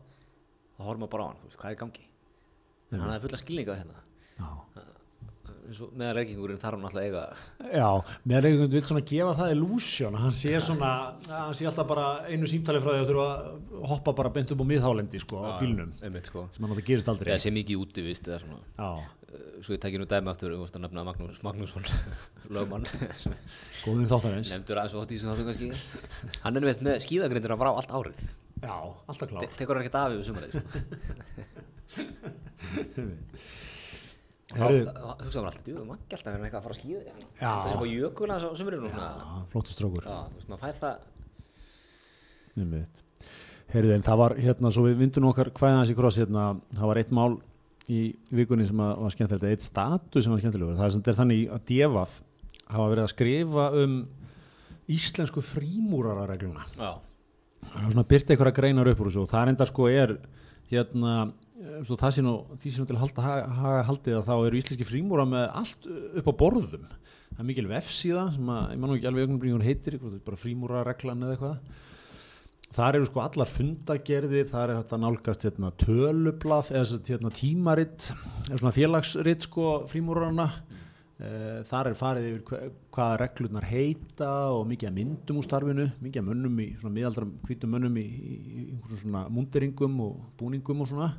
þá 0.77 0.81
horfum 0.83 1.05
maður 1.05 1.13
bara 1.15 1.25
á 1.25 1.29
hann, 1.31 1.41
þú 1.43 1.59
hvað 1.61 1.69
er 1.69 1.77
í 1.77 1.81
gangi? 1.81 2.05
En 2.91 2.99
hann 3.01 3.13
hafði 3.13 3.25
fulla 3.25 3.39
skilninga 3.41 3.77
hérna 3.79 4.01
eins 4.43 5.71
eins 5.73 5.79
og 5.81 5.89
meðan 5.97 6.15
reykingurinn 6.19 6.59
þarf 6.61 6.77
alltaf 6.83 6.99
að 6.99 7.05
eiga. 7.07 7.21
Já, 7.71 7.87
einhvern 8.51 8.67
veginn 8.67 8.75
vil 8.75 8.83
svona 8.89 9.03
gefa 9.09 9.31
það 9.39 9.53
illusion 9.55 10.15
hann 10.19 10.35
sé 10.37 10.51
svona, 10.61 10.89
hann 11.31 11.55
sé 11.57 11.63
alltaf 11.69 11.87
bara 11.89 12.07
einu 12.27 12.45
símtali 12.51 12.79
frá 12.83 12.91
því 12.93 12.99
að 13.01 13.09
þurfa 13.09 13.27
að 13.31 13.39
hoppa 13.93 14.11
bara 14.19 14.29
beint 14.35 14.49
upp 14.53 14.61
á 14.61 14.65
miðhálendi 14.69 15.17
sko 15.23 15.35
á 15.41 15.43
bílnum. 15.63 15.89
einmitt 16.03 16.27
sko. 16.29 16.39
Sem 16.51 16.59
hann 16.61 16.69
náttúrulega 16.73 16.89
gerist 16.91 17.09
aldrei. 17.13 17.29
Eða 17.33 17.41
sé 17.45 17.49
mikið 17.55 17.75
útivist 17.85 18.23
eða 18.29 18.39
svona. 18.45 18.59
Já, 18.77 18.89
Eh, 19.33 19.65
svo 19.65 19.73
ég 19.73 19.79
tekki 19.81 19.97
nú 19.97 20.05
dæmi 20.05 20.29
aftur 20.29 20.51
um 20.53 20.61
að 20.61 20.77
nefna 20.83 21.01
Magnús 21.07 21.39
Magnússon 21.41 21.81
lögmann. 22.53 22.85
Sem 23.17 23.33
góðum 23.81 24.05
þáttum 24.05 24.29
kannski. 25.49 25.73
Hann 26.43 26.53
er 26.59 26.61
með 26.85 27.01
skíðagrindina 27.01 27.57
frá 27.57 27.71
allt 27.73 27.89
árið. 27.97 28.19
Já, 28.61 28.77
alltaf 29.09 29.25
klár. 29.31 29.41
Te 29.41 29.47
tekur 29.57 29.73
hann 29.79 29.85
ekkert 29.87 29.97
af 30.03 30.13
yfir 30.13 30.29
sumarið 30.29 30.53
hugsaðum 34.53 35.47
alltaf, 35.49 35.67
jú, 35.67 35.75
maður 35.87 35.99
ekki 36.03 36.17
alltaf 36.17 36.29
verið 36.33 36.45
eitthvað 36.47 36.59
að 36.59 36.65
fara 36.67 36.75
að 36.75 36.81
skíða 36.81 37.01
Já. 37.03 37.53
það 37.53 37.69
sé 37.71 37.77
bara 37.79 37.93
jökul 37.93 38.29
hans 38.33 38.43
á 38.45 38.49
sumarið 38.59 38.83
núna. 38.85 39.07
Flottur 39.53 39.73
strókur. 39.77 40.03
Heyrðu 43.73 43.93
en 43.95 44.03
það 44.05 44.19
var 44.19 44.35
hérna 44.37 44.69
svo 44.73 44.83
við 44.85 44.99
vindum 45.01 45.25
okkar 45.31 45.49
hvaðið 45.55 45.77
hans 45.79 45.91
í 45.93 45.95
kross 45.97 46.19
hérna, 46.21 46.43
það 46.77 46.89
var 46.91 46.99
eitt 47.01 47.13
mál 47.15 47.31
í 47.91 48.01
vikunni 48.35 48.67
sem 48.69 48.79
að, 48.83 48.91
var 49.01 49.15
skemmtilegt, 49.15 49.47
eitt 49.49 49.65
status 49.65 50.23
sem 50.27 50.33
var 50.33 50.43
skemmtilegur, 50.43 50.75
það 50.77 50.85
er, 50.85 50.93
sem- 50.93 51.01
þetta 51.01 51.11
er 51.13 51.19
þannig 51.21 51.41
að 51.55 51.63
Devaf 51.71 52.13
hafa 52.73 52.85
verið 52.91 53.03
að 53.07 53.11
skrifa 53.13 53.65
um 53.81 53.95
íslensku 54.93 55.41
frímúrararegluna. 55.47 56.67
Það 56.77 57.79
er 57.87 57.95
svona 57.95 58.05
byrta 58.13 58.35
einhverja 58.35 58.57
greinar 58.59 58.91
upp 58.91 59.01
úr 59.01 59.09
þessu 59.09 59.23
og 59.23 59.31
það 59.31 59.41
er 59.47 59.51
enda 59.53 59.67
sko 59.71 59.87
er 59.89 60.13
hérna 60.69 61.15
svo 61.87 61.97
það 62.01 62.15
sé 62.15 62.23
nú, 62.25 62.33
því 62.61 62.71
nú 62.81 62.85
til 62.89 62.97
að 62.97 63.01
halda 63.03 63.25
haga, 63.27 63.79
haldið 63.89 64.17
að 64.19 64.27
þá 64.29 64.33
eru 64.47 64.59
íslenski 64.59 64.87
frímúra 64.89 65.25
með 65.29 65.47
allt 65.61 65.87
upp 66.21 66.29
á 66.29 66.33
borðum. 66.43 66.85
Það 67.33 67.41
er 67.43 67.49
mikil 67.49 67.67
vefsíða 67.71 68.27
sem 68.35 68.49
að, 68.53 68.61
ég 68.73 68.81
man 68.81 68.91
nú 68.91 68.97
ekki 68.99 69.09
alveg 69.09 69.33
hún 69.53 69.65
heitir, 69.65 69.97
bara 70.25 70.39
frímúrareglan 70.43 71.25
eða 71.25 71.35
eitthvað. 71.37 71.81
Þar 72.73 72.97
eru 72.97 73.05
sko 73.05 73.21
allar 73.21 73.49
fundagerðir, 73.53 74.47
þar 74.49 74.71
er 74.73 74.79
þetta 74.81 74.97
nálgast 75.03 75.43
hérna, 75.45 75.69
tölublað 75.77 76.71
eða 76.73 76.85
sem 76.89 77.03
hérna, 77.11 77.29
tímaritt 77.37 78.07
eða 78.47 78.57
svona 78.63 78.77
félagsritt 78.79 79.49
sko 79.49 79.67
frímúrarna 79.91 80.49
Eh, 81.23 81.59
þar 81.69 81.87
er 81.87 81.93
farið 81.95 82.23
yfir 82.27 82.41
hva- 82.49 82.71
hvaða 82.91 83.17
reglurnar 83.21 83.65
heita 83.69 84.29
og 84.51 84.65
mikið 84.67 84.89
að 84.89 84.95
myndum 84.97 85.37
úr 85.39 85.45
starfinu, 85.45 85.85
mikið 86.01 86.19
að 86.19 86.25
mönnum 86.27 86.57
í 86.59 86.65
svona 86.81 86.95
miðaldra 86.97 87.27
hvítum 87.45 87.71
mönnum 87.71 87.99
í, 88.01 88.03
í, 88.03 88.63
í 88.73 88.97
svona 88.97 89.21
munderingum 89.31 89.93
og 90.03 90.17
búningum 90.41 90.81
og 90.83 90.89
svona 90.89 91.11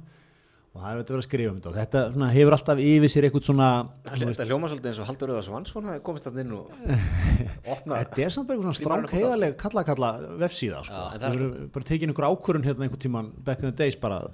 og 0.74 0.82
það 0.82 0.88
er 0.90 0.98
þetta 1.00 1.12
verið 1.14 1.22
að 1.22 1.26
skrifa 1.28 1.50
um 1.52 1.58
þetta. 1.58 1.70
Og 1.70 1.76
þetta 1.78 2.00
svona, 2.14 2.28
hefur 2.34 2.56
alltaf 2.56 2.80
yfir 2.82 3.10
sér 3.12 3.26
eitthvað 3.28 3.44
svona 3.48 3.68
þetta 4.10 4.46
hljóma 4.48 4.70
svolítið 4.72 4.90
eins 4.90 5.00
og 5.04 5.08
Haldur 5.10 5.32
Öða 5.34 5.42
Svansson 5.46 5.87
það 5.88 6.00
komist 6.08 6.26
þarna 6.26 6.42
inn 6.44 6.54
og 6.56 6.72
opnað 7.74 8.00
þetta 8.02 8.24
er 8.26 8.34
samt 8.34 8.48
bara 8.48 8.58
eitthvað 8.58 8.66
svona 8.66 8.78
Frímúrarinn 8.78 8.80
stráng 8.80 9.06
kom 9.06 9.20
heiðarleg 9.20 9.56
kalla 9.62 9.84
kalla 9.87 10.10
vefsíða 10.42 10.82
sko. 10.88 11.02
En 11.14 11.22
það 11.22 11.38
er- 11.46 11.68
bara 11.78 11.88
tekin 11.92 12.10
einhver 12.14 12.26
ákvörun 12.32 12.66
hérna 12.66 12.88
einhvern 12.88 13.04
tíman 13.06 13.30
back 13.46 13.62
in 13.62 13.70
the 13.70 13.76
days 13.84 13.96
bara 14.02 14.18
að 14.24 14.32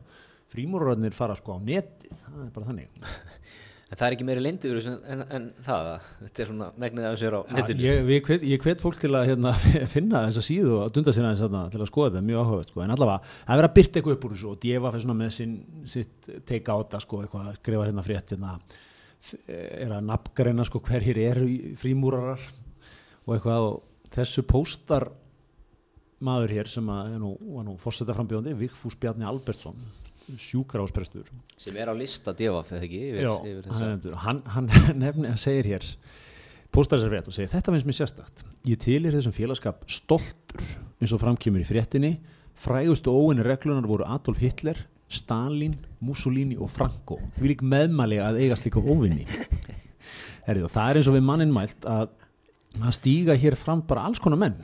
frímúrararnir 0.54 1.12
fara 1.14 1.36
sko 1.38 1.54
á 1.54 1.58
netið. 1.60 2.16
Það 2.24 2.40
er 2.46 2.54
bara 2.56 2.70
þannig 2.72 2.88
en 3.90 3.98
það 3.98 4.06
er 4.06 4.14
ekki 4.14 4.26
meiri 4.26 4.52
þessu 4.62 4.92
en, 5.10 5.22
en 5.34 5.46
það. 5.66 5.88
Að 5.90 6.26
þetta 6.26 6.42
er 6.42 6.48
svona 6.50 6.68
megnið 6.82 7.06
af 7.08 7.16
sér 7.18 7.36
á 7.36 7.40
netinu 7.56 7.84
ég, 7.84 8.02
við 8.06 8.20
hvet, 8.28 8.44
ég 8.46 8.62
hvet 8.62 8.84
fólk 8.84 9.00
til 9.02 9.10
að 9.18 9.26
hérna, 9.32 9.54
finna 9.94 10.22
þessa 10.28 10.44
síðu 10.46 10.76
og 10.78 10.92
dunda 10.94 11.14
sér 11.16 11.26
aðeins 11.26 11.42
þarna 11.42 11.64
til 11.72 11.80
að 11.80 11.90
skoða 11.90 12.12
þetta, 12.12 12.22
mjög 12.28 12.44
áhugavert 12.44 12.70
sko. 12.70 12.84
en 12.84 12.94
allavega, 12.94 13.34
það 13.40 13.54
er 13.54 13.60
verið 13.60 13.70
að 13.70 13.76
byrta 13.80 14.00
eitthvað 14.00 14.16
upp 14.16 14.26
úr 14.28 14.34
þessu 14.36 14.50
og 14.52 14.60
djefa 14.62 14.92
fyrir 14.94 15.04
svona 15.06 15.18
með 15.18 15.32
sin, 15.36 15.56
sitt 15.96 16.30
teika 16.46 16.76
á 16.76 16.80
þetta 16.84 17.02
sko, 17.06 17.22
eitthvað, 17.24 17.50
skrifa 17.58 17.88
hérna 17.88 18.06
frétt 18.06 18.34
hérna, 18.36 18.56
er 19.50 19.94
að 19.96 20.06
nafngreina 20.06 20.68
sko, 20.68 20.82
hverjir 20.86 21.22
eru 21.26 21.48
frímúrarar 21.80 22.44
og 23.26 23.34
eitthvað. 23.34 23.66
Og 23.70 24.14
þessu 24.14 24.46
póstar 24.48 25.10
maður 26.24 26.54
hér 26.54 26.70
sem 26.70 26.86
að, 26.92 27.16
er 27.16 27.20
nú, 27.22 27.34
var 27.56 27.66
nú 27.66 27.74
fórseta 27.80 28.14
frambjóðandi, 28.16 28.54
Vigfús 28.60 28.96
Bjarni 29.00 29.26
Albertsson 29.28 29.76
sjúkarásprestur 30.40 31.30
sem 31.60 31.76
er 31.80 31.90
á 31.90 31.94
lista 31.96 32.34
divaf 32.36 32.70
eða 32.72 32.86
ekki 32.86 33.00
yfir, 33.10 33.22
Já, 33.24 33.32
yfir 33.50 33.70
hann, 33.74 34.04
hann, 34.24 34.42
hann 34.54 34.68
nefnir, 35.02 35.32
hann 35.32 35.40
segir 35.40 35.70
hér 35.72 35.88
postar 36.74 37.00
þessar 37.00 37.14
frétt 37.14 37.30
og 37.30 37.36
segir 37.36 37.50
þetta 37.50 37.74
finnst 37.74 37.88
mér 37.88 37.98
sérstakt. 37.98 38.44
Ég 38.68 38.78
tilir 38.82 39.16
þessum 39.16 39.34
félagskap 39.34 39.82
stoltur 39.90 40.62
eins 41.00 41.14
og 41.16 41.22
framkýmur 41.22 41.64
í 41.64 41.66
fréttinni. 41.66 42.12
Frægustu 42.60 43.10
óinni 43.10 43.42
reglunar 43.46 43.88
voru 43.88 44.06
Adolf 44.06 44.38
Hitler 44.42 44.78
Stalin, 45.10 45.74
Mussolini 46.06 46.54
og 46.54 46.70
Franco. 46.70 47.18
Því 47.34 47.50
lík 47.50 47.62
meðmæli 47.66 48.20
að 48.22 48.38
eiga 48.44 48.58
slíka 48.58 48.78
óvinni 48.78 49.24
Herrið, 50.46 50.68
það 50.70 50.84
er 50.84 51.00
eins 51.00 51.08
og 51.10 51.16
við 51.16 51.24
mannin 51.26 51.54
mælt 51.54 51.86
að 51.88 52.12
að 52.78 52.94
stíga 52.94 53.34
hér 53.34 53.56
fram 53.58 53.82
bara 53.82 54.04
alls 54.06 54.20
konar 54.22 54.38
menn 54.38 54.54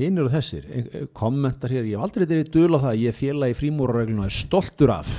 hinn 0.00 0.20
eru 0.20 0.32
þessir, 0.32 0.66
e- 0.66 0.84
e- 0.86 1.06
kommentar 1.16 1.72
hér 1.72 1.88
ég 1.88 1.98
hef 1.98 2.06
aldrei 2.06 2.40
í 2.40 2.46
dul 2.48 2.74
á 2.74 2.78
það, 2.78 2.90
að 2.92 3.02
ég 3.04 3.16
félag 3.16 3.52
í 3.52 3.58
frímúraregluna 3.58 4.28
er 4.28 4.36
stoltur 4.36 4.94
af. 4.94 5.16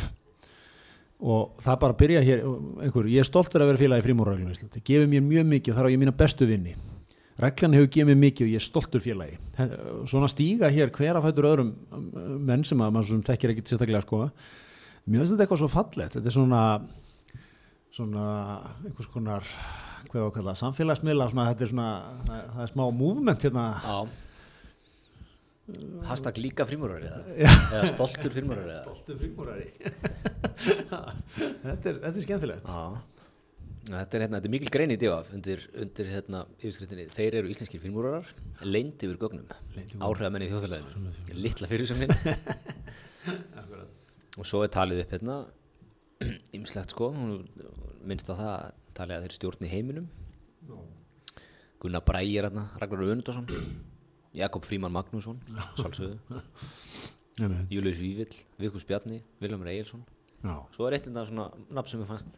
Og 1.22 1.60
það 1.62 1.82
bara 1.84 1.98
byrja 2.00 2.24
hér 2.26 2.46
einhver, 2.82 3.10
ég 3.12 3.22
er 3.22 3.30
stoltur 3.30 3.62
að 3.62 3.72
vera 3.72 3.82
félagi 3.84 4.08
frímúrareglun 4.08 4.50
í 4.50 4.56
Íslandi, 4.58 4.82
gefið 4.82 5.12
mér 5.12 5.28
mjög 5.28 5.52
mikið 5.52 5.74
og 5.74 5.78
þar 5.78 5.90
á 5.90 5.94
ég 5.94 6.02
mína 6.02 6.18
bestu 6.18 6.50
vinni 6.50 6.74
reglan 7.42 7.74
hefur 7.74 7.90
gefið 7.90 8.10
mér 8.10 8.20
mikið 8.22 8.46
og 8.46 8.52
ég 8.52 8.60
er 8.60 8.66
stoltur 8.66 9.02
félagi. 9.02 9.38
Svona 10.10 10.30
stíga 10.30 10.70
hér 10.74 10.92
hver 10.94 11.18
að 11.18 11.28
fætur 11.28 11.48
öðrum 11.50 11.72
um, 11.96 12.10
menn 12.46 12.66
sem 12.68 12.82
að 12.82 12.92
maður 12.94 13.08
sem 13.16 13.24
þekkir 13.26 13.54
ekkit 13.54 13.72
sérstaklega 13.72 14.04
sko. 14.06 14.20
Mér 15.08 15.24
finnst 15.24 15.34
þetta 15.34 15.46
eitthvað 15.48 15.62
svo 15.64 15.70
fallegt. 15.72 16.18
Þetta 16.18 16.30
er 16.30 16.36
svona 16.36 16.62
svona 17.92 18.26
einhvers 18.86 19.10
konar 19.12 19.48
hvað 20.12 20.24
á 20.24 20.28
að 20.28 20.36
kalla, 20.38 20.58
samfélagsmiðla 20.60 21.28
svona, 21.32 21.48
þetta 21.52 21.66
er 21.66 21.72
svona, 21.72 21.88
það, 22.28 22.44
það 22.54 22.62
er 22.64 22.72
smá 22.72 22.84
movement 22.96 23.46
hérna 23.48 23.66
Hashtag 26.08 26.36
líka 26.42 26.66
frímurari 26.68 27.06
eða, 27.08 27.22
eða 27.46 27.86
stoltur 27.92 28.32
frímurari 28.34 28.72
eða? 28.74 28.82
Stoltur 28.84 29.16
frímúrari. 29.22 29.68
Þetta, 30.62 31.92
er, 31.92 31.96
þetta 32.02 32.12
er 32.12 32.24
skemmtilegt. 32.26 32.66
Já. 32.68 32.84
Þetta 33.82 34.18
er, 34.18 34.22
hérna, 34.24 34.38
þetta 34.38 34.48
er 34.48 34.54
mikil 34.54 34.72
grein 34.74 34.94
í 34.94 34.98
divaf 35.02 35.28
undir, 35.34 35.60
undir 35.82 36.06
hérna, 36.12 36.40
yfirskriftinni 36.60 37.06
Þeir 37.10 37.34
eru 37.40 37.48
íslenskir 37.50 37.82
frímúrarar 37.82 38.26
leynd 38.62 39.02
yfir 39.02 39.18
gögnum. 39.22 39.48
Áhrifamenn 39.98 40.46
í 40.46 40.50
þjóðfélaginu. 40.52 41.14
Litla 41.40 41.68
fyrirsögnin. 41.72 42.12
Og 44.40 44.46
svo 44.48 44.60
er 44.66 44.72
talið 44.74 44.98
upp 45.04 45.12
hérna 45.16 45.36
ymslegt 46.58 46.92
sko. 46.94 47.06
Minnst 48.06 48.30
á 48.30 48.34
það 48.34 48.52
að 48.52 48.66
talið 48.98 49.16
að 49.18 49.24
þeir 49.26 49.36
stjórni 49.40 49.68
heiminum. 49.72 50.08
Gunnar 51.82 52.04
Brægir 52.06 52.46
hérna, 52.46 52.64
Ragnar 52.78 53.02
Önundarsson 53.08 53.48
Jakob 54.38 54.66
Fríman 54.68 54.94
Magnússon 54.96 55.40
Nei, 57.40 57.48
nei, 57.48 57.62
Július 57.72 58.00
Vívill 58.02 58.36
Vikus 58.60 58.86
Bjarni, 58.88 59.22
Vilhelmur 59.42 59.72
Egilson 59.72 60.04
já, 60.44 60.56
Svo 60.76 60.88
er 60.88 60.98
eitt 60.98 61.08
þetta 61.08 61.26
svona 61.30 61.48
nafn 61.72 61.94
sem 61.94 62.04
ég 62.04 62.10
fannst 62.12 62.38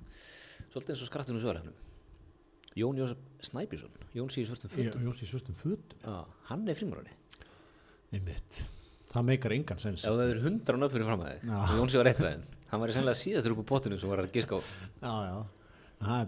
svolítið 0.73 0.93
eins 0.95 1.03
og 1.05 1.09
skrattinu 1.11 1.41
sögurlegnum 1.41 1.75
Jón 2.77 2.97
Jósef 2.97 3.19
Snæbjörnsson 3.49 4.07
Jón 4.17 4.31
sé 4.33 4.41
í 4.41 4.47
svörtum 4.49 4.71
fötum. 4.73 5.03
Jóns 5.05 5.21
í 5.21 5.27
svörstum 5.29 5.57
fötum. 5.57 5.99
Já, 6.01 6.15
hann 6.49 6.65
er 6.69 6.77
frímurari 6.77 7.13
einmitt, 8.13 8.63
það 9.09 9.27
meikar 9.29 9.53
engan 9.57 9.81
sens 9.81 10.05
Ef 10.05 10.17
það 10.17 10.31
eru 10.35 10.43
hundra 10.47 10.79
nöfnir 10.81 11.05
fram 11.05 11.25
að 11.25 11.35
þig 11.43 11.77
Jón 11.77 11.91
sé 11.93 12.01
var 12.01 12.09
eitt 12.11 12.21
af 12.21 12.29
þeim 12.31 12.47
hann 12.73 12.81
var 12.81 12.89
í 12.89 12.95
sennilega 12.95 13.19
síðastur 13.19 13.53
upp 13.53 13.61
á 13.61 13.71
potinu 13.73 13.99
sem 14.01 14.09
var 14.09 14.23
að 14.23 14.33
giska 14.33 14.57
á. 14.57 14.61
Já, 15.03 15.13
já, 15.27 15.35
það 15.37 15.62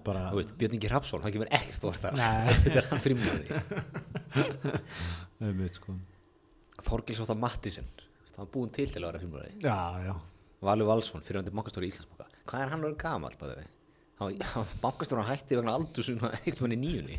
bara 0.05 0.23
Björn 0.33 0.75
Ingi 0.77 0.89
Hrafsson, 0.91 1.21
það 1.23 1.35
kemur 1.35 1.51
ekki 1.59 1.73
stórt 1.75 2.01
þar. 2.03 2.13
Þetta 2.63 2.81
er 2.81 2.89
hann 2.91 3.03
frímurari 3.03 3.47
sko. 5.79 5.95
Þorgils 6.85 7.21
Óttar 7.23 7.39
Mattísen 7.39 7.87
það 8.35 8.41
var 8.43 8.51
búin 8.51 8.71
til 8.75 8.87
til 8.91 9.01
að 9.01 9.07
vera 9.09 9.21
frímurari 9.23 9.53
Valur 10.65 10.89
Valsson, 10.89 11.23
fyrirvændi 11.23 11.53
bankastóri 11.55 11.87
í 11.87 11.93
Íslandsboka 11.93 12.27
hvað 12.49 12.65
er 12.65 12.71
hann 12.73 12.83
við 13.61 13.71
hann 14.19 14.63
var 14.63 14.73
bankastóri 14.83 15.25
hætti 15.27 15.57
vegna 15.59 15.75
aldur 15.75 16.05
sem 16.07 16.19
hann 16.21 16.35
eitt 16.41 16.59
mann 16.63 16.75
í 16.75 16.79
nýjunni 16.79 17.17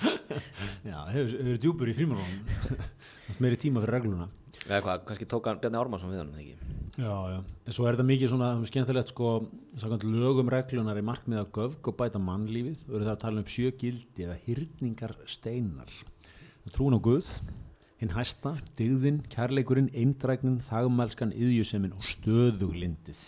já, 0.90 0.98
hefur, 1.12 1.34
hefur 1.36 1.60
djúpur 1.64 1.92
í 1.92 1.96
frímurunum 1.96 3.40
meiri 3.40 3.60
tíma 3.60 3.82
fyrir 3.84 3.96
regluna 3.98 4.28
eða 4.66 4.82
hvað, 4.84 5.06
kannski 5.08 5.28
tók 5.30 5.48
hann 5.48 5.60
Bjarni 5.62 5.80
Ármannsson 5.80 6.12
við 6.12 6.22
hann 6.22 6.36
ekki? 6.42 6.76
Já, 7.00 7.14
já, 7.32 7.38
en 7.40 7.74
svo 7.74 7.86
er 7.86 7.96
þetta 7.96 8.08
mikið 8.10 8.32
svona 8.32 8.50
um, 8.58 8.64
skemmtilegt 8.68 9.12
sko, 9.12 9.32
sagant 9.80 10.04
lögum 10.04 10.50
reglunar 10.52 10.98
í 11.00 11.04
markmið 11.06 11.40
að 11.40 11.52
göfg 11.56 11.92
og 11.92 11.98
bæta 12.00 12.20
mannlífið 12.20 12.82
og 12.88 12.96
eru 12.98 13.06
það 13.06 13.14
að 13.14 13.22
tala 13.24 13.44
um 13.44 13.52
sjö 13.54 13.72
gildi 13.80 14.26
eða 14.26 14.40
hyrningar 14.44 15.16
steinar 15.30 15.94
trúin 16.74 16.94
á 16.94 17.00
Guð, 17.02 17.26
hinn 18.00 18.12
hæsta 18.14 18.54
dyggðin, 18.78 19.18
kærleikurinn, 19.32 19.90
eindræknin 19.96 20.60
þagmælskan, 20.64 21.32
yðjusemin 21.34 21.96
og 21.96 22.02
stöðuglindið. 22.06 23.20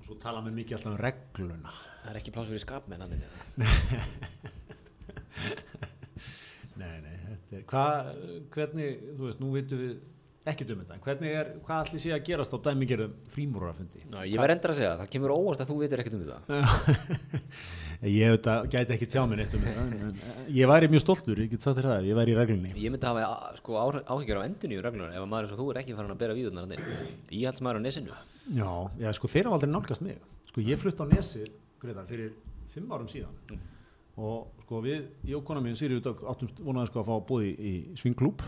Og 0.00 0.04
svo 0.06 0.14
tala 0.20 0.40
með 0.44 0.52
mikið 0.60 0.74
alltaf 0.76 0.92
um 0.92 1.00
regluna. 1.00 1.70
Það 2.02 2.10
er 2.12 2.16
ekki 2.20 2.34
pláss 2.34 2.50
fyrir 2.50 2.64
skapmenn 2.64 3.00
Nei, 6.80 6.96
nei, 7.04 7.16
hvað, 7.70 8.14
hvernig, 8.54 9.04
þú 9.18 9.28
veist, 9.28 9.42
nú 9.42 9.52
vitum 9.56 9.82
við 9.82 9.98
ekkert 10.50 10.70
um 10.72 10.80
þetta, 10.80 10.96
en 10.96 11.02
hvernig 11.04 11.34
er, 11.36 11.50
hvað 11.66 11.82
ætli 11.84 12.00
sé 12.00 12.12
að 12.14 12.22
gerast 12.26 12.54
á 12.56 12.58
dæmigerðum 12.64 13.12
frímúrarafundi? 13.30 14.04
Ég 14.24 14.40
verð 14.40 14.54
endur 14.56 14.72
að 14.72 14.78
segja, 14.78 14.94
það 15.02 15.10
kemur 15.12 15.34
óvart 15.34 15.60
að 15.60 15.70
þú 15.70 15.76
veitir 15.82 16.02
ekkert 16.02 16.16
um 16.16 16.22
þetta. 16.24 16.38
ég 18.16 18.32
auðvitað 18.32 18.70
gæti 18.72 18.96
ekki 18.96 19.10
tjá 19.12 19.20
minn 19.28 19.44
eitt 19.44 19.58
um 19.58 19.66
þetta, 19.66 20.08
ég 20.56 20.72
væri 20.72 20.90
mjög 20.94 21.04
stoltur, 21.04 21.44
ég 21.44 21.52
get 21.52 21.66
sagt 21.66 21.76
þér 21.76 21.90
það, 21.92 22.08
ég 22.08 22.18
væri 22.22 22.32
í 22.34 22.40
reglunni. 22.40 22.72
Ég 22.80 22.94
myndi 22.94 23.10
hafa 23.10 23.52
sko, 23.60 23.78
áhyggjur 24.00 24.40
á 24.40 24.46
endunni 24.48 24.80
í 24.80 24.82
reglunar 24.88 25.12
ef 25.12 25.20
að 25.20 25.30
maður 25.34 25.50
eins 25.50 25.54
og 25.58 25.60
þú 25.60 25.70
er 25.74 25.82
ekki 25.84 25.98
farin 26.00 26.16
að 26.16 26.22
bera 26.24 26.38
inn. 26.40 26.84
Íhaldsmaður 27.36 27.82
á 27.82 27.82
nesinu. 27.84 28.20
Já, 28.56 28.70
já, 29.04 29.12
sko 29.20 29.30
þeir 29.30 29.50
hafa 29.50 29.60
aldrei 29.60 29.74
nálgast 29.74 30.06
mig 30.06 30.22
sko 30.50 30.64
ég 30.66 30.80
flutt 30.80 30.98
á 30.98 31.06
Nesi, 31.06 31.44
Gretar, 31.80 32.06
fyrir 32.08 32.32
fimm 32.72 32.90
árum 32.90 33.08
síðan 33.10 33.36
og 34.20 34.64
sko 34.66 34.80
við, 34.84 35.04
ég 35.26 35.36
og 35.38 35.44
kona 35.48 35.62
mín 35.64 35.74
Sýriður 35.78 36.02
Dögg 36.04 36.20
áttum 36.30 36.50
vonaði 36.66 36.90
sko 36.90 37.00
að 37.02 37.08
fá 37.08 37.14
bóði 37.30 37.50
í 37.56 37.72
svingklúb, 37.98 38.42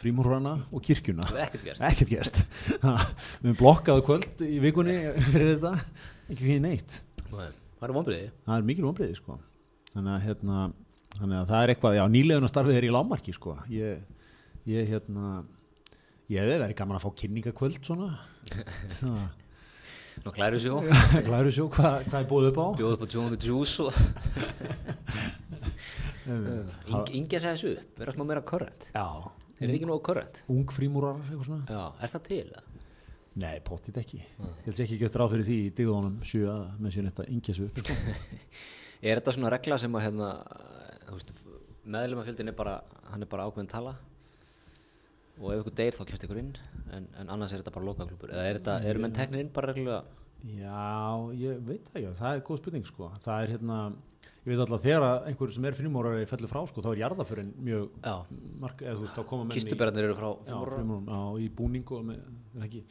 frímúrana 0.00 0.52
og 0.70 0.84
kirkjuna. 0.86 1.26
Er 1.32 1.46
ekkert 1.90 2.12
gerst. 2.12 2.42
við 2.68 2.84
höfum 2.84 3.56
blokkað 3.60 4.02
kvöld 4.06 4.44
í 4.46 4.58
vikunni 4.62 4.96
fyrir 5.32 5.56
þetta, 5.56 5.72
ekki 6.28 6.42
fyrir 6.44 6.62
neitt. 6.66 7.00
Nei, 7.32 7.48
Það 7.76 7.88
eru 7.88 7.96
vonbriði. 7.98 8.28
það 8.46 8.60
er 8.60 8.68
mikil 8.70 8.86
vonbreiði 8.86 9.16
sko. 9.18 9.38
Þannig 9.96 10.12
að 10.14 10.22
hérna 10.28 10.60
þannig 11.16 11.40
að 11.40 11.50
það 11.50 11.64
er 11.66 11.72
eitthvað, 11.74 11.96
já 11.98 12.04
nýlegun 12.12 12.46
að 12.46 12.52
starfið 12.52 12.78
er 12.78 12.86
í 12.86 12.92
lámarki 12.94 13.34
sko. 13.36 13.56
Ég, 13.72 14.00
ég 14.68 14.88
hérna 14.92 15.32
ég 16.32 16.40
hefði 16.42 16.60
verið 16.62 16.78
gaman 16.80 16.98
að 16.98 17.04
fá 17.06 17.10
kynningakvöld 17.22 17.82
svona. 17.86 18.08
Það 19.00 19.18
Nú 20.24 20.32
klæru 20.34 20.58
sjó, 20.62 20.78
Glæru 21.26 21.50
sjó, 21.54 21.66
hvað, 21.70 22.06
hvað 22.08 22.20
er 22.22 22.28
búið 22.30 22.46
upp 22.50 22.58
á? 22.58 22.66
bjóð 22.80 22.94
upp 22.96 23.02
á 23.04 23.08
the 23.34 23.38
Juice 23.46 23.82
og 23.84 23.92
Einmitt. 26.26 26.72
Ing- 26.90 27.12
Ingi 27.20 27.38
segja 27.38 27.52
þessu 27.54 27.72
upp, 27.76 27.98
vera 28.00 28.14
smá 28.14 28.24
meira 28.26 28.42
korrent. 28.42 28.88
Já, 28.94 29.04
Er 29.56 29.68
það 29.70 29.76
ekki 29.78 29.86
nógu 29.88 30.02
korrent? 30.04 30.40
ung 30.52 30.66
frímúrar 30.68 31.20
eitthvað 31.22 31.46
svona? 31.46 31.66
Já, 31.70 31.84
er 32.04 32.10
það 32.12 32.24
til 32.26 32.48
það? 32.50 32.72
Nei, 33.36 33.60
pottit 33.64 33.96
ekki. 34.00 34.18
Ég 34.40 34.64
held 34.66 34.80
ekki 34.86 34.98
gett 35.00 35.16
ráð 35.20 35.30
fyrir 35.34 35.46
því 35.46 35.56
í 35.60 35.70
digðunum 35.78 36.16
sjö 36.24 36.42
að 36.50 36.64
með 36.80 36.94
sér 36.96 37.06
þetta 37.10 37.26
ingjasu 37.32 37.66
upp, 37.68 37.80
sko. 37.84 37.96
Er 39.06 39.20
þetta 39.20 39.32
svona 39.36 39.50
regla 39.52 39.76
sem 39.78 39.92
að 39.96 40.04
hérna, 40.06 40.28
þú 41.06 41.16
veist, 41.18 41.32
meðlumafjöldin 41.94 42.48
er 42.50 42.56
bara, 42.58 42.78
hann 43.12 43.22
er 43.22 43.28
bara 43.30 43.44
ákveðin 43.46 43.68
tala 43.70 43.92
og 45.40 45.52
ef 45.52 45.62
ykkur 45.62 45.76
deyr 45.80 45.96
þá 45.96 46.04
kemst 46.08 46.26
ykkur 46.28 46.40
inn. 46.42 46.52
En, 46.96 47.08
en 47.20 47.32
annars 47.34 47.52
er 47.52 47.62
þetta 47.62 47.74
bara 47.74 47.88
lokaklubur 47.88 48.32
eða 48.32 48.46
er 48.50 48.90
eru 48.90 49.02
menn 49.02 49.16
teknir 49.16 49.42
inn 49.42 49.52
bara 49.54 49.72
reglulega 49.72 50.04
Já, 50.46 51.32
ég 51.40 51.58
veit 51.66 51.88
það 51.90 51.98
ekki, 52.00 52.12
það 52.20 52.36
er 52.36 52.42
góð 52.46 52.60
spurning, 52.60 52.86
sko. 52.86 53.08
Það 53.24 53.42
er 53.46 53.52
hérna, 53.56 53.78
ég 54.30 54.48
veit 54.52 54.62
alltaf 54.62 54.84
þegar 54.84 55.06
að 55.08 55.28
einhver 55.32 55.52
sem 55.56 55.66
er 55.66 55.76
frímúrari 55.78 56.26
fellur 56.30 56.50
frá, 56.52 56.60
sko, 56.70 56.84
þá 56.84 56.90
er 56.92 57.00
jarðaförin 57.02 57.52
mjög 57.66 57.86
Já, 58.06 58.14
mark, 58.62 58.82
eða 58.84 58.94
þú 59.00 59.06
veist, 59.06 59.16
þá 59.18 59.24
koma 59.32 59.44
menn 59.46 59.54
í... 59.56 59.60
kistuberðarnir 59.60 60.08
eru 60.10 60.18
frá 60.20 60.28
frímúrum, 60.46 61.08
já, 61.10 61.22
í 61.42 61.48
búning 61.58 61.92
og 61.96 62.04
með, 62.12 62.20
er 62.60 62.66
ekki, 62.68 62.82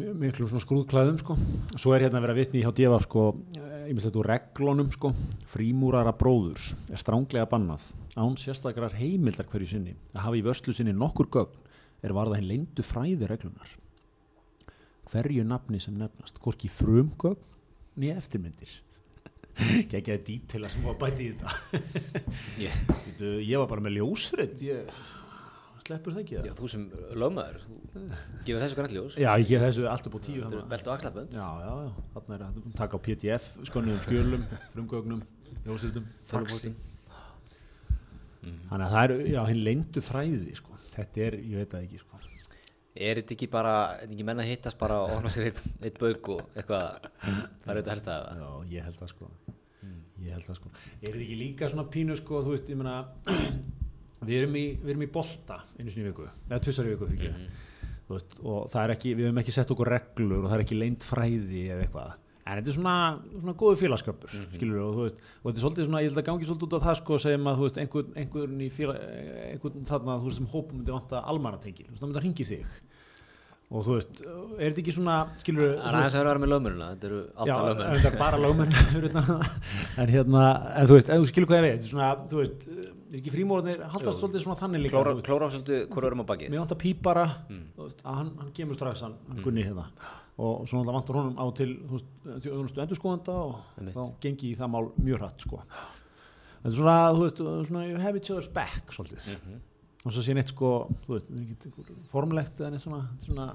mi- 0.00 0.12
miklu 0.24 0.48
svona 0.50 0.62
skrúðklæðum 0.64 1.20
sko. 1.22 1.36
svo 1.78 1.94
er 1.94 2.04
hérna 2.06 2.18
að 2.20 2.26
vera 2.26 2.36
vitni 2.40 2.62
hjá 2.64 2.70
DFF 2.80 3.06
sko, 3.08 3.24
ég 3.54 3.90
myndi 3.94 4.04
þetta 4.08 4.20
úr 4.22 4.30
reglunum 4.30 4.90
sko, 4.94 5.12
frímúrara 5.54 6.12
bróðurs 6.18 6.72
er 6.90 6.98
stránglega 7.02 7.46
bannað 7.50 7.86
án 8.18 8.34
sérstakrar 8.38 8.94
heimildar 8.98 9.46
hverju 9.50 9.70
sinni. 9.70 9.94
Að 10.14 10.24
hafa 10.26 10.38
í 10.38 10.42
vörslu 10.46 10.74
sinni 10.74 10.94
nokkur 10.98 11.30
gögn 11.30 11.62
er 12.02 12.14
varða 12.16 12.38
hinn 12.40 12.48
leindu 12.50 12.82
fræði 12.86 13.28
reglunar 13.30 13.70
hverju 15.10 15.46
nafni 15.46 15.80
sem 15.82 15.96
nefnast 15.98 16.40
hvorki 16.42 16.70
frumgögn 16.72 17.40
nýja 18.00 18.18
eftirmyndir 18.20 18.78
ekki 19.60 20.14
að 20.14 20.20
dítila 20.26 20.70
var 20.84 20.98
bæti 21.00 21.26
í 21.26 21.32
þetta 21.34 21.80
yeah. 22.62 22.76
Býtu, 23.06 23.32
ég 23.44 23.58
var 23.60 23.68
bara 23.70 23.84
með 23.84 23.98
ljósrödd 23.98 24.62
ég 24.64 24.92
sleppur 25.90 26.14
það 26.14 26.22
ekki 26.22 26.36
Já, 26.38 26.42
það 26.46 26.60
þú 26.60 26.70
sem 26.72 26.86
lögmaður, 27.18 27.64
gefur 28.46 28.62
þessu 28.64 28.78
grænt 28.78 28.94
ljós 28.94 29.18
Já, 29.18 29.30
ég 29.42 29.50
gef 29.50 29.64
þessu 29.66 29.88
allt 29.90 30.08
upp 30.08 30.16
á 30.16 30.20
tíu 30.26 30.38
Þetta 30.38 30.52
þarna. 30.52 30.62
er 30.62 30.72
belt 30.74 30.88
og 30.88 30.94
axlabönd 30.94 31.36
Já, 31.36 31.48
já, 31.64 31.72
já, 31.82 32.06
þarna 32.14 32.36
er 32.36 32.46
að 32.46 32.60
taka 32.78 33.00
á 33.00 33.04
PDF, 33.06 33.50
skonnuðum 33.70 34.02
skjölum, 34.06 34.46
frumgögnum, 34.74 35.22
ljósritum, 35.66 36.08
Faxi. 36.30 36.72
Þannig 38.40 38.84
að 38.86 38.92
það 38.94 39.02
er, 39.04 39.16
já, 39.34 39.40
hinn 39.50 39.64
leyndu 39.66 40.02
fræði, 40.04 40.54
sko. 40.56 40.78
Þetta 40.94 41.26
er, 41.26 41.36
ég 41.44 41.60
veit 41.60 41.74
það 41.74 41.88
ekki, 41.88 42.00
sko. 42.00 42.20
Er 42.98 43.20
þetta 43.20 43.36
ekki 43.36 43.46
bara, 43.50 43.72
er 43.94 44.00
þetta 44.02 44.16
ekki 44.16 44.26
menn 44.26 44.42
að 44.42 44.48
hittast 44.50 44.78
bara 44.80 44.96
og 45.04 45.12
opna 45.14 45.30
sér 45.30 45.52
einn 45.52 45.98
bauk 46.00 46.30
og 46.34 46.56
eitthvað, 46.58 47.06
það 47.22 47.70
er 47.70 47.78
þetta 47.80 47.92
helst 47.94 48.08
að 48.10 48.40
Já, 48.40 48.48
ég 48.72 48.88
held 48.88 48.98
það, 48.98 49.12
sko. 49.12 49.28
Ég 50.20 50.34
held 50.34 50.46
það, 50.48 50.58
sko. 50.58 50.72
Er 50.98 51.04
þetta 51.06 51.22
ekki 51.22 51.38
líka 51.38 51.68
svona 51.70 51.86
pínu, 51.94 52.16
sko, 52.18 52.40
þú 52.44 52.56
veist, 52.56 52.72
ég 52.72 52.80
meina, 52.80 52.96
við 54.26 54.40
erum 54.40 54.58
í, 54.58 54.64
við 54.82 54.94
erum 54.94 55.06
í 55.06 55.10
bolta 55.14 55.60
einu 55.78 55.92
sinni 55.92 56.08
viku, 56.08 56.26
eða 56.48 56.62
tvissar 56.66 56.90
í 56.90 56.96
viku, 56.96 57.10
fyrir 57.12 57.30
ekki. 57.30 57.68
Þú 58.08 58.16
veist, 58.16 58.40
og 58.42 58.66
það 58.72 58.82
er 58.82 58.94
ekki, 58.96 59.14
við 59.14 59.28
höfum 59.28 59.40
ekki 59.44 59.54
sett 59.54 59.70
okkur 59.76 59.92
reglur 59.94 60.40
og 60.40 60.48
það 60.50 60.56
er 60.58 60.64
ekki 60.66 60.80
leynd 60.80 61.06
fræði 61.06 61.62
eða 61.70 61.86
eitthvað. 61.86 62.29
En 62.50 62.58
þetta 62.58 62.72
er 62.72 62.76
svona, 62.76 62.94
svona 63.38 63.54
góðu 63.62 63.78
félagskapur, 63.78 64.32
mm 64.34 64.54
skilur 64.58 64.80
og 64.82 64.94
þú 64.96 65.04
veist, 65.06 65.20
og 65.40 65.44
þetta 65.46 65.60
er 65.60 65.64
svolítið 65.64 65.86
svona, 65.88 66.00
ég 66.02 66.10
held 66.10 66.20
að 66.22 66.28
gangi 66.30 66.48
svolítið 66.48 66.66
út 66.66 66.74
á 66.74 66.86
það 66.88 66.96
sko, 67.00 67.18
segjum 67.22 67.50
að, 67.50 67.58
þú 67.60 67.66
veist, 67.68 67.78
einhvern, 67.84 68.14
einhvern 68.24 68.64
í 68.66 68.70
félag, 68.74 69.04
einhvern 69.52 69.84
þarna, 69.90 70.16
þú 70.18 70.30
veist, 70.30 70.40
sem 70.40 70.48
hópum 70.54 70.80
myndi 70.80 70.96
vanta 70.96 71.22
almannatengil, 71.30 71.86
þú 71.86 71.92
veist, 71.94 72.02
það 72.02 72.08
myndi 72.10 72.20
að 72.20 72.26
ringi 72.26 72.48
þig. 72.50 72.72
Og 73.70 73.84
þú 73.86 73.92
veist, 74.00 74.16
er 74.26 74.72
þetta 74.72 74.80
ekki 74.82 74.92
svona, 74.96 75.16
skilur, 75.44 75.68
Það 75.76 75.84
er 75.92 75.96
aðeins 76.00 76.14
að 76.18 76.24
vera 76.26 76.40
með 76.42 76.50
lögmennina, 76.50 76.86
þetta 76.96 77.06
eru 77.06 77.18
Já, 77.20 77.34
alltaf 77.44 77.60
en 77.60 77.68
lögmenn. 77.70 77.92
þetta 78.00 78.10
er 78.10 78.16
bara 78.18 78.40
það. 79.28 79.44
en 80.02 80.10
hérna, 80.10 80.40
en 80.80 80.88
þú 80.90 80.96
veist, 80.96 81.12
ef 81.14 81.20
þú 81.22 81.28
skilur 81.30 81.48
hvað 81.52 81.60
ég 81.60 81.66
veit, 81.68 81.86
svona, 81.86 82.08
þú 82.32 82.40
veist, 82.40 82.66
er 82.74 83.20
ekki 83.20 83.34
frímórnir, 83.36 83.84
haldast 83.94 84.18
svolítið 84.24 84.42
svona 84.42 84.58
þannig 84.58 84.82
líka, 84.88 84.96
Klóra, 84.96 85.14
klóra 85.22 85.50
svolítið 85.54 85.86
og 90.40 90.66
svo 90.68 90.80
náttúrulega 90.80 90.96
vantar 90.96 91.18
honum 91.20 91.36
á 91.36 91.44
til, 91.58 91.70
þjónustu 92.46 92.80
endurskóðanda 92.84 93.34
og 93.44 93.56
Einmitt. 93.80 93.96
þá 93.98 94.04
gengi 94.24 94.50
í 94.52 94.58
það 94.58 94.70
mál 94.72 94.86
mjög 95.04 95.18
hratt, 95.20 95.44
sko. 95.44 95.58
Þetta 96.60 96.70
er 96.70 96.76
svona, 96.78 96.94
þú 97.16 97.24
veist, 97.26 97.42
svona, 97.68 97.82
you 97.90 97.98
have 98.00 98.16
each 98.20 98.30
other's 98.32 98.48
back, 98.52 98.92
svolítið. 98.96 99.36
Og 100.06 100.14
svo 100.16 100.22
sé 100.24 100.32
neitt, 100.36 100.52
sko, 100.54 100.70
þú 101.06 101.16
veist, 101.16 101.28
einhver 101.36 101.90
formlegt 102.12 102.60
eða 102.62 102.70
neitt 102.74 102.84
svona, 102.86 103.02
svona, 103.24 103.48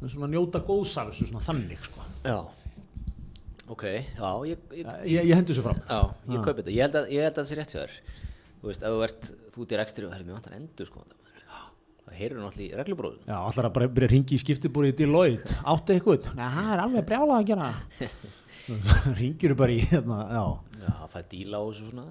með 0.00 0.14
svona 0.14 0.30
njóta 0.32 0.62
góðsafs, 0.64 1.20
svona 1.28 1.44
þannig, 1.44 1.82
sko. 1.90 2.06
Já. 2.24 2.38
Ok, 3.68 3.84
já, 4.16 4.28
ég, 4.48 4.60
ég, 4.72 4.86
Ég, 5.04 5.26
ég 5.28 5.34
hendi 5.36 5.52
þessu 5.52 5.66
fram. 5.66 5.76
já, 5.84 5.98
ég 6.32 6.40
kaupi 6.46 6.62
þetta. 6.62 6.72
Ég 6.72 6.86
held 6.86 6.94
að, 7.02 7.10
ég 7.12 7.26
held 7.26 7.34
að 7.36 7.42
það 7.42 7.48
sé 7.50 7.58
rétt 7.58 7.74
hjá 7.74 7.80
þér. 7.82 7.96
Þú 8.62 8.70
veist, 8.70 8.82
ef 8.88 8.94
þú 8.94 9.02
ert, 9.04 9.28
þú 9.52 9.64
ert 9.66 9.74
í 9.74 9.80
rekstri 9.82 10.06
og 10.06 10.12
það 10.14 10.20
er 10.22 10.24
mjög 10.30 10.38
vantar 10.38 10.56
endur 10.56 10.88
sko. 10.88 11.02
Það 12.08 12.20
heyrður 12.22 12.38
náttúrulega 12.40 12.64
í 12.64 12.78
reglubróðum. 12.78 13.24
Já, 13.28 13.36
allar 13.36 13.66
að 13.68 13.72
bara 13.76 13.88
byrja 13.92 14.08
að 14.08 14.12
ringi 14.14 14.32
í 14.32 14.40
skiptibúri 14.40 14.90
í 14.90 14.94
Deloitte, 14.96 15.56
áttu 15.68 15.92
eitthvað? 15.92 16.28
Nei, 16.38 16.46
það 16.54 16.70
er 16.72 16.82
alveg 16.84 17.06
brjálað 17.10 17.34
að 17.42 17.48
gera. 17.50 17.66
Ringir 19.18 19.54
bara 19.58 19.74
í, 19.74 19.82
hérna, 19.90 20.18
já. 20.32 20.44
Já, 20.78 20.88
það 20.88 21.12
fær 21.12 21.26
díla 21.34 21.60
og 21.60 21.70
þessu 21.74 21.90
svona. 21.90 22.06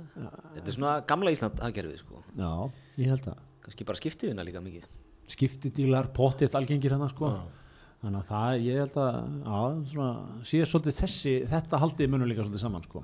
Þetta 0.53 0.69
er 0.69 0.77
svona 0.77 0.93
gamla 1.09 1.33
Ísland 1.33 1.63
aðgerfið 1.65 2.01
sko. 2.03 2.21
Já, 2.37 2.51
ég 3.01 3.11
held 3.15 3.29
að. 3.33 3.43
Kannski 3.65 3.87
bara 3.89 4.01
skiptivinna 4.03 4.45
líka 4.45 4.61
mikið. 4.63 4.87
Skiptidílar, 5.33 6.11
pottitt 6.15 6.57
algengir 6.59 6.93
hérna, 6.93 7.09
sko. 7.13 7.33
Þannig 8.03 8.21
að 8.21 8.29
það, 8.29 8.59
ég 8.67 8.81
held 8.83 8.99
að, 9.01 9.15
já, 9.49 9.61
svona, 9.95 10.41
sé 10.45 10.61
svolítið 10.69 10.99
þessi, 11.01 11.37
þetta 11.49 11.81
haldið 11.81 12.13
munum 12.13 12.29
líka 12.29 12.45
svolítið 12.45 12.67
saman, 12.67 12.85
sko. 12.85 13.01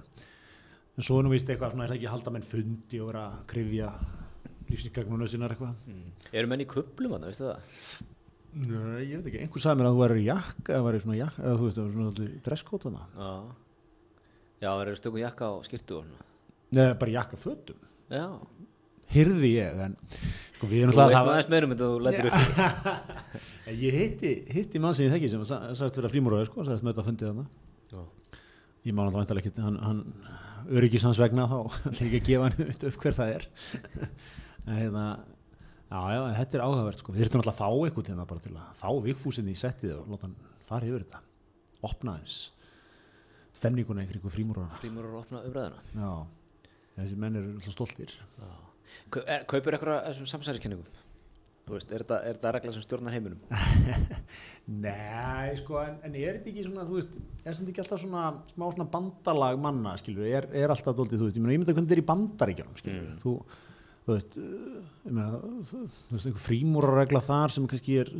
En 0.93 1.05
svo 1.07 1.17
er 1.17 1.25
nú 1.25 1.33
víst 1.33 1.49
eitthvað 1.49 1.73
svona, 1.73 1.87
er 1.87 1.95
það 1.95 1.97
ekki 1.97 2.09
að 2.11 2.15
halda 2.19 2.35
menn 2.35 2.45
fundi 2.45 3.01
og 3.01 3.09
vera 3.09 3.23
að 3.31 3.39
krifja 3.49 3.89
lífsins 4.74 5.32
sinnar 5.34 5.53
eitthvað. 5.55 5.78
Mm. 5.88 6.09
Eru 6.34 6.51
menn 6.51 6.65
í 6.65 6.67
kuplum 6.74 7.15
að 7.15 7.24
það, 7.24 7.32
veistu 7.32 7.47
það? 7.47 8.11
Nei, 8.53 9.01
ég 9.09 9.17
veit 9.17 9.28
ekki, 9.32 9.39
einhver 9.41 9.63
sagði 9.63 9.80
mér 9.80 9.88
að 9.89 9.95
þú 9.95 10.01
væri 10.03 10.19
í 10.21 10.26
jakka, 10.28 10.74
eða 10.76 10.86
væri 10.86 10.99
svona 11.01 11.15
jakka, 11.17 11.41
eða 11.47 11.57
þú 11.57 11.67
veist, 11.67 11.78
það 11.80 11.86
var 11.86 11.93
svona 11.95 12.28
dresskóta 12.45 12.91
það. 12.93 13.07
Já. 13.17 13.32
Já, 14.63 14.67
það 14.69 14.82
eru 14.84 14.99
stökum 14.99 15.21
jakka 15.24 15.47
á 15.49 15.53
skirtu 15.65 15.95
og 15.97 16.03
svona. 16.05 16.28
Nei, 16.78 16.84
bara 17.01 17.15
jakka 17.15 17.39
fötum. 17.41 17.80
Já. 18.13 18.28
Hyrði 19.13 19.49
ég, 19.55 19.82
en 19.88 19.95
sko 20.57 20.69
við 20.69 20.84
erum 20.86 20.93
Þú 20.93 21.01
alltaf 21.01 21.09
veist 21.09 21.17
að 21.17 21.26
maður 21.26 21.34
aðeins 21.34 21.51
meirum 21.53 21.74
þetta 21.74 21.89
þú 21.89 21.97
lætir 22.05 22.30
upp. 22.30 22.39
En 23.74 23.78
Ég 23.80 23.95
hitti, 23.95 24.32
hitti 24.53 24.80
mann 24.84 24.95
sem 24.97 25.05
ég 25.07 25.13
þekki 25.15 25.30
sem 25.32 25.43
sa- 25.47 25.59
sagðist 25.71 25.99
vera 26.01 26.09
frímúröður 26.11 26.49
sko, 26.49 26.65
sagðist 26.67 26.84
með 26.86 26.93
þetta 26.93 27.03
að 27.03 27.09
fundið 27.09 27.30
þarna. 27.30 27.45
Já. 27.93 28.39
Ég 28.84 28.95
má 28.95 29.01
náttúrulega 29.05 29.21
væntalega 29.24 29.49
ekki, 29.51 29.63
hann, 29.63 29.78
hann 29.80 30.01
öryggis 30.80 31.05
hans 31.07 31.21
vegna 31.21 31.45
þá, 31.51 31.59
ætla 31.91 32.07
ekki 32.09 32.19
að 32.19 32.28
gefa 32.30 32.49
hann 32.49 32.74
upp 32.89 32.97
hver 33.03 33.17
það 33.19 33.32
er. 33.38 33.47
En 34.68 34.78
hérna, 34.80 35.05
já, 35.89 35.99
já, 36.16 36.22
þetta 36.39 36.57
er 36.59 36.66
áhugavert 36.66 37.03
sko. 37.03 37.14
Við 37.16 37.26
þurfum 37.28 37.43
alltaf 37.43 37.53
að 37.53 37.61
fá 37.61 37.88
eitthvað 37.88 38.07
til 38.09 38.18
það 38.18 38.30
bara 38.34 38.45
til 38.47 38.55
að 38.55 38.74
fá 38.82 38.89
vikfúsinni 39.07 39.53
í 39.55 39.59
settið 39.59 39.95
og 39.99 40.11
láta 40.14 40.28
hann 40.30 40.36
fara 40.68 40.89
yfir 40.89 41.05
þetta. 41.05 41.22
Opna 41.84 42.18
eins 42.22 42.38
stemninguna 43.53 44.03
í 44.05 44.09
kringu 44.09 44.32
frímúröðuna. 44.34 44.80
Frímur 44.82 45.05
að 45.09 45.20
opna 45.20 45.43
umræðina. 45.45 45.84
Já, 45.93 46.11
þessi 46.97 47.20
menn 47.22 47.38
eru 47.38 47.51
alltaf 47.61 47.76
er- 49.30 49.45
Kaupir 49.49 49.76
eitthvað 49.78 49.99
af 49.99 50.07
þessum 50.14 50.30
samsæriskenningum? 50.32 50.99
Þú 51.64 51.78
veist, 51.78 51.91
er 51.95 52.03
þetta, 52.03 52.18
regla 52.57 52.72
sem 52.76 52.84
stjórnar 52.84 53.14
heiminum? 53.16 53.39
Nei, 54.84 55.53
sko, 55.59 55.78
en, 55.80 55.93
en 56.03 56.16
er 56.20 56.38
þetta 56.39 56.51
ekki 56.51 56.66
svona, 56.66 56.84
þú 56.88 56.97
veist, 56.97 57.14
er 57.43 57.55
þetta 57.55 57.72
ekki 57.72 57.84
alltaf 57.86 58.01
svona 58.03 58.24
smá 58.49 58.66
svona 58.74 58.88
bandalag 58.91 59.61
manna, 59.64 59.93
skilur, 60.01 60.28
er, 60.28 60.47
er 60.59 60.74
alltaf 60.74 60.97
dóltið, 60.97 61.22
þú 61.22 61.30
veist, 61.30 61.39
ég 61.39 61.45
myndi 61.45 61.72
að 61.72 61.78
hvernig 61.78 61.88
þetta 61.88 61.95
er 61.97 62.03
í 62.03 62.07
bandaríkjunum, 62.09 62.76
skilur, 62.82 63.14
þú, 63.24 63.36
þú 64.03 64.13
veist, 64.17 64.37
meina, 65.07 65.29
þú 65.69 65.79
veist, 65.79 66.27
einhver 66.27 66.43
frímúraregla 66.43 67.21
þar 67.23 67.53
sem 67.55 67.67
kannski 67.71 67.97
er, 68.03 68.11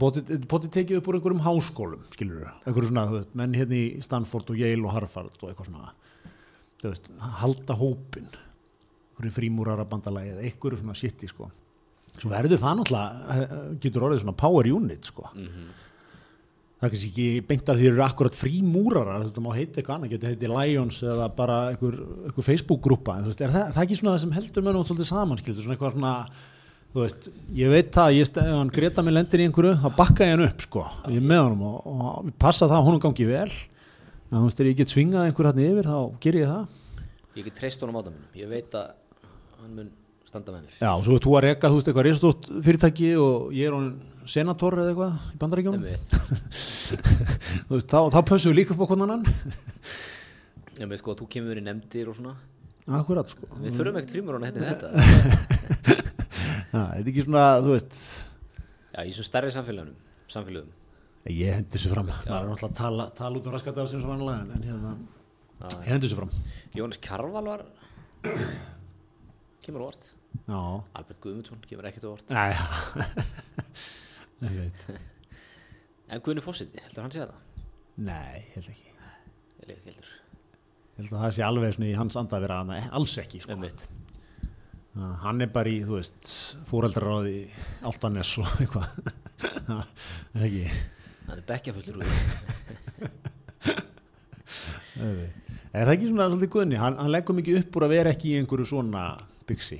potið 0.00 0.70
tekið 0.76 1.00
upp 1.00 1.10
úr 1.10 1.18
einhverjum 1.18 1.44
háskólum, 1.46 2.04
skilur 2.14 2.42
við, 2.42 2.52
einhverjum 2.64 2.92
svona, 2.92 3.06
veist, 3.14 3.32
menn 3.38 3.56
hérna 3.58 3.78
í 3.78 3.86
Stanford 4.04 4.52
og 4.54 4.60
Yale 4.60 4.86
og 4.86 4.94
Harvard 4.96 5.38
og 5.40 5.48
eitthvað 5.52 5.70
svona, 5.70 5.92
veist, 6.84 7.10
halda 7.42 7.78
hópin, 7.78 8.28
einhverjum 9.12 9.36
frímúrara 9.38 9.86
bandalagi 9.88 10.34
eða 10.34 10.46
einhverju 10.48 10.82
svona 10.82 10.98
shiti, 10.98 11.30
sko. 11.30 11.50
Svo 12.20 12.30
verður 12.32 12.58
það 12.60 12.80
náttúrulega, 12.80 13.36
eh, 13.36 13.54
getur 13.80 14.08
orðið 14.08 14.24
svona 14.24 14.36
power 14.42 14.66
unit, 14.68 15.06
sko. 15.08 15.30
Það 16.80 16.86
er 16.86 16.92
kannski 16.94 17.08
ekki 17.10 17.40
beint 17.44 17.68
að 17.68 17.80
því 17.80 17.88
eru 17.90 18.02
akkurat 18.06 18.36
frímúrarar, 18.40 19.24
þetta 19.26 19.42
má 19.44 19.50
heita 19.52 19.80
eitthvað 19.82 19.96
annað, 19.98 20.12
geti 20.14 20.28
heiti 20.30 20.48
Lions 20.48 21.00
eða 21.04 21.26
bara 21.36 21.58
einhver, 21.74 21.98
einhver 22.24 22.46
Facebook-grúpa, 22.46 23.18
en 23.18 23.26
þú 23.26 23.32
veist, 23.34 23.42
er 23.44 23.52
það, 23.52 23.66
það 23.74 23.80
er 23.82 23.84
ekki 23.84 23.98
svona 23.98 24.14
það 24.14 24.22
sem 24.22 24.32
heldur 24.38 24.64
mönnum 24.64 24.86
svolítið 24.88 25.08
saman, 25.10 25.42
svona 25.44 25.74
eitthvað 25.74 25.92
svona, 25.92 26.12
þú 26.94 27.02
veist, 27.02 27.28
ég 27.58 27.74
veit 27.74 27.90
það, 27.98 28.14
ég, 28.16 28.30
ef 28.32 28.48
hann 28.56 28.72
Greta 28.78 29.04
mig 29.04 29.16
lendir 29.18 29.44
í 29.44 29.48
einhverju, 29.50 29.74
þá 29.82 29.86
bakka 29.98 30.24
ég 30.24 30.32
hann 30.38 30.46
upp, 30.46 30.64
sko, 30.64 30.86
ég 31.12 31.20
er 31.20 31.26
með 31.34 31.42
honum 31.44 31.66
og, 31.68 31.90
og 31.92 32.30
passa 32.40 32.64
það 32.64 32.78
að 32.78 32.88
honum 32.88 33.02
gangi 33.04 33.28
vel, 33.28 33.46
en 34.30 34.38
þú 34.38 34.44
veist, 34.46 34.62
ef 34.64 34.70
ég 34.72 34.80
get 34.80 34.94
svingað 34.94 35.28
einhver 35.28 35.50
hann 35.50 35.64
yfir, 35.66 35.90
þá 35.92 36.24
ger 36.24 36.38
ég 36.40 36.54
það. 36.54 36.78
Ég 37.36 37.50
get 37.50 37.60
treyst 37.60 37.84
honum 37.84 38.00
á 38.00 38.02
það 38.06 38.14
minnum, 38.14 38.30
ég 38.40 38.54
veit 38.56 38.80
að 38.80 38.88
hann 39.60 39.76
mun 39.76 39.92
standa 40.30 40.56
með 40.56 40.64
mér. 40.64 40.80
Já, 40.80 40.90
og 40.94 41.04
svo 41.04 41.20
er 41.20 41.28
þú 41.28 41.36
að 41.36 41.44
reka, 41.50 41.68
þú 41.68 41.76
veist, 41.76 41.92
eitthvað 41.92 42.08
risastótt 42.08 42.50
fyrirtæki 42.64 43.12
og 43.20 43.52
ég 43.52 43.68
er 43.68 43.76
honum 43.76 44.09
senator 44.28 44.76
eða 44.82 44.92
eitthvað 44.92 45.12
í 45.34 45.40
bandaríkjónum, 45.40 45.84
þá, 47.90 47.98
þá 48.12 48.20
pössum 48.28 48.52
við 48.52 48.58
líka 48.60 48.74
upp 48.76 48.84
á 48.84 48.90
konan 48.90 49.24
Ég 50.80 50.88
veit 50.88 51.00
sko 51.02 51.12
þú 51.12 51.26
kemur 51.28 51.58
í 51.60 51.62
nefndir 51.64 52.08
og 52.08 52.16
svona. 52.16 52.34
akkurat, 52.88 53.28
sko. 53.28 53.44
Við 53.60 53.74
þurfum 53.76 53.98
ekkert 54.00 54.14
frímur 54.14 54.38
hann 54.38 54.46
hérna 54.48 54.70
þetta. 54.70 54.88
Já, 56.70 56.80
þetta 56.80 57.00
er 57.02 57.10
ekki 57.10 57.24
svona, 57.26 57.42
þú 57.60 57.74
veist, 57.74 57.98
Já, 58.94 59.00
í 59.04 59.12
svo 59.12 59.24
stærri 59.26 59.50
samfélagum, 59.52 59.98
samfélagum. 60.32 60.72
Ég 61.28 61.58
hendi 61.58 61.74
þessu 61.74 61.90
fram, 61.92 62.08
maður 62.08 62.32
er 62.32 62.48
náttúrulega 62.48 62.70
að 62.70 62.78
tala, 62.78 63.06
tala 63.18 63.40
út 63.42 63.50
um 63.50 63.56
raskat 63.58 63.82
af 63.82 63.90
sem 63.90 64.00
svo 64.00 64.08
vanlega 64.14 64.40
en, 64.56 64.64
hérna, 64.64 64.94
ég 65.84 65.90
hendi 65.92 66.08
þessu 66.08 66.18
fram. 66.22 66.32
Jónas 66.78 67.02
Kjarval 67.04 67.44
var, 67.50 67.66
kemur 69.66 69.84
á 69.84 69.86
orð. 69.90 70.08
Já, 70.48 70.60
Albert 70.96 71.20
Guðmundsson 71.20 71.60
kemur 71.68 71.90
ekkert 71.90 72.08
á 72.08 72.10
orð. 72.14 72.24
næ, 72.32 72.46
ég 72.48 72.56
veit, 73.04 73.20
En 76.10 76.22
Guðni 76.24 76.42
Fósiti, 76.42 76.80
heldur 76.82 77.04
hann 77.06 77.12
sé 77.14 77.22
það? 77.22 77.34
nei, 78.00 78.40
held 78.54 78.68
ekki. 78.72 78.92
Ég 79.60 79.68
leik 79.68 79.82
heldur. 79.84 80.12
Held 80.96 81.10
að 81.12 81.22
það 81.24 81.34
sé 81.36 81.44
alveg 81.46 81.74
svona 81.76 81.90
í 81.90 81.98
hans 81.98 82.16
anda 82.20 82.38
að 82.38 82.46
vera, 82.46 82.60
nei, 82.68 82.80
alls 82.96 83.16
ekki, 83.20 83.42
sko. 83.44 83.58
Hann 85.22 85.44
er 85.44 85.50
bara 85.54 85.70
í, 85.70 85.82
þú 85.86 85.98
veist, 85.98 86.30
fóreldraráði 86.66 87.36
Altanes 87.86 88.32
og 88.42 88.48
eitthvað, 88.64 88.88
er 90.34 90.46
ekki, 90.48 90.64
Hann 91.28 91.38
er 91.38 91.44
bekkjafullur 91.46 92.00
úr. 92.00 92.08
veit. 95.20 95.36
Er 95.70 95.86
það 95.86 95.92
ekki 95.94 96.08
svona 96.10 96.24
svolítið 96.26 96.50
guðni, 96.50 96.76
hann, 96.82 96.96
hann 96.98 97.12
leggur 97.14 97.36
mikið 97.38 97.60
upp 97.60 97.76
úr 97.78 97.84
að 97.86 97.92
vera 97.94 98.10
ekki 98.10 98.32
í 98.32 98.38
einhverju 98.40 98.66
svona 98.66 99.04
byggsi. 99.46 99.76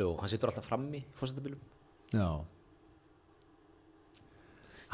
Jú, 0.00 0.06
hann 0.16 0.30
situr 0.32 0.48
alltaf 0.48 0.64
frammi 0.64 1.02
í 1.02 1.04
fósitabilum. 1.18 1.60
Já. 2.16 2.28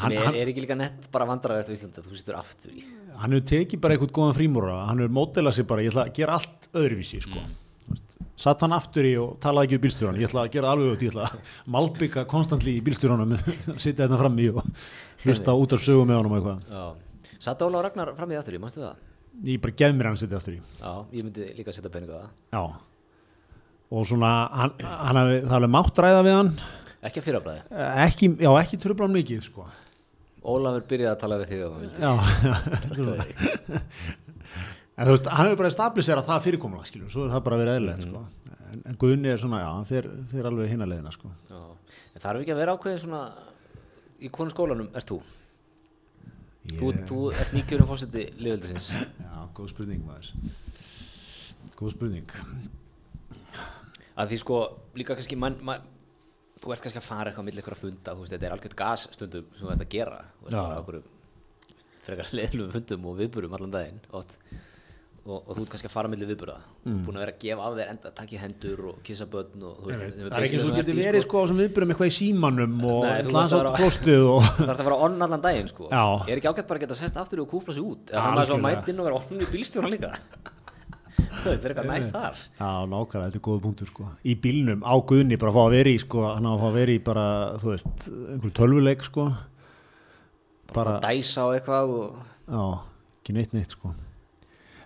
Hann, 0.01 0.15
er, 0.17 0.37
er 0.43 0.51
ekki 0.53 0.65
líka 0.65 0.77
nett 0.79 1.09
bara 1.13 1.27
vandræðið 1.31 1.63
eftir 1.65 1.77
Íslanda, 1.79 2.05
þú 2.07 2.19
situr 2.21 2.39
aftur 2.41 2.77
í. 2.77 2.85
hann 3.21 3.35
hefur 3.37 3.49
tekið 3.51 3.83
bara 3.85 3.97
eitthvað 3.97 4.15
góðan 4.19 4.39
frímúra 4.39 4.77
hann 4.89 5.03
hefur 5.03 5.17
mótelað 5.17 5.57
sér 5.59 5.69
bara, 5.71 5.85
ég 5.85 5.93
ætla 5.93 6.07
að 6.07 6.15
gera 6.21 6.39
allt 6.39 6.71
öðruvísi 6.81 7.21
sko. 7.27 7.43
mm. 7.43 8.01
satt 8.41 8.65
hann 8.65 8.77
aftur 8.77 9.09
í 9.09 9.13
og 9.21 9.37
talaði 9.45 9.69
ekki 9.71 9.81
um 9.81 9.85
bílstjóran 9.85 10.21
ég 10.21 10.31
ætla 10.31 10.47
að 10.47 10.55
gera 10.57 10.73
alveg 10.75 10.95
út, 10.95 11.05
ég 11.05 11.13
ætla 11.15 11.29
að 11.29 11.55
malbygga 11.77 12.27
konstantli 12.31 12.79
í 12.79 12.83
bílstjóranum 12.87 13.37
sitja 13.85 14.07
hérna 14.07 14.21
frammi 14.21 14.49
og 14.55 14.65
hlusta 15.27 15.57
út 15.57 15.77
af 15.77 15.85
sögum 15.85 16.09
með 16.09 16.23
honum 16.23 16.39
eitthvað. 16.39 16.99
Satt 17.41 17.63
Óla 17.65 17.81
og 17.81 17.87
Ragnar 17.89 18.15
fram 18.17 18.33
í 18.33 18.37
aftur 18.41 18.57
í, 18.57 18.61
mannstu 18.61 18.85
það? 18.85 18.99
ég 19.47 19.61
bara 19.63 19.77
gef 19.77 19.95
mér 19.97 20.11
hann 20.11 20.21
sitja 20.21 20.41
aftur 20.41 20.57
í 20.57 20.61
Já, 20.61 20.93
ég 21.15 21.25
myndi 21.25 21.47
líka 21.57 21.73
setja 21.73 21.93
peninga 21.93 22.19
það. 22.19 22.31
já 22.53 22.63
og 23.91 24.07
svona, 24.07 24.31
hann, 24.55 24.75
hann 24.87 25.19
það 25.19 25.55
hefði 25.57 25.71
mátt 25.75 26.01
ræða 26.05 26.25
við 26.27 26.37
hann 26.37 26.51
Ekki 27.01 27.23
að 27.23 27.25
fyrrabræði. 27.25 27.61
ekki, 28.05 28.29
já, 28.45 28.51
ekki 28.61 29.41
sko. 29.41 29.65
Ólafur 30.41 30.87
byrjaði 30.89 31.13
að 31.13 31.21
tala 31.21 31.41
við 31.41 31.49
þig 31.51 31.61
um 31.67 31.75
að 31.77 31.83
en 35.01 35.09
þú 35.09 35.15
veist, 35.15 35.29
hann 35.33 35.49
hefur 35.49 35.61
bara 35.63 35.73
stabilisera 35.73 36.25
það 36.25 36.43
fyrirkomulega, 36.47 36.89
skilur, 36.89 37.11
svo 37.13 37.25
er 37.25 37.35
það 37.35 37.45
bara 37.47 37.59
verið 37.61 37.77
eðlilegt, 37.79 38.03
sko, 38.05 38.21
en, 38.67 38.83
en 38.91 38.99
Guðni 39.01 39.31
er 39.33 39.41
svona, 39.41 39.61
já, 39.63 39.69
hann 39.73 39.87
fer, 39.89 40.09
fer 40.33 40.49
alveg 40.51 40.73
hinna 40.75 40.89
leiðina, 40.89 41.13
sko. 41.15 41.31
Já. 41.49 41.61
En 42.13 42.25
þarf 42.25 42.43
ekki 42.43 42.53
að 42.53 42.61
vera 42.61 42.75
ákveðið 42.77 43.05
svona, 43.05 43.23
í 44.21 44.33
konu 44.35 44.53
skólanum 44.53 44.91
ert 45.01 45.09
þú? 45.09 45.21
Þú, 46.71 46.91
þú 47.09 47.21
ert 47.33 47.55
nýkjörum 47.57 47.89
fósiti 47.89 48.27
liðveldisins. 48.37 48.91
Já, 49.25 49.37
góð 49.57 49.71
spurning 49.73 50.05
maður. 50.05 50.29
Góð 51.79 51.95
spurning. 51.95 52.37
Að 54.21 54.35
því 54.35 54.41
sko, 54.43 54.61
líka 55.01 55.17
kannski, 55.17 55.39
mann, 55.41 55.57
man, 55.65 55.89
þú 56.61 56.75
ert 56.75 56.83
kannski 56.85 57.01
að 57.01 57.07
fara 57.09 57.31
eitthvað 57.33 57.47
millir 57.49 57.63
ykkur 57.65 57.77
að 57.79 57.85
funda, 57.87 58.15
þú 58.17 58.25
veist, 58.25 58.35
þetta 58.37 58.49
er 58.51 58.57
algjört 58.57 58.79
gas 58.81 59.07
stundum 59.17 59.47
sem 59.57 59.67
þú 59.67 59.73
ert 59.75 59.85
að 59.87 59.93
gera. 59.97 60.19
Þú 60.41 60.49
veist, 60.49 60.59
okkur 60.81 61.03
frekar 62.09 62.33
leðlum 62.41 62.75
fundum 62.75 63.07
og 63.13 63.17
viðburum 63.21 63.57
allan 63.59 63.73
daginn, 63.79 64.03
oft. 64.17 64.37
Og, 65.21 65.37
og 65.45 65.51
þú 65.53 65.63
ert 65.67 65.71
kannski 65.75 65.89
að 65.91 65.93
fara 65.93 66.09
millir 66.09 66.29
viðbura. 66.31 66.55
Mm. 66.89 67.01
Búin 67.05 67.19
að 67.19 67.23
vera 67.27 67.33
að 67.35 67.43
gefa 67.43 67.65
af 67.69 67.75
þér 67.77 67.91
enda, 67.93 68.11
taka 68.17 68.33
í 68.35 68.39
hendur 68.41 68.79
og 68.89 69.01
kissa 69.05 69.27
börn 69.31 69.65
og 69.69 69.75
þú 69.83 69.91
veist. 69.91 70.01
Það 70.17 70.37
er 70.39 70.47
ekki 70.47 70.57
eins 70.57 70.65
og 70.65 70.71
þú 70.71 70.79
getur 70.81 70.97
verið 71.01 71.25
sko 71.27 71.43
sem 71.51 71.59
viðbyrjum 71.61 71.93
eitthvað 71.93 72.09
í 72.09 72.15
símanum 72.17 72.79
og 72.89 73.05
Nei, 73.05 73.19
þú 73.27 73.35
hlans 73.35 73.53
þarft 73.53 73.53
að 73.53 73.61
átt 73.61 73.67
vera- 73.69 73.83
klostið 73.83 74.25
og 74.31 74.41
Það 74.57 74.65
þarf 74.71 74.81
að 74.81 74.89
vera 74.89 74.99
onn 75.07 75.27
allan 75.29 75.45
daginn 75.45 75.69
sko 75.71 75.91
Já. 75.93 76.03
Er 76.25 76.41
ekki 76.41 76.51
ágætt 76.55 76.71
bara 76.73 76.81
að 76.81 76.87
geta 76.87 76.99
sest 77.03 77.21
aftur 77.21 77.45
og 77.45 77.51
kúpla 77.53 77.77
sig 77.77 77.85
út 77.85 78.15
Maður 81.31 81.47
að 81.47 81.55
og 81.55 81.61
Það 81.61 81.65
er 81.65 81.71
eitthvað 81.71 81.89
næst 81.91 82.13
þar. 82.15 82.41
Já, 82.59 82.71
nákvæmlega, 82.91 83.29
þetta 83.31 83.39
er 83.41 83.45
góð 83.47 83.61
punktur 83.65 83.91
sko. 83.91 84.09
Í 84.27 84.35
bílnum 84.45 84.83
á 84.83 84.95
Guðni 85.11 85.39
bara 85.41 85.53
að 85.53 85.57
fá 85.57 85.63
að 85.63 85.75
vera 85.77 85.93
í 85.95 86.03
sko 86.03 86.25
hann 86.27 86.49
á 86.49 86.53
að 86.53 86.61
fá 86.61 86.67
að 86.69 86.77
vera 86.81 86.93
í 86.93 87.01
bara, 87.07 87.25
þú 87.63 87.71
veist 87.71 88.05
einhverju 88.11 88.53
tölvuleik 88.59 89.07
sko. 89.07 89.27
Bara, 90.75 90.99
Og 90.99 91.05
dæsa 91.07 91.47
og 91.49 91.57
eitthvað 91.57 91.95
og... 91.97 92.19
já, 92.51 92.65
ekki 93.21 93.37
neitt 93.37 93.55
neitt 93.57 93.77
sko. 93.77 93.95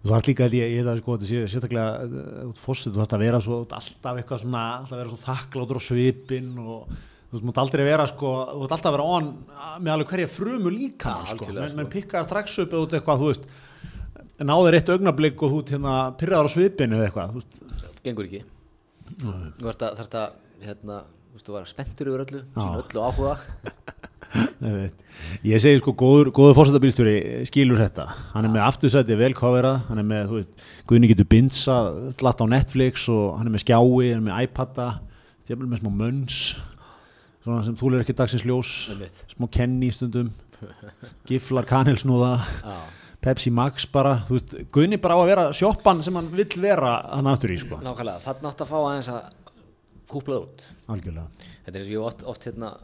Þú 0.05 0.13
þarf 0.13 0.29
líka, 0.29 0.47
ég, 0.53 0.73
ég 0.77 0.85
það 0.85 1.01
sko, 1.01 1.17
sérstaklega 1.25 2.45
út 2.51 2.59
fórsið, 2.61 2.93
þú 2.93 3.01
þarf 3.01 3.17
að 3.17 3.23
vera 3.25 3.41
svo, 3.41 3.59
alltaf 3.65 4.21
eitthvað 4.21 4.43
svona, 4.45 4.65
alltaf 4.83 4.97
að 4.97 5.01
vera 5.01 5.13
svo 5.15 5.21
þakkláttur 5.25 5.81
á 5.81 5.83
svipin 5.87 6.51
og 6.61 6.91
þú 6.93 7.39
veist, 7.39 7.47
mútt 7.49 7.61
aldrei 7.63 7.85
vera 7.89 8.05
sko, 8.11 8.33
þú 8.51 8.67
ert 8.67 8.75
alltaf 8.77 8.91
að 8.91 8.97
vera 8.99 9.07
on 9.17 9.31
með 9.81 9.93
alveg 9.95 10.11
hverja 10.13 10.33
frumu 10.35 10.73
líka 10.75 11.15
Já, 11.23 11.31
sko, 11.33 11.49
menn, 11.49 11.71
sko. 11.71 11.79
menn 11.81 11.93
pikkaða 11.95 12.29
strax 12.29 12.59
upp 12.61 12.77
eða 12.77 12.85
út 12.85 12.97
eitthvað, 12.99 13.23
þú 13.25 13.31
veist, 13.33 13.49
náður 14.43 14.79
eitt 14.79 14.91
augnablик 14.91 15.43
og 15.47 15.53
þú 15.53 15.61
hérna 15.71 15.97
pyrraður 16.19 16.51
á 16.51 16.55
svipinu 16.55 16.99
eða 16.99 17.11
eitthvað, 17.11 17.37
Gengur 18.05 18.27
ekki. 18.29 18.43
Þú 19.21 19.69
þarft 19.69 19.85
að, 19.87 20.01
þarft 20.01 20.17
að 20.21 20.65
hérna, 20.65 20.99
þú 21.41 21.55
var 21.55 21.69
spenntur 21.69 22.11
yfir 22.11 22.25
öllu 22.27 22.43
Sín 22.57 22.81
öllu 22.81 23.05
áhuga. 23.05 23.37
Ég 25.47 25.63
segi 25.63 25.79
sko 25.79 25.93
góður, 25.95 26.33
góður 26.35 26.57
fórsetabílstjóri 26.59 27.45
skilur 27.47 27.79
þetta, 27.79 28.09
hann 28.33 28.49
er 28.49 28.51
með 28.51 28.65
aftursæti 28.67 29.19
vel 29.21 29.31
coverað, 29.39 29.85
hann 29.87 30.01
er 30.03 30.09
með, 30.09 30.25
þú 30.31 30.39
veist 30.41 30.65
Guðni 30.91 31.11
getur 31.13 31.29
binsa, 31.31 31.77
slatt 32.17 32.43
á 32.43 32.47
Netflix 32.51 33.07
og 33.13 33.37
hann 33.39 33.47
er 33.47 33.55
með 33.55 33.63
skjái, 33.63 34.11
hann 34.11 34.19
er 34.19 34.25
með 34.27 34.49
iPada 34.49 34.89
þjafnvel 35.47 35.71
með 35.71 35.85
smá 35.85 35.93
möns 36.01 36.41
svona 37.45 37.63
sem 37.67 37.77
þú 37.77 37.93
ekki 38.01 38.17
dagsins 38.17 38.47
ljós. 38.49 38.73
Smá 39.35 39.49
kenni 39.53 39.91
í 39.91 39.95
stundum. 39.95 40.33
Giflar 41.29 41.67
kanilsnúða 41.69 42.39
Pepsi 43.25 43.51
Max 43.55 43.87
bara, 43.89 44.19
þú 44.29 44.37
veist 44.37 44.55
Guðni 44.75 44.99
bara 45.01 45.17
á 45.17 45.21
að 45.23 45.31
vera 45.31 45.45
sjoppan 45.57 46.03
sem 46.05 46.17
hann 46.19 46.29
vill 46.35 46.61
vera 46.61 46.91
hann 47.09 47.31
aftur 47.31 47.55
í 47.55 47.57
sko, 47.61 47.79
nákvæmlega 47.85 48.21
Þannig 48.27 48.51
átt 48.51 48.65
að 48.65 48.71
fá 48.73 48.77
aðeins 48.83 49.09
að 49.15 49.31
kúpla 50.11 50.41
út. 50.45 50.67
Algjörlega. 50.93 51.49
Þetta 51.65 51.73
er 51.73 51.81
eins 51.81 51.89
og 51.89 51.95
ég 51.95 52.05
oft, 52.11 52.25
oft 52.35 52.47
hérna 52.49 52.75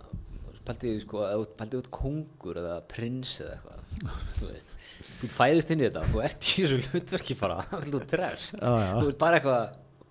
Pældi 0.64 0.94
sko, 1.02 1.22
eða 1.26 1.38
þú 1.40 1.46
pældi 1.58 1.78
út 1.80 1.90
kongur 1.94 2.58
eða 2.60 2.78
prins 2.88 3.36
eða 3.44 3.56
eitthvað. 3.58 3.86
Þú 4.38 4.50
veist 4.50 4.76
Þú 5.20 5.28
fæðist 5.32 5.70
inn 5.72 5.80
í 5.80 5.86
þetta, 5.86 6.02
þú 6.12 6.20
ert 6.24 6.46
í 6.46 6.64
þessu 6.64 6.80
hlutverki 6.90 7.36
bara 7.40 7.62
Þú 7.92 8.00
trefst. 8.08 8.58
Þú 8.60 9.06
ert 9.10 9.20
bara 9.20 9.38
eitthvað 9.40 9.62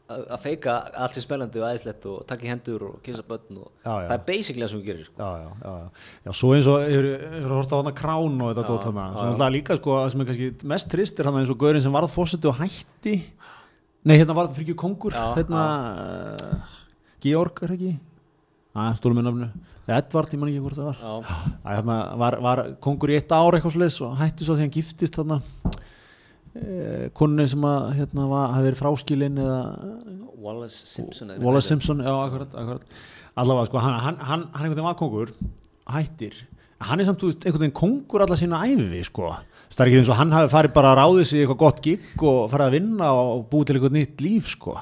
að 0.09 0.23
að 0.35 0.41
feika 0.43 0.75
allt 1.03 1.15
sem 1.17 1.23
spennandi 1.23 1.61
og 1.61 1.65
aðeinslegt 1.67 2.05
og 2.09 2.23
taka 2.29 2.45
í 2.47 2.49
hendur 2.49 2.85
og 2.87 2.95
kissa 3.05 3.23
börn 3.27 3.59
og 3.61 3.67
Já, 3.85 3.91
já. 3.93 4.07
það 4.09 4.15
er 4.15 4.23
basically 4.29 4.63
það 4.65 4.71
sem 4.73 4.79
þú 4.79 4.87
gerir 4.87 5.05
sko. 5.07 5.17
já, 5.19 5.29
já, 5.43 5.49
já, 5.63 5.73
já. 5.83 6.05
já, 6.25 6.31
svo 6.39 6.51
eins 6.55 6.69
og 6.71 6.83
hefur 6.85 7.07
hefur 7.35 7.55
hort 7.57 7.73
á 7.73 7.77
hana 7.79 7.93
krán 8.01 8.41
og 8.41 8.51
þetta 8.51 8.65
dót 8.69 8.87
hana, 8.89 9.05
sem 9.15 9.31
alltaf 9.33 9.53
líka 9.55 9.77
sko, 9.79 9.95
það 9.99 10.11
sem 10.13 10.23
er 10.25 10.29
kannski 10.31 10.69
mest 10.73 10.91
trist 10.93 11.19
er 11.21 11.29
hann 11.29 11.39
eins 11.41 11.53
og 11.53 11.59
gaurinn 11.61 11.85
sem 11.85 11.95
varð 11.95 12.13
fórsetu 12.13 12.51
og 12.51 12.59
hætti. 12.61 13.15
Nei, 14.07 14.15
hérna 14.15 14.35
varð 14.37 14.55
fyrir 14.57 14.69
ekki 14.69 14.79
kongur 14.79 15.13
hérna, 15.13 15.63
uh, 16.39 16.77
Georg 17.21 17.63
er 17.67 17.75
ekki? 17.75 17.93
Að, 18.79 18.93
stólum 19.01 19.19
minn 19.19 19.27
nafnu, 19.27 19.49
Edvard, 19.89 20.31
ég 20.33 20.39
man 20.39 20.51
ekki 20.51 20.61
hvort 20.63 20.77
það 20.77 20.89
var. 20.91 20.99
Já, 21.01 21.37
að, 21.65 21.71
hérna, 21.73 21.95
var, 22.21 22.37
var 22.45 22.61
kongur 22.85 23.11
í 23.11 23.17
eitt 23.17 23.33
ár 23.33 23.57
eitthvað 23.57 23.75
sliðis 23.75 23.97
og 24.05 24.13
hætti 24.21 24.45
svo 24.47 24.55
því 24.55 24.67
hann 24.67 24.75
giftist 24.75 25.17
eh, 25.19 25.39
konunni 27.17 27.47
sem 27.49 27.65
að 27.67 27.87
hérna 27.99 28.27
var, 28.29 28.53
hafi 28.55 28.67
verið 28.69 28.81
fráskilin 28.81 29.39
eða 29.43 29.59
Wallace 30.39 30.87
Simpson 30.89 31.33
Wallace 31.43 31.71
Simpson, 31.71 32.03
já, 32.03 32.13
akkurat, 32.13 32.53
akkurat 32.53 32.85
allavega, 33.39 33.69
sko, 33.69 33.81
hann, 33.83 33.97
hann, 34.05 34.19
hann, 34.19 34.45
hann 34.53 34.65
einhvern 34.65 34.75
veginn 34.77 34.89
var 34.89 34.97
kongur 34.99 35.33
hættir, 35.89 36.35
hann 36.89 37.01
er 37.01 37.09
samt 37.09 37.23
veist, 37.25 37.43
einhvern 37.43 37.65
veginn 37.65 37.77
kongur 37.79 38.25
alla 38.25 38.37
sína 38.39 38.61
æfi 38.67 39.03
sko. 39.07 39.31
það 39.69 39.83
er 39.83 39.91
ekki 39.91 40.01
eins 40.01 40.11
og 40.11 40.19
hann 40.19 40.35
hafi 40.35 40.51
farið 40.53 40.75
bara 40.75 40.93
að 40.93 41.01
ráðið 41.01 41.27
sig 41.29 41.43
eitthvað 41.43 41.61
gott 41.63 41.81
gig 41.85 42.23
og 42.23 42.39
farið 42.51 42.67
að 42.67 42.77
vinna 42.77 43.11
og 43.15 43.43
búið 43.51 43.69
til 43.69 43.77
eitthvað 43.77 43.97
nýtt 43.97 44.23
líf 44.25 44.53
sko. 44.55 44.75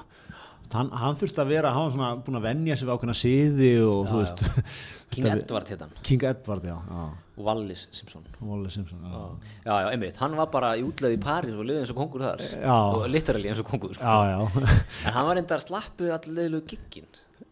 Hann, 0.74 0.90
hann 0.92 1.16
þurfti 1.20 1.42
að 1.44 1.52
vera, 1.54 1.72
hann 1.76 1.86
var 1.88 1.94
svona 1.96 2.10
búin 2.26 2.40
að 2.40 2.46
venja 2.50 2.76
sig 2.78 2.88
við 2.88 2.94
ákveðna 2.98 3.16
siði 3.18 3.70
og 3.86 4.02
þú 4.10 4.20
veist. 4.22 4.44
King 5.14 5.28
Edward 5.32 5.70
hétt 5.72 5.84
hann. 5.86 5.94
King 6.04 6.26
Edward, 6.28 6.66
já, 6.68 6.76
já. 6.92 7.06
Wallace 7.38 7.88
Simpson. 7.94 8.24
Wallace 8.42 8.76
Simpson, 8.80 9.04
já, 9.06 9.22
já, 9.68 9.76
já, 9.84 9.90
einmitt, 9.94 10.18
hann 10.18 10.34
var 10.40 10.50
bara 10.52 10.72
í 10.80 10.82
útleið 10.84 11.16
í 11.16 11.22
París 11.22 11.54
og 11.54 11.68
liðið 11.70 11.84
eins 11.84 11.94
og 11.94 12.00
kongur 12.02 12.24
þar. 12.26 12.42
Já. 12.50 12.74
og 12.74 13.06
literally 13.14 13.52
eins 13.52 13.62
og 13.62 13.70
kongur 13.70 13.94
sko. 13.94 14.04
já, 14.04 14.34
já. 14.34 14.68
en 15.08 15.16
hann 15.20 15.28
var 15.30 15.40
endar 15.44 15.62
slappuð 15.64 16.14
allir 16.18 16.34
leiðilegu 16.40 16.66
giggin 16.74 17.08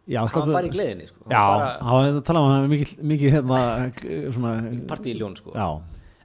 já 0.10 0.20
hann 0.24 0.32
slappu- 0.34 0.50
var 0.50 0.58
bara 0.58 0.72
í 0.72 0.74
gleðinni 0.74 1.08
sko. 1.12 1.22
Já, 1.30 1.44
bara 1.46 1.70
hann 1.86 2.00
var 2.00 2.10
að 2.10 2.20
tala 2.32 2.42
um 2.42 2.50
hann 2.56 2.68
mikið, 2.74 2.96
mikið 3.14 3.36
hérna 3.38 3.62
svona, 4.34 4.56
partí 4.90 5.14
í 5.14 5.20
ljón 5.22 5.38
sko. 5.38 5.54
já, 5.54 5.70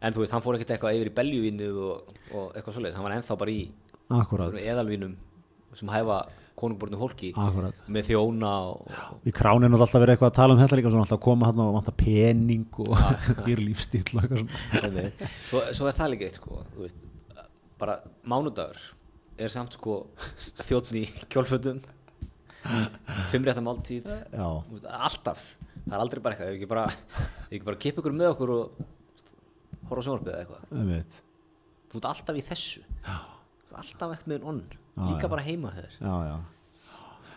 en 0.00 0.16
þú 0.16 0.24
veist, 0.24 0.34
hann 0.34 0.44
fór 0.48 0.56
ekkert 0.58 0.74
eitthvað 0.78 0.96
yfir 0.96 1.12
í 1.12 1.16
beljuvinnið 1.20 1.80
og, 1.84 2.14
og 2.32 2.46
eitthvað 2.56 2.78
svoleiðis, 2.78 2.96
hann 2.96 3.06
var 3.10 3.18
ennþá 3.20 3.38
bara 3.44 3.54
í 3.54 3.62
einhverjum 4.10 4.60
eðalvinum 4.64 5.16
sem 5.76 5.92
hæfa 5.92 6.22
konungbornu 6.60 6.98
hólki 7.00 7.30
akkurat. 7.34 7.82
með 7.90 8.10
þjóna 8.10 8.50
og, 8.70 8.90
í 9.26 9.32
kráninu 9.34 9.76
er 9.78 9.84
alltaf 9.84 10.02
verið 10.02 10.14
eitthvað 10.16 10.30
að 10.32 10.38
tala 10.38 10.56
um 10.56 10.60
þetta 10.62 10.78
líka 10.80 10.92
svona 10.92 11.06
alltaf 11.06 11.18
að 11.18 11.24
koma 11.26 11.48
hann 11.50 11.62
og 11.64 11.72
vanta 11.78 11.94
pening 11.96 12.80
og 12.84 13.04
dýr 13.46 13.62
lífstíl 13.64 14.04
og 14.14 14.20
eitthvað 14.22 14.42
svona. 14.42 14.82
Einmitt. 14.82 15.24
svo, 15.48 15.62
svo 15.78 15.88
er 15.90 15.96
það 15.98 16.12
líka 16.14 16.28
eitt 16.28 16.40
sko, 16.40 16.60
veist, 16.76 17.08
bara 17.80 17.96
mánudagur 18.28 18.82
er 19.40 19.52
samt 19.52 19.78
sko 19.78 20.02
þjóttn 20.66 21.00
í 21.00 21.06
kjólfötum 21.32 21.80
fimmrétta 23.32 23.64
máltíð 23.64 24.10
já, 24.10 24.46
þú 24.46 24.76
veist, 24.76 24.88
alltaf, 25.08 25.44
það 25.86 25.96
er 25.96 26.04
aldrei 26.04 26.24
bara 26.24 26.36
eitthvað 26.36 26.52
ef 26.52 26.58
ekki 26.58 26.70
bara, 26.70 26.86
bara 27.70 27.80
kippa 27.86 28.04
ykkur 28.04 28.16
með 28.16 28.34
okkur 28.34 28.54
og 28.58 28.82
horfa 29.90 30.04
á 30.04 30.06
sjónvarpið 30.06 30.34
eða 30.34 30.44
eitthvað. 30.44 31.20
Þú 31.90 31.98
ert 31.98 32.08
alltaf 32.12 32.36
í 32.38 32.44
þessu. 32.46 32.82
Alltaf 33.80 34.12
ekkert 34.14 34.30
með 34.30 34.46
onn 34.50 34.60
líka 34.98 35.30
bara 35.30 35.44
heima 35.46 35.74
þeir 35.76 35.92
já, 35.98 36.14
já. 36.30 36.34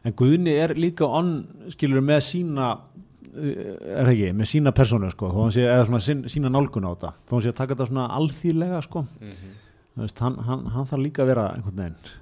En 0.03 0.15
Guðni 0.19 0.55
er 0.59 0.73
líka 0.75 1.07
on 1.07 1.35
skilur 1.71 2.03
með 2.03 2.23
sína 2.27 2.71
uh, 2.73 3.43
er 3.43 4.07
það 4.07 4.13
ekki, 4.15 4.31
með 4.39 4.49
sína 4.51 4.73
persónu 4.75 5.11
sko, 5.13 5.29
þó 5.31 5.45
hann 5.45 5.55
sé, 5.55 5.67
eða 5.67 5.85
svona 5.87 6.01
sín, 6.03 6.25
sína 6.31 6.51
nálgun 6.51 6.89
á 6.89 6.91
þetta. 6.91 7.13
Þó 7.29 7.37
hann 7.37 7.45
sé 7.45 7.53
að 7.53 7.61
taka 7.61 7.75
þetta 7.75 7.87
svona 7.91 8.09
alþýðlega 8.17 8.81
sko. 8.83 9.05
Þú 9.93 10.01
veist, 10.01 10.19
hann, 10.25 10.35
hann, 10.49 10.67
hann 10.73 10.89
þarf 10.89 11.05
líka 11.05 11.23
að 11.23 11.31
vera 11.31 11.47
einhvern 11.53 11.81
veginn 11.85 12.13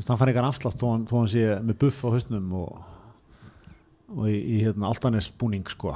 veist, 0.00 0.08
hann 0.08 0.20
fær 0.20 0.32
einhvern 0.32 0.48
afslátt 0.48 0.80
þó 0.80 0.88
hann, 0.94 1.04
þó 1.08 1.14
hann 1.20 1.30
sé 1.30 1.44
með 1.66 1.78
buff 1.84 2.00
á 2.04 2.08
hausnum 2.14 2.56
og, 2.56 2.80
og 4.16 4.24
í, 4.30 4.38
í 4.38 4.58
hérna, 4.64 4.88
altanis 4.88 5.30
búning 5.30 5.68
sko. 5.70 5.94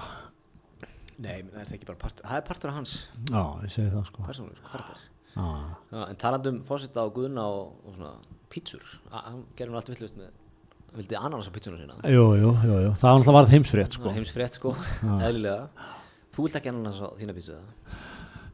Nei, 1.14 1.40
menn, 1.42 1.54
er 1.56 1.68
það 1.68 1.76
ekki 1.78 1.88
bara 1.88 2.00
part, 2.00 2.20
það 2.20 2.40
er 2.40 2.46
partur 2.48 2.72
af 2.72 2.78
hans 2.80 2.94
já, 3.30 3.42
ég 3.62 3.70
segi 3.72 3.92
það 3.92 4.08
sko. 4.10 4.24
persónu, 4.26 4.56
sko, 4.58 4.70
karakter 4.72 5.04
Já, 5.34 6.00
en 6.06 6.20
talandi 6.20 6.52
um 6.54 6.62
fósita 6.64 7.04
og 7.04 7.14
guðna 7.16 7.44
og, 7.50 7.74
og 7.84 7.96
svona 7.96 8.14
pítsur, 8.52 8.82
hann 9.10 9.44
gerir 9.58 9.72
nú 9.72 9.80
allt 9.80 9.90
villust 9.90 10.18
með 10.18 10.30
hann 10.30 11.00
vildi 11.00 11.18
ananas 11.18 11.50
á 11.50 11.52
pítsuna 11.54 11.80
sína 11.80 11.96
jú, 12.06 12.26
jú, 12.38 12.50
jú, 12.54 12.76
jú. 12.86 12.90
það 12.94 13.08
var 13.08 13.16
náttúrulega 13.18 13.38
varð 13.40 13.54
heimsfrétt 13.56 13.96
sko. 13.98 14.12
heimsfrétt 14.14 14.58
sko, 14.60 14.74
eðlilega 15.18 15.88
þú 16.34 16.46
vilt 16.46 16.58
ekki 16.60 16.70
ananas 16.70 17.00
á 17.02 17.08
þína 17.18 17.34
pítsu? 17.34 17.58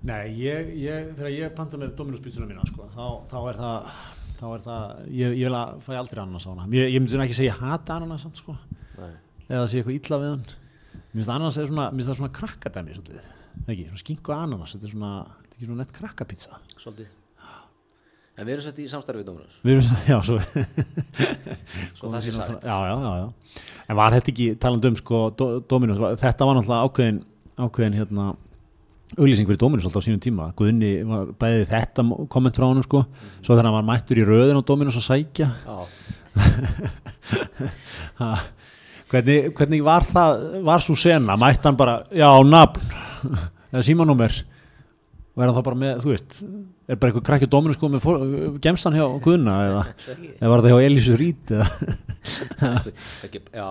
Nei, 0.01 0.31
ég, 0.41 0.71
ég, 0.81 1.11
þegar 1.19 1.35
ég 1.35 1.51
panta 1.57 1.77
mér 1.81 1.93
Dominus 1.97 2.23
pítsuna 2.25 2.49
mína, 2.49 2.65
sko, 2.69 2.87
þá, 2.89 3.05
þá 3.29 3.37
er 3.51 3.59
það, 3.59 3.99
þá 4.39 4.45
er 4.49 4.63
það, 4.65 4.95
ég, 5.13 5.35
ég 5.37 5.51
vil 5.51 5.59
að 5.59 5.83
fæ 5.85 5.91
aldrei 5.99 6.23
ananas 6.23 6.47
á 6.49 6.51
hana. 6.55 6.65
Ég, 6.73 6.89
ég 6.89 7.03
myndi 7.03 7.13
svona 7.13 7.27
ekki 7.27 7.37
segja 7.37 7.53
ég 7.53 7.61
hata 7.61 7.99
ananas 8.01 8.25
samt, 8.25 8.41
sko, 8.41 8.55
Nei. 8.97 9.11
eða 9.51 9.67
sé 9.69 9.83
eitthvað 9.83 9.99
illa 9.99 10.21
við 10.23 10.33
hann. 10.33 10.47
Mér 10.95 11.19
finnst 11.19 11.35
ananas 11.35 11.61
er 11.61 11.69
svona, 11.69 11.91
mér 11.91 12.01
finnst 12.01 12.13
það 12.13 12.19
svona 12.23 12.37
krakkadæmi, 12.39 12.97
svolítið, 12.97 13.29
ekki, 13.67 13.87
svona 13.91 14.03
skinku 14.05 14.37
ananas, 14.39 14.73
þetta 14.77 14.89
er 14.89 14.95
svona, 14.95 15.13
ekki 15.61 15.69
svona 15.69 15.83
nett 15.85 15.93
krakkapítsa. 15.93 16.57
Svolítið. 16.81 17.09
En 18.41 18.47
við 18.49 18.55
erum 18.55 18.65
sett 18.65 18.79
í 18.81 18.87
samstarfið 18.89 19.25
Dominus 19.29 19.57
Við 19.67 19.75
erum 19.75 19.83
svona, 19.85 20.05
já, 20.09 20.17
svo, 20.25 20.37
Svo 21.99 22.09
það 22.15 22.23
sé 22.25 22.33
sagt. 22.33 22.63
Já, 22.65 22.77
já, 22.89 22.95
já. 23.21 23.27
En 23.91 23.99
var 23.99 24.15
þetta 24.15 24.31
ekki 24.33 24.47
talandi 24.63 24.89
um, 24.89 24.97
sko, 24.97 25.19
var- 25.37 26.15
þetta 26.23 26.47
var 26.49 26.57
náttúrulega 26.57 26.87
ákveðin, 26.89 27.19
ákveðin, 27.67 27.99
hérna, 27.99 28.29
auglýsing 29.19 29.51
fyrir 29.51 29.61
Dominus 29.61 29.85
alltaf 29.91 30.01
á 30.01 30.07
sínum 30.07 30.23
tíma. 30.25 30.47
Guðni 30.57 30.93
var 31.11 31.35
bæði 31.43 31.67
þetta 31.69 32.07
komment 32.33 32.57
frá 32.57 32.69
hann 32.71 32.81
sko. 32.87 33.03
svo 33.43 33.53
þegar 33.59 33.69
hann 33.69 33.77
var 33.77 33.89
mættur 33.91 34.23
í 34.23 34.25
röðin 34.31 34.63
á 34.63 34.65
Dominus 34.71 34.97
að 35.03 35.09
sækja. 35.11 35.51
Hvernig, 39.11 39.51
hvernig 39.59 39.83
var 39.85 40.05
það 40.07 40.43
var 40.65 40.81
svo 40.85 40.95
sena, 40.97 41.35
mætti 41.41 41.67
hann 41.67 41.77
bara 41.77 41.99
já, 42.15 42.29
nafn, 42.47 42.81
eða 43.75 43.83
símanúmer 43.85 44.33
og 45.41 45.47
er 45.47 45.51
hann 45.51 45.57
þá 45.57 45.65
bara 45.71 45.79
með 45.81 46.03
þú 46.05 46.11
veist, 46.13 46.37
er 46.91 46.99
bara 47.01 47.11
eitthvað 47.13 47.27
krakki 47.31 47.49
á 47.49 47.53
Dominus 47.55 47.79
sko 47.79 47.89
með 47.95 48.59
gemstan 48.65 48.97
hjá 48.99 49.07
Guðna 49.25 49.55
eða, 49.71 49.85
eða 50.37 50.51
var 50.53 50.63
það 50.67 50.75
hjá 50.75 50.87
Elísu 50.91 51.17
Rít 51.21 51.55
eða, 51.57 51.71
já 53.57 53.71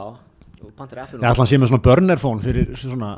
og 0.60 0.74
hann 0.82 1.48
sé 1.48 1.60
með 1.62 1.70
svona 1.72 1.86
burner 1.86 2.20
phone 2.20 2.44
fyrir 2.44 2.74
svona 2.80 3.14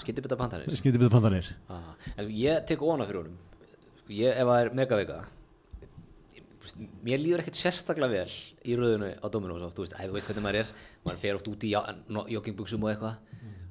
Skyndi 0.00 0.22
betta 0.24 0.36
pantanir. 0.38 0.70
Skyndibita 0.78 1.10
pandanir 1.12 1.48
Ah, 1.68 1.90
ég 2.24 2.62
tek 2.64 2.80
óna 2.80 3.04
fyrir 3.04 3.24
honum. 3.24 3.34
Sko, 3.98 4.14
ég, 4.16 4.32
Ef 4.32 4.48
það 4.48 4.60
er 4.62 4.70
megavika 4.78 5.18
Mér 7.04 7.20
líður 7.20 7.42
ekkert 7.42 7.58
sérstaklega 7.58 8.22
vel 8.22 8.32
í 8.64 8.76
röðinu 8.78 9.10
á 9.20 9.26
Dominós 9.32 9.64
oft, 9.66 9.76
þú 9.76 9.84
veist, 9.84 9.96
æ, 9.98 10.06
þú 10.06 10.14
veist 10.14 10.28
hvernig 10.30 10.44
maður 10.44 10.58
er. 10.62 10.70
Maður 11.04 11.20
fer 11.24 11.36
oft 11.36 11.48
út 11.50 11.64
í 11.66 11.72
joggingbuxum 12.36 12.84
og 12.86 12.92
eitthvað. 12.92 13.16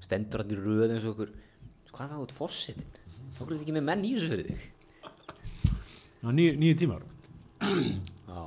Stendur 0.04 0.44
hann 0.44 0.54
í 0.54 0.58
og 1.00 1.14
okkur 1.14 1.32
hvað 1.94 2.12
það 2.14 2.24
út 2.26 2.34
fórsetin 2.36 2.86
þá 3.40 3.46
er 3.46 3.54
þetta 3.54 3.64
ekki 3.64 3.78
með 3.80 3.88
menn 3.88 4.04
í 4.04 4.16
þessu 4.18 4.32
fyrir 4.34 4.50
þig. 4.52 4.68
Níu 6.60 6.74
tímar. 6.76 7.06
Já. 7.64 8.42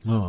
Já. 0.00 0.20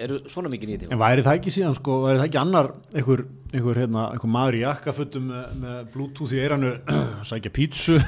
eru 0.00 0.18
svona 0.28 0.50
mikið 0.52 0.68
nýja 0.70 0.80
tíma 0.82 0.94
En 0.94 1.00
væri 1.00 1.24
það 1.24 1.38
ekki 1.38 1.52
síðan 1.52 1.76
sko, 1.76 1.96
væri 2.04 2.20
það 2.20 2.26
ekki 2.28 2.38
annar 2.40 2.68
einhver, 2.96 3.22
einhver, 3.52 3.80
hérna, 3.82 4.04
einhver 4.14 4.32
maður 4.32 4.56
í 4.56 4.62
jakkafötum 4.62 5.26
með, 5.28 5.46
með 5.60 5.78
bluetooth 5.94 6.34
í 6.36 6.40
eiranu 6.40 6.72
sækja 7.28 7.52
pítsu 7.56 7.98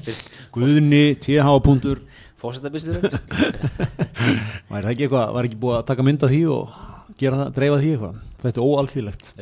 Guðni, 0.54 1.02
TH-puntur 1.20 2.02
fórsetabisturinn 2.40 3.12
væri 4.72 4.84
það 4.84 4.92
ekki 4.94 5.06
eitthvað, 5.08 5.34
væri 5.36 5.50
ekki 5.50 5.60
búið 5.64 5.78
að 5.78 5.86
taka 5.92 6.06
mynda 6.08 6.32
því 6.32 6.42
og 6.56 6.80
gera 7.20 7.48
dreifa 7.54 7.80
því 7.82 7.92
eitthvað? 7.94 8.20
Þetta 8.44 8.62
er 8.62 8.68
óalþýlegt 8.68 9.32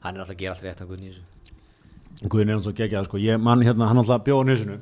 hann 0.00 0.14
er 0.16 0.24
alltaf 0.24 0.34
að 0.34 0.40
gera 0.42 0.56
allt 0.56 0.66
rétt 0.66 0.82
að 0.82 0.90
Guðni 0.90 1.10
í 1.10 1.14
þessu 1.14 1.39
Guðni 2.20 2.52
er 2.52 2.58
náttúrulega 2.58 2.82
geggjað 2.82 3.06
sko, 3.08 3.20
ég 3.22 3.40
mann 3.40 3.62
hérna, 3.64 3.88
hann 3.88 4.00
alltaf 4.02 4.24
bjóð 4.26 4.42
á 4.44 4.48
nesinu. 4.50 4.78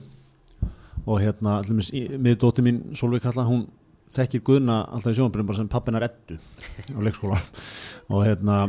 Og 1.04 1.20
hérna, 1.22 1.60
allir 1.60 2.18
með 2.18 2.40
dóttir 2.42 2.66
mín 2.66 2.80
Solveig 2.98 3.22
Kalla, 3.22 3.44
hún 3.46 3.68
þekkir 4.16 4.42
Guðna 4.46 4.80
alltaf 4.88 5.14
í 5.14 5.18
sjónbyrjum 5.18 5.50
bara 5.50 5.60
sem 5.60 5.70
pappinar 5.70 6.06
ettu 6.08 6.38
á 6.38 6.98
leikskóla 7.04 7.38
og 8.12 8.24
hérna 8.26 8.64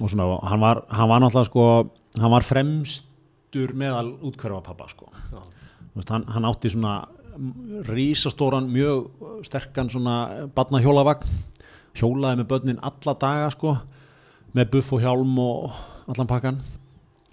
og 0.00 0.10
svona, 0.10 0.28
og 0.28 0.44
hann 0.48 0.62
var, 0.62 0.82
hann 0.92 1.10
var 1.10 1.22
náttúrulega 1.22 1.50
sko 1.50 1.64
hann 2.20 2.32
var 2.32 2.46
fremstur 2.46 3.74
meðal 3.78 4.12
útkverfa 4.28 4.62
pappa 4.68 4.88
sko. 4.90 5.08
Veist, 5.96 6.12
hann, 6.12 6.26
hann 6.32 6.46
átti 6.48 6.72
svona 6.72 7.00
rísastóran, 7.88 8.68
mjög 8.68 9.42
sterkan 9.46 9.90
svona 9.92 10.48
barnahjólavagn 10.54 11.24
hjólaði 11.96 12.40
með 12.40 12.48
börnin 12.48 12.80
alla 12.84 13.16
daga 13.20 13.50
sko 13.52 13.74
með 14.56 14.70
buff 14.76 14.94
og 14.96 15.02
hjálm 15.04 15.34
og 15.40 15.82
allan 16.12 16.28
pakkan 16.28 16.60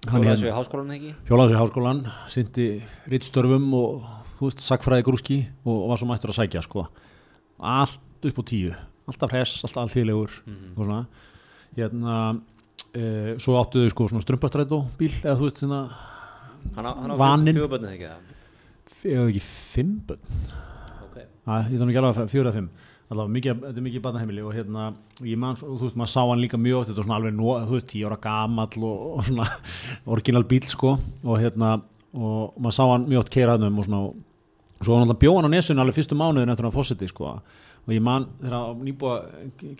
Hjólaði 0.08 0.30
hérna- 0.30 0.56
háskólanum 0.56 0.94
ekki? 0.96 1.10
Í 1.28 1.58
háskólan, 1.60 1.98
sindi 2.32 2.66
rittstörfum 3.12 3.66
og 3.76 4.04
þú 4.38 4.48
veist, 4.48 4.62
sagfræði 4.64 5.04
grúski 5.04 5.36
og 5.68 5.88
var 5.90 6.00
svo 6.00 6.08
mættur 6.08 6.32
að 6.32 6.38
sækja 6.40 6.62
sko. 6.64 6.86
allt 7.60 8.00
upp 8.24 8.38
á 8.40 8.42
tíu. 8.48 8.72
Alltaf 9.06 9.30
hress, 9.30 9.64
alltaf 9.64 9.84
allþýðlegur 9.84 10.30
og 10.76 10.84
svona. 10.86 11.06
Hérna, 11.76 12.40
e, 12.94 13.36
svo 13.36 13.58
áttu 13.60 13.84
þau 13.84 13.90
sko 13.90 14.08
svona 14.08 14.24
strumpastrætó 14.24 14.86
bíl 14.96 15.12
eða 15.20 15.36
þú 15.36 15.44
veist 15.44 15.62
á 15.68 17.16
Vaninn. 17.16 17.56
fjöguböndið 17.56 17.92
ekki? 17.92 18.08
Það 19.00 19.12
eða 19.12 19.28
ekki 19.28 19.42
fimm 19.42 20.00
börn. 20.06 20.18
Ok. 21.04 21.16
Æ, 21.46 21.52
ég 21.68 21.76
þannig 21.76 21.92
ekki 21.92 22.00
alveg 22.00 22.16
að 22.16 22.32
fjóra 22.32 22.48
eða 22.48 22.56
fimm 22.56 22.70
allavega 23.10 23.34
mikið, 23.34 23.62
þetta 23.64 23.80
er 23.80 23.86
mikið 23.86 24.02
barnaheimili 24.04 24.42
og 24.46 24.52
hérna 24.54 24.82
og 24.94 25.26
ég 25.26 25.38
man, 25.40 25.56
og 25.58 25.78
þú 25.80 25.86
veist, 25.88 25.96
maður 25.98 26.12
sá 26.12 26.20
hann 26.22 26.42
líka 26.44 26.58
mjög 26.60 26.80
oft 26.80 26.90
þetta 26.90 27.00
var 27.00 27.08
svona 27.08 27.16
alveg, 27.18 27.36
nó, 27.36 27.54
þú 27.66 27.76
veist, 27.76 27.88
tíu 27.90 28.06
ára 28.06 28.18
gamall 28.22 28.84
og, 28.86 29.06
og 29.16 29.24
svona 29.26 29.46
orginal 30.14 30.46
bíl 30.50 30.66
sko. 30.66 30.92
Og 31.26 31.40
hérna, 31.42 31.72
og 32.14 32.60
maður 32.62 32.76
sá 32.76 32.84
hann 32.86 33.08
mjög 33.10 33.24
oft 33.24 33.32
keira 33.34 33.56
hann 33.56 33.66
um 33.66 33.80
og 33.82 33.88
svona 33.88 34.02
og 34.10 34.86
svo 34.86 34.94
var 34.94 35.02
hann 35.02 35.10
alltaf 35.10 35.20
bjóðan 35.20 35.50
á 35.50 35.54
nesunu 35.56 35.82
alveg 35.82 35.98
fyrstu 35.98 36.16
mánuðin 36.16 36.54
eftir 36.54 36.68
hann 36.68 36.76
fósiti 36.76 37.08
sko. 37.10 37.34
Og 37.80 37.92
ég 37.92 38.04
man 38.04 38.28
þegar 38.38 38.56
hann 38.56 38.84
nýbúa 38.86 39.16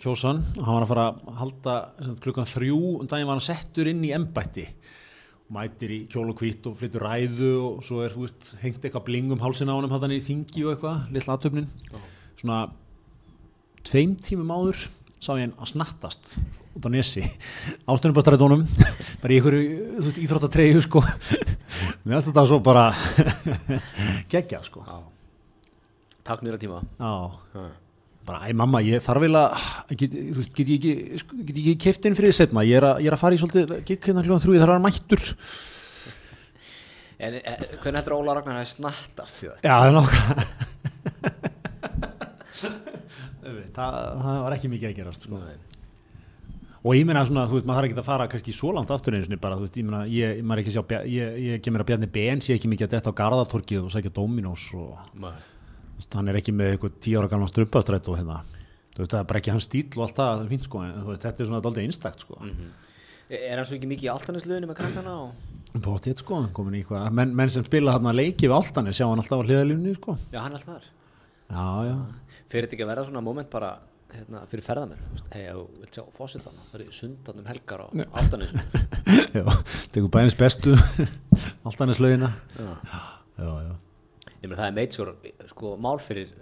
kjósan 0.03 0.43
og 0.59 0.65
hann 0.67 0.75
var 0.75 0.85
að 0.85 0.91
fara 0.91 1.05
að 1.07 1.39
halda 1.39 1.77
klukkan 2.21 2.49
þrjú 2.51 2.81
um 2.99 3.07
daginn 3.09 3.29
var 3.31 3.39
hann 3.39 3.47
settur 3.47 3.89
inn 3.89 4.03
í 4.05 4.11
embætti. 4.13 4.67
Og 5.47 5.55
mætir 5.55 5.95
í 5.95 6.03
kjól 6.11 6.29
og 6.33 6.43
hvít 6.43 6.67
og 6.69 6.77
flyttur 6.77 7.07
ræðu 7.07 7.53
og 7.69 7.81
svo 7.87 8.03
er, 8.03 8.13
þú 8.13 8.27
veist, 8.27 8.51
hengt 8.61 8.83
eitthvað 8.83 9.07
bling 9.07 9.33
um 9.33 9.41
hálsin 9.41 9.71
á 9.71 9.77
honum 9.77 9.95
hann 9.95 10.13
í 10.13 10.21
þingi 10.21 10.67
og 10.67 10.75
eitthvað, 10.75 11.07
litla 11.15 11.37
aðtöfnin 11.37 11.71
svona 12.41 12.61
tveim 13.91 14.17
tímum 14.23 14.55
áður 14.55 14.87
sá 15.21 15.31
ég 15.35 15.45
hann 15.45 15.55
að 15.59 15.73
snattast 15.75 16.35
út 16.71 16.87
á 16.87 16.89
nesi 16.93 17.23
ástöðnubastræðunum 17.91 18.65
bara 19.21 19.35
í 19.35 19.41
veist, 19.43 20.21
íþróttatreyju 20.23 20.83
sko 20.87 21.03
mér 21.03 22.15
finnst 22.17 22.31
þetta 22.31 22.47
svo 22.47 22.61
bara 22.63 22.89
geggjað 24.31 24.69
sko 24.71 24.85
Já. 24.87 25.01
Takk 26.31 26.43
nýra 26.45 26.59
tíma. 26.61 26.81
Bara, 28.21 28.45
æ 28.45 28.53
mamma, 28.53 28.79
ég 28.85 29.01
þarf 29.01 29.23
vel 29.23 29.33
að, 29.39 29.55
get, 29.97 30.13
þú 30.13 30.37
veist, 30.37 30.51
get 30.53 30.69
ég 30.69 30.75
ekki, 30.77 31.21
sko, 31.23 31.37
get 31.47 31.57
ég 31.57 31.69
ekki 31.71 31.85
keift 31.87 32.05
inn 32.05 32.17
fyrir 32.17 32.35
er 32.77 32.85
að, 32.91 32.99
ég 33.01 33.09
er 33.09 33.15
að 33.17 33.23
fara 33.23 33.37
í 33.37 33.41
svolítið, 33.41 33.73
gikk 33.89 34.09
hérna 34.09 34.23
hljóðan 34.27 34.43
þrjú, 34.43 34.53
ég 34.55 34.61
þarf 34.61 34.69
að 34.69 34.77
vera 34.77 34.85
mættur. 34.85 35.23
En 37.21 37.39
e, 37.39 37.55
hvernig 37.81 37.97
heldur 37.97 38.17
Óla 38.19 38.35
Ragnar 38.37 38.61
að 38.61 38.69
snattast 38.75 39.41
síðast? 39.41 39.65
Já, 39.65 39.73
það 39.73 39.89
er 39.89 39.97
nokkuð. 39.97 41.49
Það, 43.41 43.99
það 44.21 44.41
var 44.45 44.55
ekki 44.55 44.71
mikið 44.71 44.89
að 44.91 44.97
gerast, 45.01 45.27
sko. 45.27 45.41
Og 46.81 46.95
ég 46.97 47.05
meina 47.05 47.21
svona, 47.27 47.43
þú 47.45 47.59
veist, 47.59 47.67
maður 47.69 47.77
þarf 47.77 47.87
ekki 47.91 47.99
að 48.01 48.07
fara 48.07 48.25
kannski 48.31 48.53
svo 48.57 48.71
langt 48.73 48.89
aftur 48.93 49.13
einu 49.13 49.37
bara, 49.37 49.57
þú 49.59 49.67
veist, 49.67 49.75
ég 49.77 49.85
meina, 49.85 49.99
ég, 50.09 50.39
maður 50.41 50.61
er 50.61 50.63
ekki 50.63 50.71
sjá, 50.73 50.81
ég, 51.05 51.35
ég 51.45 51.61
kemur 51.61 51.83
að 51.83 51.91
Bjarni 51.91 52.41
sé 52.41 52.55
ekki 52.55 52.71
mikið 52.71 52.87
að 52.87 52.95
detta 52.95 53.13
á 53.13 53.19
Garðatorkið 53.19 53.83
og 53.85 53.91
sækja 53.93 54.13
Dominos 54.15 54.63
og 54.73 54.97
veist, 55.21 56.15
hann 56.17 56.31
er 56.31 56.39
ekki 56.39 56.55
með 56.57 56.73
eitthvað 56.73 56.95
tíu 57.05 57.21
ára 57.21 57.29
gamla 57.29 57.49
strumpastrætt 57.51 58.09
og 58.09 58.17
hérna, 58.17 58.39
þú 58.95 59.03
veist, 59.03 59.13
það 59.13 59.19
er 59.19 59.27
bara 59.29 59.41
ekki 59.43 59.53
hans 59.53 59.67
stíl 59.69 59.85
og 59.91 60.07
allt 60.07 60.17
það, 60.17 60.41
er 60.41 60.49
fínt 60.55 60.65
sko, 60.65 60.81
en 60.87 61.05
veist, 61.11 61.27
þetta 61.27 61.45
er 61.45 61.51
svona 61.51 61.61
daldið 61.67 61.85
einstakt 61.85 62.25
sko. 62.25 62.41
Er 63.29 63.61
hann 63.61 63.69
svo 63.69 63.77
ekki 63.77 63.91
mikið 63.93 64.09
í 64.09 64.11
altanisluðinu 64.15 64.71
með 64.71 64.79
krakkana? 64.81 65.13
Og... 65.27 65.77
Potið 65.85 66.17
sko, 66.25 66.41
hann 66.41 66.49
komin 66.57 66.79
í 66.79 66.81
eitthvað, 66.81 67.13
menn, 67.21 67.37
menn 67.37 67.53
sem 67.53 67.63
spila 67.63 67.93
hérna 67.93 68.11
leiki 68.17 68.49
við 68.49 68.57
áltanir, 68.57 68.97
sjá 68.97 69.05
hann 69.05 69.21
alltaf 69.21 69.39
á 69.39 69.45
hliðalífni 69.45 69.93
sko. 69.95 70.17
Já, 70.33 70.41
hann 70.41 70.51
er 70.51 70.57
alltaf 70.57 70.81
þar. 70.81 70.89
Já, 71.51 71.67
já, 71.87 71.95
Fyrir 72.51 72.67
þetta 72.67 72.75
ekki 72.77 72.83
að 72.85 72.91
vera 72.91 73.03
svona 73.07 73.23
moment 73.23 73.51
bara 73.51 73.71
hérna, 74.11 74.41
fyrir 74.51 74.65
ferðamenn? 74.65 75.05
ef 75.31 75.53
þú 75.55 75.61
vilt 75.79 75.95
sjá 75.95 76.03
fósitan, 76.15 76.57
það 76.71 76.81
er 76.83 76.95
sundan 76.95 77.39
um 77.39 77.47
helgar 77.47 77.83
á 77.83 77.87
altanisluðinu. 78.19 78.81
já, 79.39 79.45
tekur 79.95 80.11
bæðins 80.11 80.35
bestu, 80.39 80.73
áltanisleugina. 81.67 82.31
Já. 82.57 82.73
Já, 83.41 83.51
já, 83.69 83.71
meina 84.43 84.59
það 84.59 84.67
er 84.67 84.75
meit 84.75 84.97
svo 84.97 85.07
sko, 85.53 85.71
mál 85.81 86.01
fyrir 86.03 86.33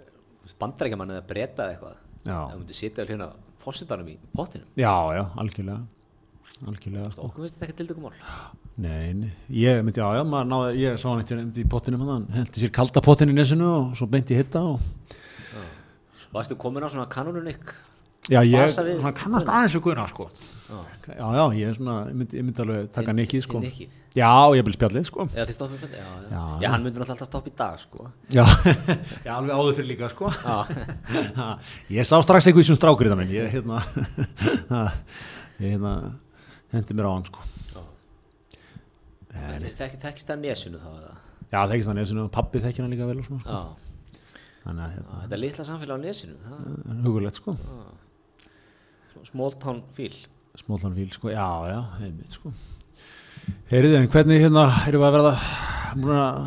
bandarækjaman 0.60 1.14
eða 1.14 1.24
breyta 1.30 1.68
eða 1.68 1.76
eitthvað. 1.76 2.02
Það 2.26 2.58
myndi 2.58 2.76
sitja 2.76 3.06
hérna 3.08 3.30
fósitanum 3.62 4.10
í 4.10 4.18
pottinum. 4.34 4.66
já, 4.76 4.92
já, 5.14 5.22
algjörlega, 5.40 5.78
algjörlega 6.66 7.12
sko. 7.14 7.28
Okkur 7.30 7.46
finnst 7.46 7.56
þetta 7.56 7.68
ekki 7.68 7.78
til 7.78 7.88
dækum 7.92 8.08
mál. 8.08 8.18
Nei, 8.80 9.14
nei, 9.14 9.30
ég 9.54 9.80
myndi, 9.84 10.02
já, 10.02 10.10
já, 10.18 10.24
maður 10.26 10.50
náði, 10.50 10.76
ég 10.82 10.98
sá 11.00 11.06
hann 11.12 11.22
eitthvað 11.22 11.62
í 11.62 11.66
pottinum 11.70 12.04
hann, 12.08 12.28
hendi 12.34 12.64
sér 12.64 12.74
kalda 12.74 13.02
pottin 13.04 13.32
í 13.32 13.36
nesinu 13.36 13.68
og 13.70 13.96
svo 13.98 14.08
beinti 14.10 14.36
hitta 14.36 14.64
og, 14.72 14.80
Varstu 16.34 16.56
komin 16.60 16.86
á 16.86 16.88
svona 16.90 17.08
kanonunik? 17.10 17.74
já, 18.30 18.40
ég, 18.46 18.74
hann 19.02 19.14
kannast 19.16 19.48
aðeins 19.50 19.74
við 19.74 19.82
guðna, 19.88 20.04
sko. 20.10 20.26
Já, 20.70 21.26
já, 21.34 21.44
ég 21.58 21.70
er 21.70 21.74
svona, 21.74 21.96
ég 22.10 22.18
myndi, 22.20 22.38
ég 22.38 22.44
myndi 22.46 22.62
alveg 22.62 22.90
taka 22.94 23.14
nikkið, 23.16 23.42
sko. 23.46 23.58
Í 23.58 23.66
nikkið? 23.66 23.96
Já, 24.14 24.30
ég 24.54 24.66
vil 24.66 24.74
spjallið, 24.76 25.06
sko. 25.08 25.26
Eða 25.34 25.46
þið 25.48 25.56
stoppið 25.56 25.82
fyrir? 25.84 25.96
Já, 25.96 26.04
já. 26.04 26.20
Já, 26.20 26.36
já, 26.36 26.62
já. 26.62 26.68
hann 26.74 26.86
myndi 26.86 27.02
alltaf 27.02 27.26
stoppa 27.26 27.50
í 27.50 27.54
dag, 27.58 27.80
sko. 27.82 28.06
Já, 28.36 28.44
já, 29.26 29.32
alveg 29.34 29.54
áður 29.56 29.78
fyrir 29.80 29.90
líka, 29.90 30.10
sko. 30.12 30.30
Já. 30.36 30.58
Ég 31.98 32.06
sá 32.06 32.14
strax 32.22 32.50
eitthvað 32.50 32.68
svona 32.70 32.82
strákur 32.82 33.10
í 33.10 33.12
það 33.14 33.22
minn, 33.24 33.34
ég, 33.34 33.50
hérna, 33.56 33.82
ég, 35.58 35.66
hérna, 35.66 35.94
hendi 36.76 36.98
mér 37.00 37.10
á 37.10 37.12
hann, 37.16 37.28
sko. 37.32 37.46
Þekkist 39.80 40.30
það 40.30 40.42
nesunu 40.46 40.78
þá, 40.78 40.90
eða? 41.02 41.14
Já, 41.50 41.62
þekkist 41.72 41.90
hann 41.90 41.98
nesinu, 42.04 42.30
pappi 42.30 42.62
þekkir 42.62 42.86
hann 42.86 42.92
líka 42.94 43.10
vel 43.10 43.22
og 43.24 43.26
svona, 43.26 43.42
sko. 43.42 43.89
Þannig 44.64 44.84
að, 44.84 44.92
hérna, 44.96 45.20
Þetta 45.22 45.36
er 45.36 45.42
litla 45.44 45.66
samfélag 45.68 45.96
á 45.96 46.00
er 46.10 47.00
hugulegt, 47.06 47.40
sko. 47.40 47.56
small 49.30 49.56
town 49.60 49.82
fíl. 49.96 50.14
Smóllan 50.60 50.94
fíl, 50.96 51.10
sko, 51.14 51.30
já, 51.32 51.46
já, 51.70 51.80
einmitt, 52.02 52.36
sko. 52.36 52.52
Heyrið, 53.70 53.96
en 54.00 54.08
hvernig 54.12 54.42
hérna 54.42 54.64
erum 54.88 55.02
við 55.02 55.08
að 55.08 55.14
verða 55.16 55.34
búin 55.96 56.18
að 56.20 56.40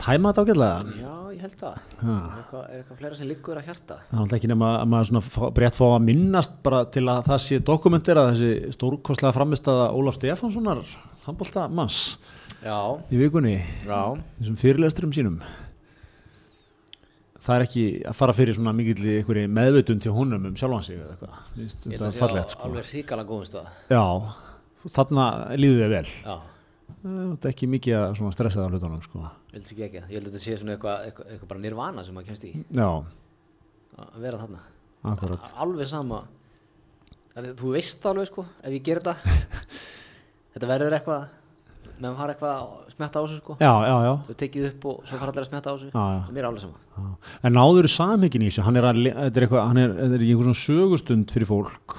tæma 0.00 0.32
þetta 0.32 0.44
ágætlega? 0.44 0.96
Já, 1.02 1.14
ég 1.34 1.42
held. 1.44 1.62
Ha. 1.62 1.72
Er 2.08 2.38
eitthvað, 2.38 2.62
er 2.62 2.78
eitthvað 2.78 3.00
fleira 3.00 3.18
sem 3.18 3.28
liggur 3.28 3.60
að 3.60 3.68
hjarta? 3.68 3.98
Það 4.08 4.16
er 4.16 4.22
alltaf 4.24 4.38
ekki 4.38 4.50
nema 4.52 4.70
að 4.78 4.90
maður 4.92 5.10
svona 5.10 5.50
brett 5.58 5.78
fá 5.78 5.84
að 5.88 6.06
minnast 6.06 6.58
bara 6.64 6.82
til 6.94 7.04
að 7.10 7.22
það 7.28 7.42
sé 7.44 7.60
dokumentir 7.72 8.20
að 8.20 8.30
þessi 8.32 8.74
stórkostlega 8.78 9.36
framistaða 9.36 9.88
Ólaf 9.98 10.18
Stefánssonar, 10.20 10.82
handbólta 11.26 11.66
manns 11.72 12.02
Já, 12.62 12.78
í 13.12 13.20
vikunni, 13.20 13.56
já. 13.86 14.00
þessum 14.40 14.60
fyrirlesturum 14.60 15.12
sínum. 15.14 15.40
Það 17.38 17.54
er 17.54 17.64
ekki 17.68 17.82
að 18.10 18.16
fara 18.18 18.34
fyrir 18.34 18.56
svona 18.56 18.72
mikill 18.74 19.48
meðvutund 19.54 20.02
til 20.02 20.12
honum 20.16 20.48
um 20.50 20.56
sjálfan 20.58 20.84
sig 20.84 20.98
eða 20.98 21.14
eitthvað. 21.14 21.36
Þetta 21.84 22.06
er 22.08 22.16
fallegt, 22.18 22.54
sko. 22.54 22.68
alveg 22.68 22.88
hrikalega 22.90 23.30
góðum 23.30 23.46
stað. 23.46 23.68
Já, 23.92 24.02
þarna 24.96 25.26
líður 25.56 25.84
þið 25.84 25.92
vel. 25.94 26.08
Já, 26.24 26.36
Þetta 26.98 27.46
er 27.46 27.52
ekki 27.52 27.68
mikið 27.70 27.94
að 27.98 28.14
svona 28.18 28.34
stressa 28.34 28.58
það 28.58 28.66
á 28.66 28.70
hlutunum, 28.74 29.02
sko. 29.04 29.20
ég 29.22 29.54
held 29.54 29.70
ekki 29.70 29.84
ekki. 29.86 30.00
Ég 30.00 30.16
held 30.16 30.26
að 30.26 30.32
þetta 30.32 30.42
sé 30.42 30.56
svona 30.58 30.74
eitthvað, 30.74 31.04
eitthvað, 31.06 31.28
eitthvað 31.32 31.50
bara 31.52 31.62
nirvana 31.62 32.04
sem 32.04 32.16
maður 32.16 32.30
kemst 32.32 32.46
í. 32.48 32.52
Já, 32.74 32.88
Að 33.98 34.18
vera 34.24 34.40
þarna. 34.42 34.60
akkurat. 35.12 35.52
Alveg 35.62 35.88
sama. 35.90 36.20
að 37.36 37.52
Þú 37.60 37.72
veist 37.76 38.02
það 38.02 38.10
alveg, 38.14 38.30
sko, 38.32 38.46
ef 38.64 38.74
ég 38.74 38.82
ger 38.88 39.00
þetta. 39.04 39.14
þetta 40.56 40.70
verður 40.72 40.96
eitthvað, 40.98 41.28
meðan 41.98 42.18
fara 42.18 42.34
eitthvað 42.34 42.54
að 42.56 42.92
smetta 42.96 43.20
á 43.20 43.22
þessu, 43.22 43.40
sko. 43.44 43.56
Já, 43.62 43.72
já, 43.86 43.96
já. 44.08 44.12
Þú 44.26 44.38
tekið 44.42 44.68
upp 44.72 44.88
og 44.90 45.00
svo 45.06 45.20
fara 45.22 45.32
allir 45.34 45.44
að 45.46 45.50
smetta 45.52 45.70
á 45.70 45.74
þessu. 45.76 45.90
Já, 45.94 46.04
já. 46.18 46.20
Mér 46.34 46.42
er 46.42 46.50
alveg 46.50 46.66
sama. 46.66 46.87
En 47.46 47.54
náður 47.56 47.88
samhengin 47.92 48.44
í 48.44 48.50
þessu, 48.50 48.64
hann 48.66 48.78
er 48.80 48.86
er 49.40 49.46
eitthvað, 49.46 49.64
hann 49.70 49.80
er, 49.82 49.92
þetta 49.98 50.16
er 50.18 50.22
ekki 50.24 50.34
einhver 50.34 50.48
svona 50.48 50.62
sögustund 50.62 51.34
fyrir 51.34 51.48
fólk. 51.50 51.96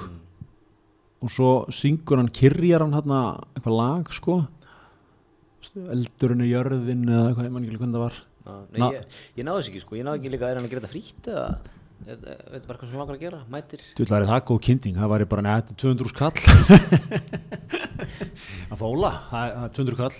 Og 1.19 1.33
svo 1.33 1.51
syngur 1.75 2.21
hann, 2.21 2.31
kyrjar 2.35 2.85
hann 2.85 2.95
hérna 2.95 3.19
eitthvað 3.55 3.75
lag, 3.79 4.13
sko. 4.15 4.37
Eldurinn 5.95 6.45
í 6.45 6.51
jörðin 6.53 7.03
eða 7.09 7.25
eitthvað, 7.31 7.49
ég 7.49 7.53
man 7.55 7.65
ekki 7.65 7.73
alveg 7.73 7.83
hvernig 7.83 7.97
það 7.99 8.05
var. 8.05 8.21
Já, 8.39 8.53
Nei, 8.71 8.79
Na- 8.79 8.93
ég, 8.95 9.19
ég 9.37 9.45
náðu 9.45 9.59
þess 9.59 9.71
ekki, 9.73 9.83
sko. 9.83 9.97
Ég 9.99 10.07
náðu 10.07 10.21
ekki 10.21 10.31
líka 10.33 10.47
er 10.49 10.57
hann 10.59 10.65
að 10.69 10.73
gera 10.73 10.81
þetta 10.85 10.93
frýtt 10.95 11.29
eða, 11.33 11.49
veit 12.53 12.67
bara 12.69 12.79
hvað 12.79 12.87
sem 12.89 13.01
langar 13.03 13.17
að 13.17 13.25
gera, 13.25 13.41
mætir. 13.51 13.83
Þú 13.97 14.05
ætlaði 14.07 14.29
það 14.31 14.45
góð 14.49 14.61
kynning, 14.69 14.95
það 14.97 15.11
væri 15.13 15.29
bara 15.35 15.43
er 15.59 15.77
200 15.83 16.13
skall. 16.13 16.39
Að 18.69 18.79
fóla, 18.79 19.11
það 19.29 19.43
er 19.43 19.53
það 19.59 19.65
er 19.67 19.75
200 19.77 19.97
skall 19.99 20.15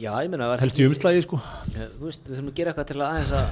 Já, 0.00 0.10
ég 0.24 0.30
meina, 0.32 0.46
það 0.54 0.62
helst 0.64 0.78
í 0.80 0.84
umslægi, 0.88 1.22
sko 1.26 1.38
Eh, 1.76 1.88
Þú 1.98 2.06
veist, 2.08 2.22
við 2.24 2.36
þurfum 2.38 2.50
að 2.52 2.56
gera 2.60 2.72
eitthvað 2.72 2.88
til 2.90 2.98
að 3.00 3.08
aðeins 3.10 3.32
að 3.36 3.46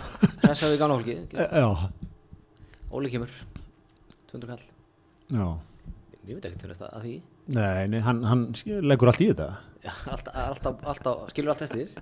hressa 0.45 0.71
við 0.73 0.79
gamla 0.81 0.99
fólki. 0.99 1.17
Já, 1.37 1.69
Óli 2.99 3.11
kemur, 3.13 3.33
200 4.33 4.49
kall. 4.49 4.63
já 5.29 5.49
Ég 6.29 6.37
veit 6.39 6.47
ekki 6.49 6.61
til 6.61 6.71
þess 6.73 6.85
að 6.89 7.03
því. 7.05 7.15
Nei, 7.57 7.87
nei, 7.89 8.01
hann, 8.05 8.23
hann 8.29 8.43
leggur 8.85 9.09
allt 9.13 9.23
í 9.25 9.29
þetta 9.31 9.49
Já, 9.85 9.93
alltaf, 10.13 10.35
alltaf, 10.45 10.81
alltaf, 10.93 11.21
skilur 11.33 11.53
allt 11.55 11.63
eftir. 11.65 11.93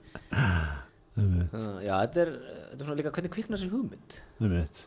Já, 1.85 1.95
þetta 2.03 2.23
er, 2.25 2.31
þetta 2.37 2.81
er 2.81 2.85
svona 2.87 2.97
líka 2.99 3.13
hvernig 3.15 3.33
kviknar 3.35 3.59
þessi 3.61 3.71
hugmynd. 3.73 4.17
einmitt. 4.43 4.81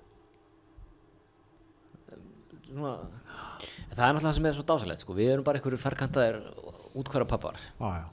Svona, 2.69 2.93
en 2.99 3.95
það 3.95 4.03
er 4.03 4.13
náttúrulega 4.13 4.25
það 4.27 4.35
sem 4.39 4.47
er 4.49 4.57
svo 4.57 4.65
dásalegt, 4.71 5.03
sko. 5.05 5.15
Við 5.17 5.31
erum 5.35 5.45
bara 5.47 5.59
einhverju 5.61 5.79
ferkantaðir 5.81 6.39
útkværa 6.99 7.27
pappar. 7.29 7.57
Já, 7.79 7.89
já, 8.01 8.05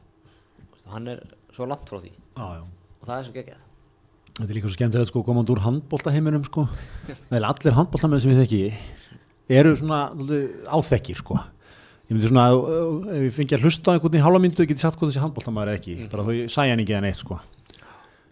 Hann 0.93 1.11
er 1.11 1.23
svo 1.55 1.67
langt 1.69 1.89
frá 1.89 1.99
því. 2.03 2.13
Já, 2.37 2.47
já. 2.59 2.63
Og 3.01 3.09
það 3.09 3.17
er 3.17 3.27
svo 3.27 3.35
geggjað. 3.37 3.65
Þetta 4.37 4.47
er 4.51 4.57
líka 4.59 4.69
svo 4.69 4.77
skemmtilegt 4.77 5.11
sko 5.11 5.25
komand 5.25 5.51
úr 5.53 5.63
handbóltaheiminum 5.65 6.45
sko. 6.47 6.67
Allir 7.33 7.77
handbóltamenn 7.79 8.23
sem 8.23 8.35
ég 8.35 8.43
þekki 8.45 8.63
eru 9.57 9.75
svona 9.79 10.07
áþekkir 10.69 11.23
sko. 11.23 11.39
Ég 12.07 12.15
myndi 12.15 12.29
svona, 12.31 12.51
ef 12.55 13.07
ef 13.17 13.23
ég 13.25 13.35
fengi 13.35 13.57
að 13.57 13.67
hlusta 13.67 13.91
á 13.91 13.95
einhvern 13.97 14.15
í 14.19 14.23
hálfa 14.23 14.43
myndu, 14.43 14.67
get 14.69 14.79
ég 14.79 14.83
sagt 14.85 14.99
hvað 15.01 15.11
þessi 15.11 15.23
handbóltamaður 15.25 15.73
er 15.73 15.81
ekki 15.81 15.95
bara 16.13 16.27
þó 16.27 16.35
ég 16.37 16.53
sæja 16.55 16.75
hann 16.75 16.83
ekki 16.85 16.95
en 16.99 17.09
eitt 17.09 17.23
sko. 17.23 17.39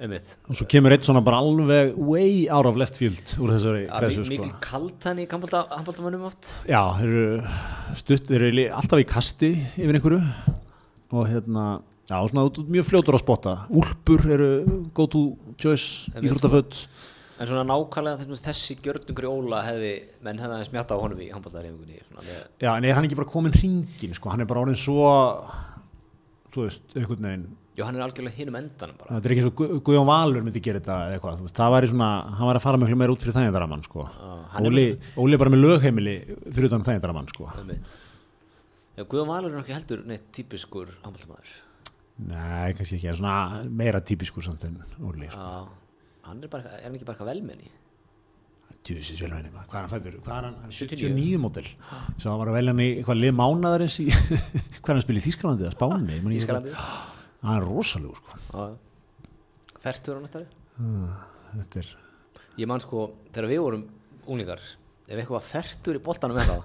Og 0.05 0.59
svo 0.59 0.66
kemur 0.68 0.92
eitt 0.94 1.07
svona 1.07 1.22
bara 1.24 1.38
alveg 1.42 1.94
way 1.96 2.44
out 2.50 2.66
of 2.66 2.76
left 2.78 2.98
field 2.98 3.34
úr 3.38 3.55
þessari 3.55 3.84
kresu 3.88 4.24
sko. 4.26 4.30
mikil 4.34 4.52
kaldan 4.62 5.22
í 5.22 5.26
handbóltamönnum 5.30 6.26
oft. 6.26 6.50
Já, 6.66 6.82
þeir 6.98 7.14
eru 7.14 7.96
stutt, 7.98 8.26
þeir 8.28 8.46
eru 8.50 8.64
alltaf 8.74 9.02
í 9.02 9.07
kasti 9.09 9.52
yfir 9.78 9.98
einhverju. 9.98 10.20
Og 11.14 11.28
hérna, 11.30 11.66
já, 12.09 12.16
svona 12.28 12.44
þú 12.44 12.50
ert 12.64 12.70
mjög 12.76 12.86
fljótur 12.90 13.16
á 13.16 13.20
spotta 13.22 13.55
Úlpur 13.70 14.24
eru 14.36 14.48
go 14.94 15.07
to 15.07 15.22
choice, 15.61 16.11
Einmitt, 16.14 16.30
íþróttaföld 16.30 16.86
En 17.40 17.48
svona 17.50 17.64
nákvæmlega 17.66 18.20
þess- 18.22 18.44
þessi 18.46 18.76
gjörnungur 18.84 19.24
í 19.26 19.30
Óla 19.32 19.62
hefði, 19.66 19.92
menn 20.22 20.38
hefði 20.38 20.55
aðeins 20.55 20.70
mjátt 20.70 20.92
á 20.94 20.96
honum 21.02 21.18
í 21.18 21.30
með, 21.34 22.28
Já, 22.62 22.76
en 22.76 22.84
er 22.84 22.94
hann 22.94 23.05
ekki 23.09 23.16
bara 23.18 23.26
komin 23.32 23.52
hringin, 23.57 24.14
sko, 24.14 24.30
hann 24.30 24.40
er 24.40 24.46
bara 24.46 24.61
orðin 24.62 24.78
svo, 24.78 25.02
þú 26.55 26.62
veist, 26.68 26.94
einhvern 26.94 27.26
veginn, 27.26 27.48
já, 27.74 27.82
hann 27.88 27.96
er 27.98 28.05
algjörlega 28.07 28.38
hinum 28.38 28.55
endanum 28.61 28.94
bara. 29.00 29.16
þetta 29.18 29.26
er 29.26 29.34
ekki 29.34 29.42
eins 29.42 29.50
og 29.50 29.57
Gu- 29.59 29.80
Guðjón 29.82 30.07
Valur 30.07 30.46
myndi 30.46 30.62
gera 30.62 30.78
þetta 30.78 30.98
eitthvað, 31.16 31.40
þú 31.40 31.48
veist, 31.48 31.59
það 31.59 31.74
væri 31.74 31.90
svona, 31.90 32.11
hann 32.38 32.48
væri 32.52 32.61
að 32.62 32.66
fara 32.68 32.78
miklu 32.84 33.00
meira 33.02 33.12
út 33.16 33.26
fyrir 33.26 33.34
þægindaramann, 33.40 33.82
sko. 33.88 34.07
er 34.55 34.70
Óli, 34.70 34.86
Óli 35.18 35.34
er 35.34 35.42
bara 35.42 35.50
með 35.57 35.64
lögheimili 35.66 36.16
fyrir 36.55 36.70
utan 36.70 36.86
þægindaramann, 36.86 37.28
sko. 37.34 37.50
Já, 38.94 39.02
Guðjón 39.11 39.26
Valur 39.26 39.50
er 39.50 39.59
ekki 39.64 39.74
heldur 39.74 40.05
neitt 40.07 40.30
típiskur 40.30 40.86
handbóltamæður. 41.02 41.50
Nei, 42.15 42.75
kannski 42.79 42.99
ekki, 42.99 43.11
svona 43.19 43.62
meira 43.75 43.99
típiskur 44.07 44.45
samt 44.47 44.62
en 44.69 44.77
Óli 45.03 45.27
sko. 45.33 45.49
Hann 46.25 46.45
er 46.45 46.53
bara, 46.53 46.77
er 46.79 46.87
hann 46.87 46.95
ekki 46.99 47.09
bara 47.09 47.27
velmenni? 47.27 47.73
Velvæni 48.85 49.49
maður, 49.49 49.67
hvað 49.71 49.77
er 49.79 49.85
hann 49.85 49.91
fættur? 49.93 50.17
Hvað 50.25 50.37
er 50.37 50.47
hann? 50.47 50.57
79. 50.69 51.09
79 51.09 51.41
mótel 51.41 51.67
Svo 52.21 52.31
hann 52.31 52.41
var 52.43 52.51
að 52.51 52.57
velja 52.59 52.73
hann 52.75 52.83
í 52.85 52.89
eitthvað 52.99 53.21
lið 53.21 53.35
mánaðarins 53.39 53.97
í 54.03 54.07
Hvað 54.81 54.91
er 54.91 54.93
hann 54.93 55.05
spila 55.05 55.21
í 55.21 55.25
Þískalandi 55.25 55.65
eða 55.65 55.75
Spáni? 55.75 56.19
Þýskalandi? 56.27 56.75
Hann 57.45 57.59
er 57.59 57.67
rosalegur 57.69 58.19
sko. 58.21 58.65
Fertur 59.85 60.21
á 60.21 60.25
næstari? 60.25 60.49
Þetta 61.55 61.81
er 61.81 61.93
Ég 62.61 62.71
man 62.71 62.85
sko, 62.85 63.07
þegar 63.33 63.51
við 63.51 63.62
vorum 63.65 63.87
unglingar, 64.29 64.61
ef 65.09 65.17
eitthvað 65.17 65.49
fertur 65.49 65.97
í 65.99 66.03
boltanum 66.05 66.37
með 66.39 66.53
það, 66.53 66.62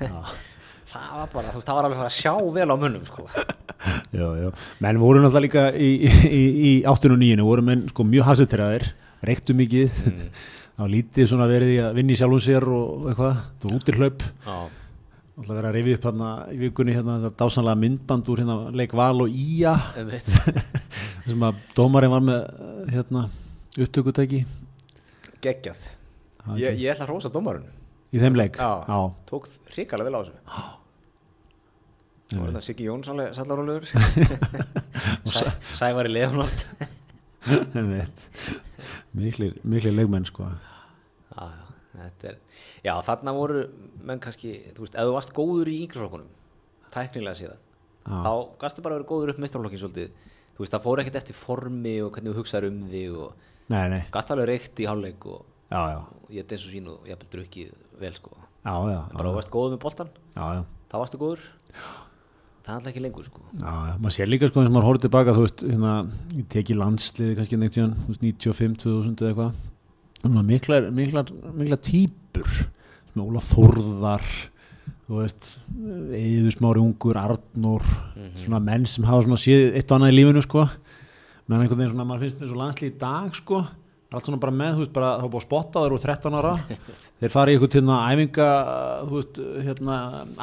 það 0.90 1.10
var 1.20 1.28
bara, 1.34 1.52
þú 1.54 1.60
veist, 1.60 1.68
það 1.70 1.78
var 1.78 1.88
alveg 1.88 2.04
að 2.04 2.14
sjá 2.18 2.32
vel 2.56 2.68
á 2.70 2.76
munnum, 2.84 3.04
sko. 3.08 3.26
Já, 4.20 4.26
já, 4.36 4.48
menn 4.84 4.98
voru 5.00 5.20
náttúrulega 5.22 5.44
líka 5.46 5.62
í, 5.72 5.90
í, 6.28 6.40
í 6.68 6.72
8 6.90 7.14
og 7.14 7.20
9 7.22 7.44
voru 7.46 7.62
menn 7.64 7.86
sko 7.88 8.04
mjög 8.04 8.26
hasitræðir 8.28 8.90
reyktu 9.24 9.54
mikið 9.56 9.94
Mm. 10.10 10.26
var 10.80 10.88
lítið 10.92 11.26
svona 11.30 11.46
verið 11.48 11.70
í 11.74 11.78
að 11.84 11.96
vinna 11.98 12.12
í 12.14 12.18
sjálfum 12.20 12.40
sér 12.44 12.64
og 12.72 13.06
eitthvað, 13.10 13.40
þú 13.62 13.72
útir 13.76 13.98
hlaup 14.00 14.22
alltaf 15.40 15.50
verið 15.52 15.68
að 15.70 15.74
rifið 15.76 15.96
upp 15.96 16.06
hérna 16.08 16.30
í 16.52 16.58
vikunni 16.60 16.94
hérna 16.96 17.16
þetta 17.22 17.40
dásanlega 17.44 17.80
myndband 17.84 18.30
úr 18.32 18.42
hérna 18.42 18.56
leik 18.80 18.94
Val 18.96 19.22
og 19.24 19.28
um 19.30 20.10
veit. 20.10 20.28
sem 21.30 21.46
að 21.48 21.60
dómarinn 21.76 22.12
var 22.12 22.24
með 22.24 22.40
hérna 22.96 23.26
upptökutæki 23.76 24.42
Geggjað. 25.40 25.84
Ég, 26.60 26.76
ég 26.82 26.90
ætla 26.92 27.06
að 27.06 27.14
rósa 27.14 27.32
dómarinn. 27.32 27.68
í 28.12 28.20
þeim 28.20 28.36
leik 28.40 28.56
Já. 28.60 28.84
Já. 28.88 29.00
Tók 29.30 29.48
hrikalega 29.72 30.10
vel 30.10 30.16
á 30.16 30.20
þessu. 30.24 30.68
Það 32.30 32.40
var 32.40 32.52
þetta 32.52 32.62
Siggi 32.68 32.86
Jóns 32.86 33.10
alveg 33.10 33.34
sallarólegur. 33.34 33.86
Sæ, 35.40 35.50
Sævar 35.74 36.06
í. 36.06 36.66
Einmitt. 37.74 38.26
miklir, 39.16 39.56
miklir 39.64 39.94
leikmenn 39.96 40.26
sko. 40.28 40.46
Já, 41.34 41.48
er, 42.28 42.36
já, 42.84 42.92
þarna 43.06 43.34
voru 43.34 43.64
menn 44.06 44.20
kannski, 44.22 44.56
þú 44.76 44.84
veist, 44.84 44.96
ef 44.96 45.08
þú 45.08 45.14
varst 45.16 45.32
góður 45.36 45.70
í 45.72 45.76
yngreflokkunum, 45.84 46.30
tæknilega 46.94 47.38
séð 47.38 47.54
Já. 47.54 48.16
þá 48.24 48.32
gastu 48.62 48.84
bara 48.84 48.98
verið 48.98 49.08
góður 49.10 49.32
upp 49.34 49.40
mestrarflokkin 49.42 49.82
svolítið, 49.82 50.12
þú 50.56 50.64
veist, 50.64 50.74
það 50.74 50.84
fór 50.86 51.02
ekkert 51.02 51.18
eftir 51.20 51.38
formi 51.38 51.94
og 52.04 52.12
hvernig 52.14 52.32
þú 52.32 52.42
hugsaður 52.42 52.68
um 52.70 52.80
þig 52.90 53.16
og 53.24 53.48
nei, 53.72 53.82
nei, 53.92 54.00
gastu 54.14 54.34
alveg 54.36 54.50
reykt 54.50 54.82
í 54.82 54.88
hálfleik 54.88 55.26
og, 55.30 55.48
og 55.70 56.34
ég 56.34 56.48
þessu 56.50 56.72
sín 56.74 56.90
og 56.92 57.08
ég 57.08 57.16
hafði 57.16 57.32
drukkið 57.36 57.74
vel, 58.00 58.14
sko, 58.16 58.36
já, 58.64 59.00
bara 59.14 59.26
þú 59.28 59.34
varst 59.38 59.52
góður 59.54 59.76
með 59.76 59.82
boltan, 59.86 60.14
þá 60.34 60.96
varstu 60.98 61.20
góður, 61.20 61.50
það 62.60 62.70
er 62.70 62.76
alltaf 62.76 62.90
ekki 62.92 63.02
lengur, 63.04 63.26
sko, 63.26 63.42
Já, 63.60 63.72
maður 63.98 64.14
sér 64.16 64.30
líka 64.30 64.48
sko 64.50 64.60
eins 64.62 64.70
og 64.70 64.74
maður 64.76 64.88
horfður 64.88 65.04
tilbaka 65.06 65.34
þú 65.36 65.44
veist, 65.46 65.64
hérna, 65.66 65.94
ég 66.36 66.46
teki 66.52 66.76
landsliði 66.78 67.36
kannski 67.38 67.58
neitt 67.60 67.74
tíðan, 67.76 67.96
þú 67.98 68.12
veist, 68.12 68.24
95, 68.26 68.78
2000 68.84 69.24
eða 69.24 69.30
eitthvað. 69.32 69.66
Svona 70.20 70.44
miklar, 70.44 70.88
miklar, 70.92 71.34
miklar 71.56 71.80
típur 71.86 72.48
sem 72.52 73.22
Óla 73.24 73.42
Þórðar 73.42 74.26
þú 75.10 75.18
veist, 75.18 75.48
Eður 76.14 76.54
Smári 76.54 76.82
Ungur 76.84 77.18
Arnór, 77.18 77.86
svona 78.38 78.60
menn 78.62 78.84
sem 78.86 79.06
hafa 79.08 79.24
svona 79.26 79.40
séð 79.40 79.74
eitt 79.80 79.90
og 79.90 79.96
annað 79.98 80.12
í 80.12 80.18
lífinu 80.20 80.42
sko. 80.44 80.66
Menn 81.50 81.64
einhvern 81.64 81.80
veginn 81.80 81.94
svona, 81.96 82.06
maður 82.06 82.26
finnst 82.28 82.44
eins 82.44 82.52
og 82.54 82.60
landslið 82.60 82.92
í 82.92 82.98
dag 83.00 83.34
sko, 83.34 83.64
er 84.10 84.18
allt 84.18 84.26
svona 84.26 84.40
bara 84.42 84.54
með 84.54 84.72
þú 84.74 84.82
veist, 84.82 84.92
bara 84.96 85.10
þá 85.20 85.24
er 85.24 85.30
búið 85.30 85.40
að 85.40 85.46
spotta 85.46 85.82
þeir 85.84 85.92
eru 85.92 86.00
13 86.02 86.38
ára. 86.40 86.52
Þeir 87.20 87.32
fara 87.34 87.52
í 87.52 87.56
eitthvað 87.56 87.70
til 87.74 87.80
hérna 87.82 87.96
æfinga 88.10 88.48
þú 89.06 89.16
veist, 89.18 89.40
hérna 89.66 89.96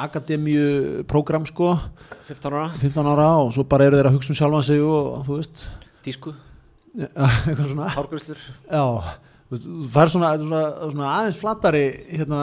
akademíu 0.06 0.66
prógram 1.10 1.46
sko. 1.48 1.72
15 2.30 2.54
ára, 2.54 2.66
15 2.80 3.12
ára 3.12 3.28
og 3.42 3.52
svo 3.56 3.66
bara 3.68 3.88
eru 3.90 3.98
þeir 3.98 4.10
að 4.12 4.18
hugsa 4.18 4.32
um 4.32 4.38
sjálfan 4.38 4.66
sig 4.68 4.84
og 4.86 5.24
þú 5.26 5.40
veist. 5.40 5.64
Tísku, 6.06 6.34
eitthvað 7.02 7.64
svona. 7.74 7.90
Hárgruslur, 7.98 8.44
já, 8.70 8.84
þú 9.50 9.56
veist, 9.56 9.68
þú 9.68 9.90
fær 9.98 10.14
svona, 10.14 10.32
svona, 10.44 10.62
svona 10.94 11.12
aðeins 11.18 11.42
flattari 11.42 11.84
hérna 12.14 12.42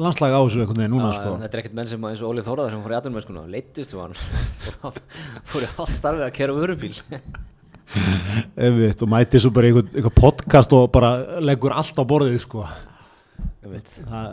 landslag 0.00 0.34
á 0.34 0.40
þessu 0.42 0.62
einhvern 0.62 0.80
veginn 0.82 0.94
núna 0.94 1.10
Já, 1.12 1.18
sko. 1.20 1.34
þetta 1.40 1.56
er 1.56 1.62
ekkert 1.62 1.76
menn 1.78 1.88
sem 1.90 2.06
eins 2.08 2.22
og 2.22 2.34
Ólið 2.34 2.48
Þóraðar 2.48 2.74
sem 2.74 2.84
fór 2.84 2.94
í 2.94 2.96
aðdunumennskuna, 2.98 3.44
leittist 3.52 3.94
við 3.94 4.02
hann, 4.02 4.16
fór, 4.82 4.98
fór 5.50 5.66
í 5.66 5.68
allt 5.70 5.98
starfið 5.98 6.26
að 6.26 6.34
kera 6.38 6.56
vörubíl. 6.58 6.94
Einmitt, 8.64 9.02
og 9.04 9.10
mæti 9.10 9.40
svo 9.42 9.52
bara 9.54 9.70
eitthvað 9.70 10.16
podcast 10.16 10.74
og 10.76 10.90
bara 10.94 11.40
leggur 11.44 11.74
allt 11.76 11.98
á 12.00 12.04
borðið 12.08 12.40
sko. 12.42 12.64
Það, 13.64 14.32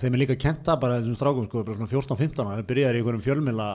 þeim 0.00 0.16
er 0.16 0.20
líka 0.24 0.36
kent 0.40 0.64
það 0.66 0.80
bara 0.82 0.98
þessum 0.98 1.18
strákum 1.18 1.46
sko, 1.46 1.62
bara 1.66 1.78
svona 1.78 1.90
14-15 1.90 2.42
ára, 2.42 2.56
þeir 2.58 2.68
byrjaði 2.70 2.98
í 2.98 3.02
einhverjum 3.02 3.24
fjölmila 3.24 3.68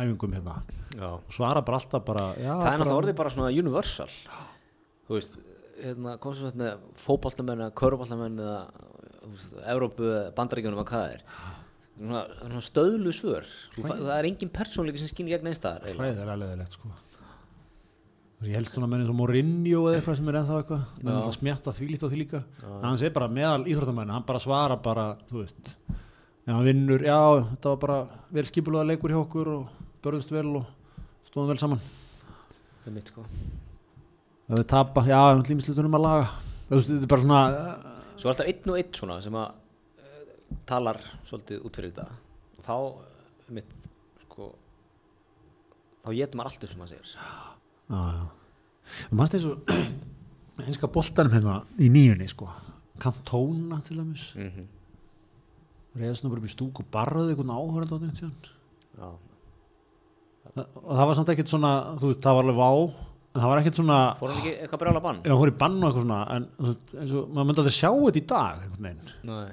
æfingum 0.00 0.36
hérna. 0.36 0.56
Já. 0.96 1.08
og 1.16 1.34
svara 1.34 1.62
bara 1.64 1.80
alltaf 1.80 2.06
bara 2.06 2.24
já, 2.40 2.50
það 2.50 2.70
er 2.70 2.80
náttúrulega 2.80 3.00
orðið 3.02 3.18
bara 3.20 3.34
svona 3.34 3.50
universal. 3.52 4.08
Þú 5.08 5.18
veist, 5.18 5.36
hérna, 5.80 6.16
kom 6.22 6.36
svo 6.36 6.48
þetta 6.48 6.62
með 6.62 6.88
fótballtamenn 7.04 7.64
eða 7.66 7.76
köruboltamenn 7.82 8.40
eða 8.46 8.58
eða 9.60 10.24
bandaríkjunum 10.38 10.82
að 10.82 10.88
hvað 10.90 11.04
það 11.04 11.14
er. 11.18 11.24
Svona, 12.00 12.24
svona 12.40 12.64
stöðlu 12.64 13.12
svör. 13.12 13.52
Það 13.76 14.16
er 14.16 14.30
engin 14.30 14.52
persónleiki 14.56 15.02
sem 15.02 15.12
skinn 15.12 15.28
í 15.28 15.34
gegn 15.34 15.52
einstæðar 15.52 15.84
eiginlega. 15.84 16.14
hræðir 16.16 16.34
alveg 16.34 16.60
leitt 16.62 16.78
sko 16.78 16.94
ég 18.48 18.56
helst 18.56 18.72
svona 18.72 18.88
menn 18.88 19.02
eins 19.02 19.10
og 19.12 19.16
Mourinho 19.18 19.82
eða 19.90 19.98
eitthvað 19.98 20.16
sem 20.16 20.28
er 20.30 20.36
ennþá 20.40 20.58
eitthvað. 20.62 20.84
Menn 21.02 21.12
alltaf 21.12 21.36
smjatta 21.36 21.74
því 21.76 21.88
líkt 21.90 22.04
og 22.06 22.12
því 22.12 22.20
líka. 22.22 22.40
En 22.64 22.86
hann 22.88 23.00
segir 23.00 23.12
bara 23.16 23.28
meðal 23.28 23.66
íþróttamenn 23.68 24.12
hann 24.14 24.24
bara 24.28 24.40
svara 24.40 24.78
bara, 24.80 25.06
þú 25.28 25.42
veist 25.42 25.74
já, 25.90 26.54
hann 26.54 26.64
vinnur, 26.64 27.04
já, 27.04 27.18
þetta 27.50 27.74
var 27.74 27.82
bara 27.84 27.98
vel 28.38 28.46
skipulega 28.48 28.88
leikur 28.88 29.12
hjá 29.12 29.20
okkur 29.20 29.50
og 29.52 29.82
börðust 30.04 30.32
vel 30.32 30.46
og 30.62 30.96
stóðum 31.28 31.52
vel 31.52 31.58
saman. 31.60 31.84
Það 32.80 32.88
er 32.88 32.96
mitt 32.96 33.12
sko. 33.12 33.26
Ef 34.48 34.56
við 34.56 34.66
tapa, 34.72 35.04
já, 35.04 35.20
við 35.20 35.44
ætlum 35.44 35.62
íslitunum 35.62 36.00
að 36.00 36.06
laga. 36.06 36.32
Þetta 36.70 36.96
er 36.96 37.12
bara 37.12 37.26
svona 37.26 37.44
uh, 37.52 37.94
svo 38.16 38.30
er 38.30 38.32
alltaf 38.32 38.50
einn 38.54 38.72
og 38.72 38.80
einn 38.80 38.98
svona 39.02 39.20
sem 39.26 39.38
að 39.42 39.52
uh, 40.00 40.34
talar 40.70 41.04
svolítið 41.28 41.68
út 41.68 41.76
fyrir 41.76 41.92
þetta. 41.92 42.08
Og 42.56 42.66
þá, 42.66 42.74
mitt 43.60 43.78
sko 44.24 44.52
þá 46.00 46.12
getur 46.16 46.40
maður 46.40 46.54
allt 46.54 47.59
mannst 49.10 49.34
eins 49.34 49.46
og 49.50 49.74
einska 50.66 50.90
boltanum 50.92 51.32
hérna 51.34 51.60
í 51.78 51.88
nýjunni 51.92 52.28
sko 52.30 52.48
kantóna 53.00 53.80
til 53.84 53.96
dæmis 53.98 54.34
mm 54.36 54.48
-hmm. 54.48 54.66
reyðast 55.98 56.24
nú 56.24 56.28
bara 56.28 56.40
upp 56.40 56.48
í 56.48 56.56
stúk 56.56 56.80
og 56.80 56.86
barðið 56.92 57.30
einhvern 57.30 57.56
áhörð 57.56 57.92
og 60.56 60.96
það 60.96 61.06
var 61.06 61.14
samt 61.14 61.28
ekkert 61.28 61.48
svona 61.48 61.72
þú 62.00 62.10
veist, 62.10 62.22
það 62.24 62.34
var 62.34 62.44
alveg 62.44 62.56
vá 62.56 62.70
en 63.30 63.40
það 63.40 63.48
var 63.50 63.60
ekkert 63.60 63.78
svona 63.78 63.98
fór 64.18 64.28
hann 64.28 64.40
ekki 64.40 64.54
eitthvað 64.62 64.80
brjála 64.82 65.02
bann? 65.04 65.20
já, 65.24 65.34
hún 65.34 65.46
er 65.46 65.52
í 65.52 65.58
bann 65.58 65.76
og 65.78 65.88
eitthvað 65.88 66.02
svona 66.02 66.20
en 66.34 66.46
þú 66.58 66.66
veist, 66.66 66.94
eins 67.00 67.12
og 67.12 67.28
maður 67.28 67.46
myndi 67.46 67.60
að 67.60 67.78
sjá 67.78 67.90
þetta 67.90 68.18
í 68.18 68.26
dag 68.26 68.64
einhvern 68.64 68.86
veginn 68.88 69.12
Nei. 69.30 69.50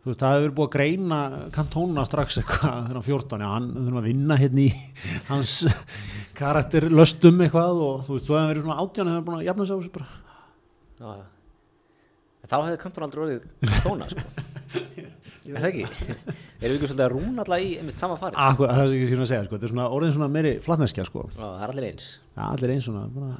Þú 0.00 0.08
veist, 0.10 0.20
það 0.22 0.32
hefur 0.34 0.44
verið 0.46 0.56
búið 0.58 0.68
að 0.68 0.74
greina 0.76 1.18
kantóna 1.54 2.04
strax 2.08 2.38
eitthvað 2.40 2.78
þegar 2.86 2.96
hann 2.96 3.06
14 3.08 3.44
já, 3.44 3.48
hann 3.52 3.68
þurfum 3.76 4.00
að 4.00 4.08
vinna 4.08 4.38
hérna 4.40 4.62
í 4.64 4.70
hans 5.28 5.54
karakterlöstum 6.40 7.42
eitthvað 7.44 7.82
og 7.84 8.00
þú 8.06 8.16
veist, 8.16 8.26
svo 8.30 8.38
hefur 8.38 8.50
verið 8.54 8.64
svona 8.64 8.80
átján 8.84 9.10
hefur 9.12 9.26
búin 9.28 9.38
að 9.40 9.46
jafna 9.50 9.68
þessu 9.70 9.92
bara 9.98 10.08
Já, 11.00 11.08
já. 11.16 11.26
En 12.40 12.48
þá 12.50 12.56
hefði 12.66 12.78
kantur 12.82 13.04
aldrei 13.06 13.20
orðið 13.24 13.44
tóna, 13.84 14.06
sko. 14.10 14.24
er 15.50 15.54
það 15.56 15.68
ekki? 15.70 15.84
Erum 15.86 16.60
við 16.60 16.74
ekki 16.74 16.88
svolítið 16.90 17.04
að 17.06 17.12
rúna 17.14 17.44
alltaf 17.44 17.62
í 17.64 17.70
einmitt 17.80 18.00
sama 18.00 18.16
fari? 18.20 18.36
Akkur, 18.44 18.68
það 18.68 18.82
er 18.82 18.92
ekki 18.96 19.08
síðan 19.08 19.24
að 19.24 19.30
segja, 19.30 19.44
sko, 19.46 19.54
þetta 19.56 19.68
er 19.68 19.72
svona 19.72 19.86
orðin 19.96 20.12
svona 20.16 20.28
meiri 20.34 20.52
flatneskja, 20.64 21.06
sko, 21.08 21.24
Já, 21.32 21.40
það 21.40 21.64
er 21.64 21.72
allir 21.72 21.86
eins. 21.88 22.06
já, 22.36 22.42
allir 22.50 22.74
eins 22.74 22.88
svona 22.88 23.04
bara, 23.14 23.38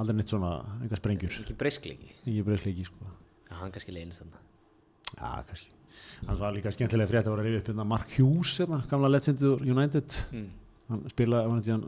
aldrei 0.00 0.16
neitt 0.16 0.32
svona 0.32 0.54
einhver 0.80 1.00
sprengjur, 1.00 1.34
ekki 1.42 1.56
breyskleiki. 1.60 2.08
ekki 2.22 2.46
breyðsleiki, 2.46 2.86
sko. 2.88 3.10
Já, 3.50 3.54
hann 3.60 3.74
kannski 3.74 3.94
leynist 3.94 4.22
þarna. 4.22 4.40
já, 5.16 5.30
kannski. 5.48 5.76
Hann 6.26 6.38
var 6.38 6.54
líka 6.54 6.72
skemmtilega 6.74 7.10
frétt 7.10 7.28
að 7.28 7.34
að 7.34 7.46
rifja 7.46 7.62
upp 7.62 7.70
hérna 7.70 7.86
Mark 7.88 8.14
Hughes, 8.16 8.54
hérna, 8.60 8.80
gamla 8.90 9.10
úr 9.50 9.64
United. 9.64 10.16
Mm. 10.32 10.48
hann 10.90 11.02
spilaði, 11.12 11.50
hann, 11.50 11.84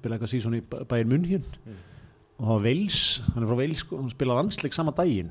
spilaði 0.00 0.16
eitthvað 0.16 0.32
sísón 0.32 0.56
í 0.58 0.62
bæir 0.90 1.06
Munhjön 1.06 1.44
og 2.34 2.40
það 2.40 2.50
var 2.50 2.62
Veils, 2.64 3.00
hann 3.30 3.44
er 3.44 3.50
frá 3.50 3.58
Veils 3.60 3.84
sko, 3.84 4.00
hann 4.00 4.10
spilaði 4.10 4.40
landsleik 4.40 4.74
sama 4.74 4.94
daginn. 4.96 5.30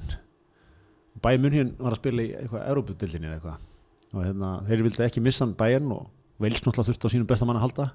Bæir 1.24 1.42
Munhjön 1.44 1.74
var 1.82 1.98
að 1.98 2.00
spila 2.00 2.24
í 2.24 2.32
eitthvað 2.38 2.68
Európudildinni 2.72 3.28
eða 3.28 3.40
eitthvað. 3.40 3.68
Og 4.14 4.24
hérna, 4.24 4.54
þeir 4.70 4.86
vildi 4.88 5.04
ekki 5.04 5.24
missa 5.26 5.44
hann 5.44 5.56
bæinn 5.60 5.92
og 5.92 6.08
Veils 6.40 6.64
náttúrulega 6.64 6.94
þurfti 6.94 7.12
á 7.12 7.14
sínum 7.14 7.28
besta 7.28 7.50
mann 7.50 7.60
að 7.60 7.68
halda. 7.68 7.90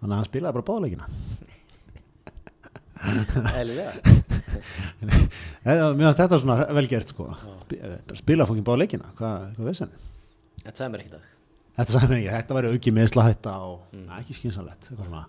Þannig 0.00 0.14
að 0.14 0.22
hann 0.22 0.30
spilaði 0.30 0.56
bara 0.56 0.68
báðleikina 0.70 1.10
mér 5.64 6.04
finnst 6.04 6.22
þetta 6.22 6.38
svona 6.40 6.60
velgert 6.76 7.12
sko. 7.12 7.26
Eh, 7.76 7.98
spila 8.20 8.46
fókin 8.48 8.66
báðleikina, 8.66 9.10
hvað, 9.18 9.50
hvað 9.56 9.68
veist 9.70 9.84
hann? 9.86 9.98
Þetta 10.60 10.76
sagði 10.76 10.92
mér 10.94 11.04
ekki 11.04 11.14
dag. 11.16 11.28
þetta 11.80 11.96
sagði 11.96 12.12
mér 12.12 12.22
ekki, 12.22 12.32
þetta 12.36 12.56
væri 12.58 12.72
auki 12.74 12.96
meðslahætta 12.96 13.58
og 13.66 13.76
mm. 13.96 14.08
ekki 14.20 14.38
skynsanlegt 14.38 14.90
eitthvað 14.90 15.10
svona. 15.10 15.26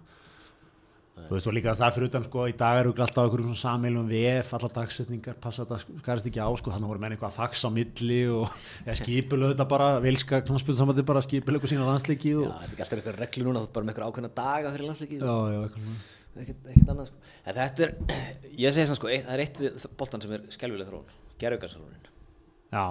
Þú 1.22 1.36
veist 1.36 1.48
og 1.52 1.54
líka 1.54 1.74
þar 1.78 1.92
fyrir 1.94 2.10
utan 2.10 2.24
sko 2.26 2.44
í 2.50 2.54
dag 2.58 2.80
eru 2.82 2.92
alltaf 2.96 3.28
okkur 3.28 3.44
svona 3.44 3.60
sammeilum 3.60 4.08
VF 4.10 4.56
allar 4.58 4.72
dagsetningar, 4.74 5.36
passa 5.44 5.68
þetta 5.68 5.98
skarist 6.00 6.30
ekki 6.32 6.42
á 6.42 6.50
sko. 6.58 6.74
Þannig 6.74 6.90
voru 6.90 7.04
menn 7.04 7.14
eitthvað 7.14 7.30
að 7.30 7.38
fax 7.38 7.62
á 7.68 7.70
milli 7.76 8.22
og 8.32 8.56
eða 8.88 8.96
skipulöðu 9.02 9.54
þetta 9.54 9.68
bara 9.76 9.90
vilska 10.02 10.42
knastbjörnsamandi 10.48 11.06
bara 11.12 11.22
skipulöðu 11.26 11.70
sína 11.70 11.86
landsleiki 11.86 12.34
Já, 12.34 12.40
og 12.42 12.48
þetta 12.48 12.64
er 12.64 12.72
ekki 12.72 12.86
alltaf 12.88 12.98
eitthvað 12.98 13.22
reglu 13.22 13.48
núna, 13.48 13.62
þú 13.62 13.70
ert 13.70 13.78
bara 13.78 13.86
með 13.86 13.94
eitthvað 13.94 14.16
ákveðna 14.16 14.34
daga 14.42 14.74
fyrir 14.74 14.90
landsleiki 14.90 15.22
já, 15.22 15.30
já, 15.30 15.62
eitthvað 15.62 15.86
svona 15.86 16.21
ekkert, 16.40 16.70
annað 16.88 17.10
sko. 17.10 17.24
en 17.46 17.58
þetta 17.60 17.88
er, 17.88 17.96
ég 18.64 18.76
segi 18.76 18.88
svona 18.88 19.00
sko 19.02 19.12
eitt, 19.12 19.26
það 19.28 19.36
er 19.36 19.44
eitt 19.46 19.62
við 19.64 19.90
boltan 20.00 20.24
sem 20.24 20.38
er 20.38 20.46
skelvileg 20.56 20.92
þróun 20.92 21.12
gerðugarsþróunin, 21.42 22.10
já. 22.72 22.86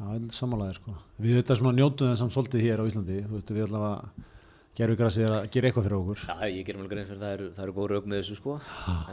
ég 0.02 0.14
er 0.18 0.30
sammálaðir 0.34 0.80
sko. 0.80 0.94
Við 1.22 1.36
þetta 1.38 1.58
svona 1.60 1.78
njótum 1.78 2.10
þess 2.10 2.24
samt 2.24 2.34
svolítið 2.34 2.64
hér 2.66 2.82
á 2.82 2.90
Íslandi, 2.90 3.18
þú 3.28 3.36
veist, 3.36 3.52
við 3.54 3.66
allavega 3.68 4.30
við 4.74 4.96
græsið 4.98 5.28
að 5.30 5.44
gera 5.54 5.70
eitthvað 5.70 5.86
fyrir 5.86 5.98
okkur. 6.00 6.24
Já, 6.26 6.48
ég 6.50 6.66
gerum 6.66 6.82
alveg 6.82 6.96
grein 6.96 7.06
fyrir 7.12 7.22
það 7.22 7.36
eru, 7.36 7.50
það 7.54 7.66
eru 7.68 7.76
góð 7.78 7.92
rauk 7.92 8.08
með 8.10 8.24
þessu 8.24 8.38
sko. 8.40 8.56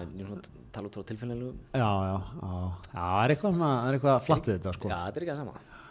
En 0.01 0.15
ég 0.17 0.23
er 0.25 0.31
svona 0.31 0.41
að 0.41 0.63
tala 0.73 0.89
út 0.89 0.97
frá 0.97 1.05
tilfellinu 1.11 1.51
Já, 1.77 1.91
já, 2.09 2.15
já, 2.41 2.55
það 2.95 3.21
er 3.27 3.35
eitthvað, 3.35 3.61
það 3.61 3.91
er 3.91 3.99
eitthvað 3.99 4.25
flatt 4.25 4.49
við 4.49 4.57
þetta 4.57 4.75
sko. 4.79 4.89
Já, 4.89 4.97
þetta 5.05 5.21
er 5.21 5.27
ekki 5.27 5.35
það 5.35 5.43
sama. 5.43 5.85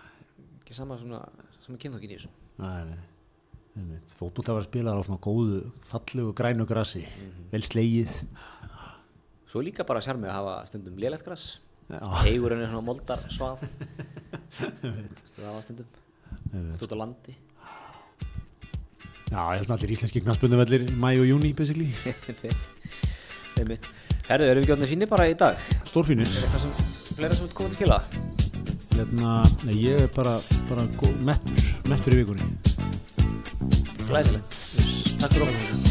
Ekki 0.64 0.80
sama 0.80 0.98
svona, 1.04 1.22
sem 1.68 1.78
er 1.78 1.84
kynþokkin 1.86 2.16
í 2.16 2.18
þessu. 2.18 2.34
Nei, 2.64 2.80
nei, 2.90 3.00
einmitt, 3.80 4.14
fótboll 4.20 4.58
að 4.58 4.68
spilaðar 4.68 5.02
á 5.02 5.08
svona 5.08 5.24
góðu, 5.24 5.64
fallegu, 5.88 6.36
grænu 6.38 6.68
grassi, 6.70 7.04
vel 7.54 7.64
slegið. 7.66 8.14
Svo 9.50 9.64
líka 9.66 9.88
bara 9.88 10.04
sjarmi 10.06 10.30
að 10.30 10.38
hafa 10.38 10.56
stundum 10.70 11.00
lélegt 11.02 11.26
gras 11.26 11.56
Já, 11.90 12.04
Eigurinn 12.30 12.62
er 12.62 12.70
svona 12.70 12.86
moldar 12.86 13.24
svað 13.34 13.64
Það 14.54 15.48
var 15.48 15.64
stundum 15.66 15.88
út 16.54 16.94
á 16.94 16.98
landi 17.00 17.34
já, 19.30 19.42
ég 19.54 19.60
er 19.60 19.66
svona 19.66 19.78
allir 19.78 19.94
íslenski 19.94 20.22
knaspunduvellir 20.26 20.86
í 20.88 20.94
mæ 20.98 21.12
og 21.22 21.28
júni, 21.30 21.52
basically. 21.54 21.90
Herðu, 24.30 24.46
erum 24.46 24.62
við 24.62 24.64
ekki 24.64 24.76
átnið 24.76 24.92
fínir 24.94 25.10
bara 25.10 25.28
í 25.30 25.36
dag? 25.38 25.60
Stórfínir. 25.90 26.30
Er 26.30 26.46
eitthvað 26.46 26.64
sem, 26.66 26.74
fleira 27.18 27.38
sem 27.38 27.46
við 27.48 27.56
komum 27.58 27.72
til 27.74 27.80
skila? 27.80 28.00
Hérna, 28.96 29.32
ég 29.74 30.04
er 30.06 30.10
bara, 30.16 30.36
bara 30.70 30.86
mettur, 31.30 31.70
mettur 31.90 32.16
í 32.16 32.22
vikunni. 32.24 32.50
Glæsilegt 34.10 34.49
Takk 35.20 35.32
fyrir 35.34 35.45
okkur 35.45 35.89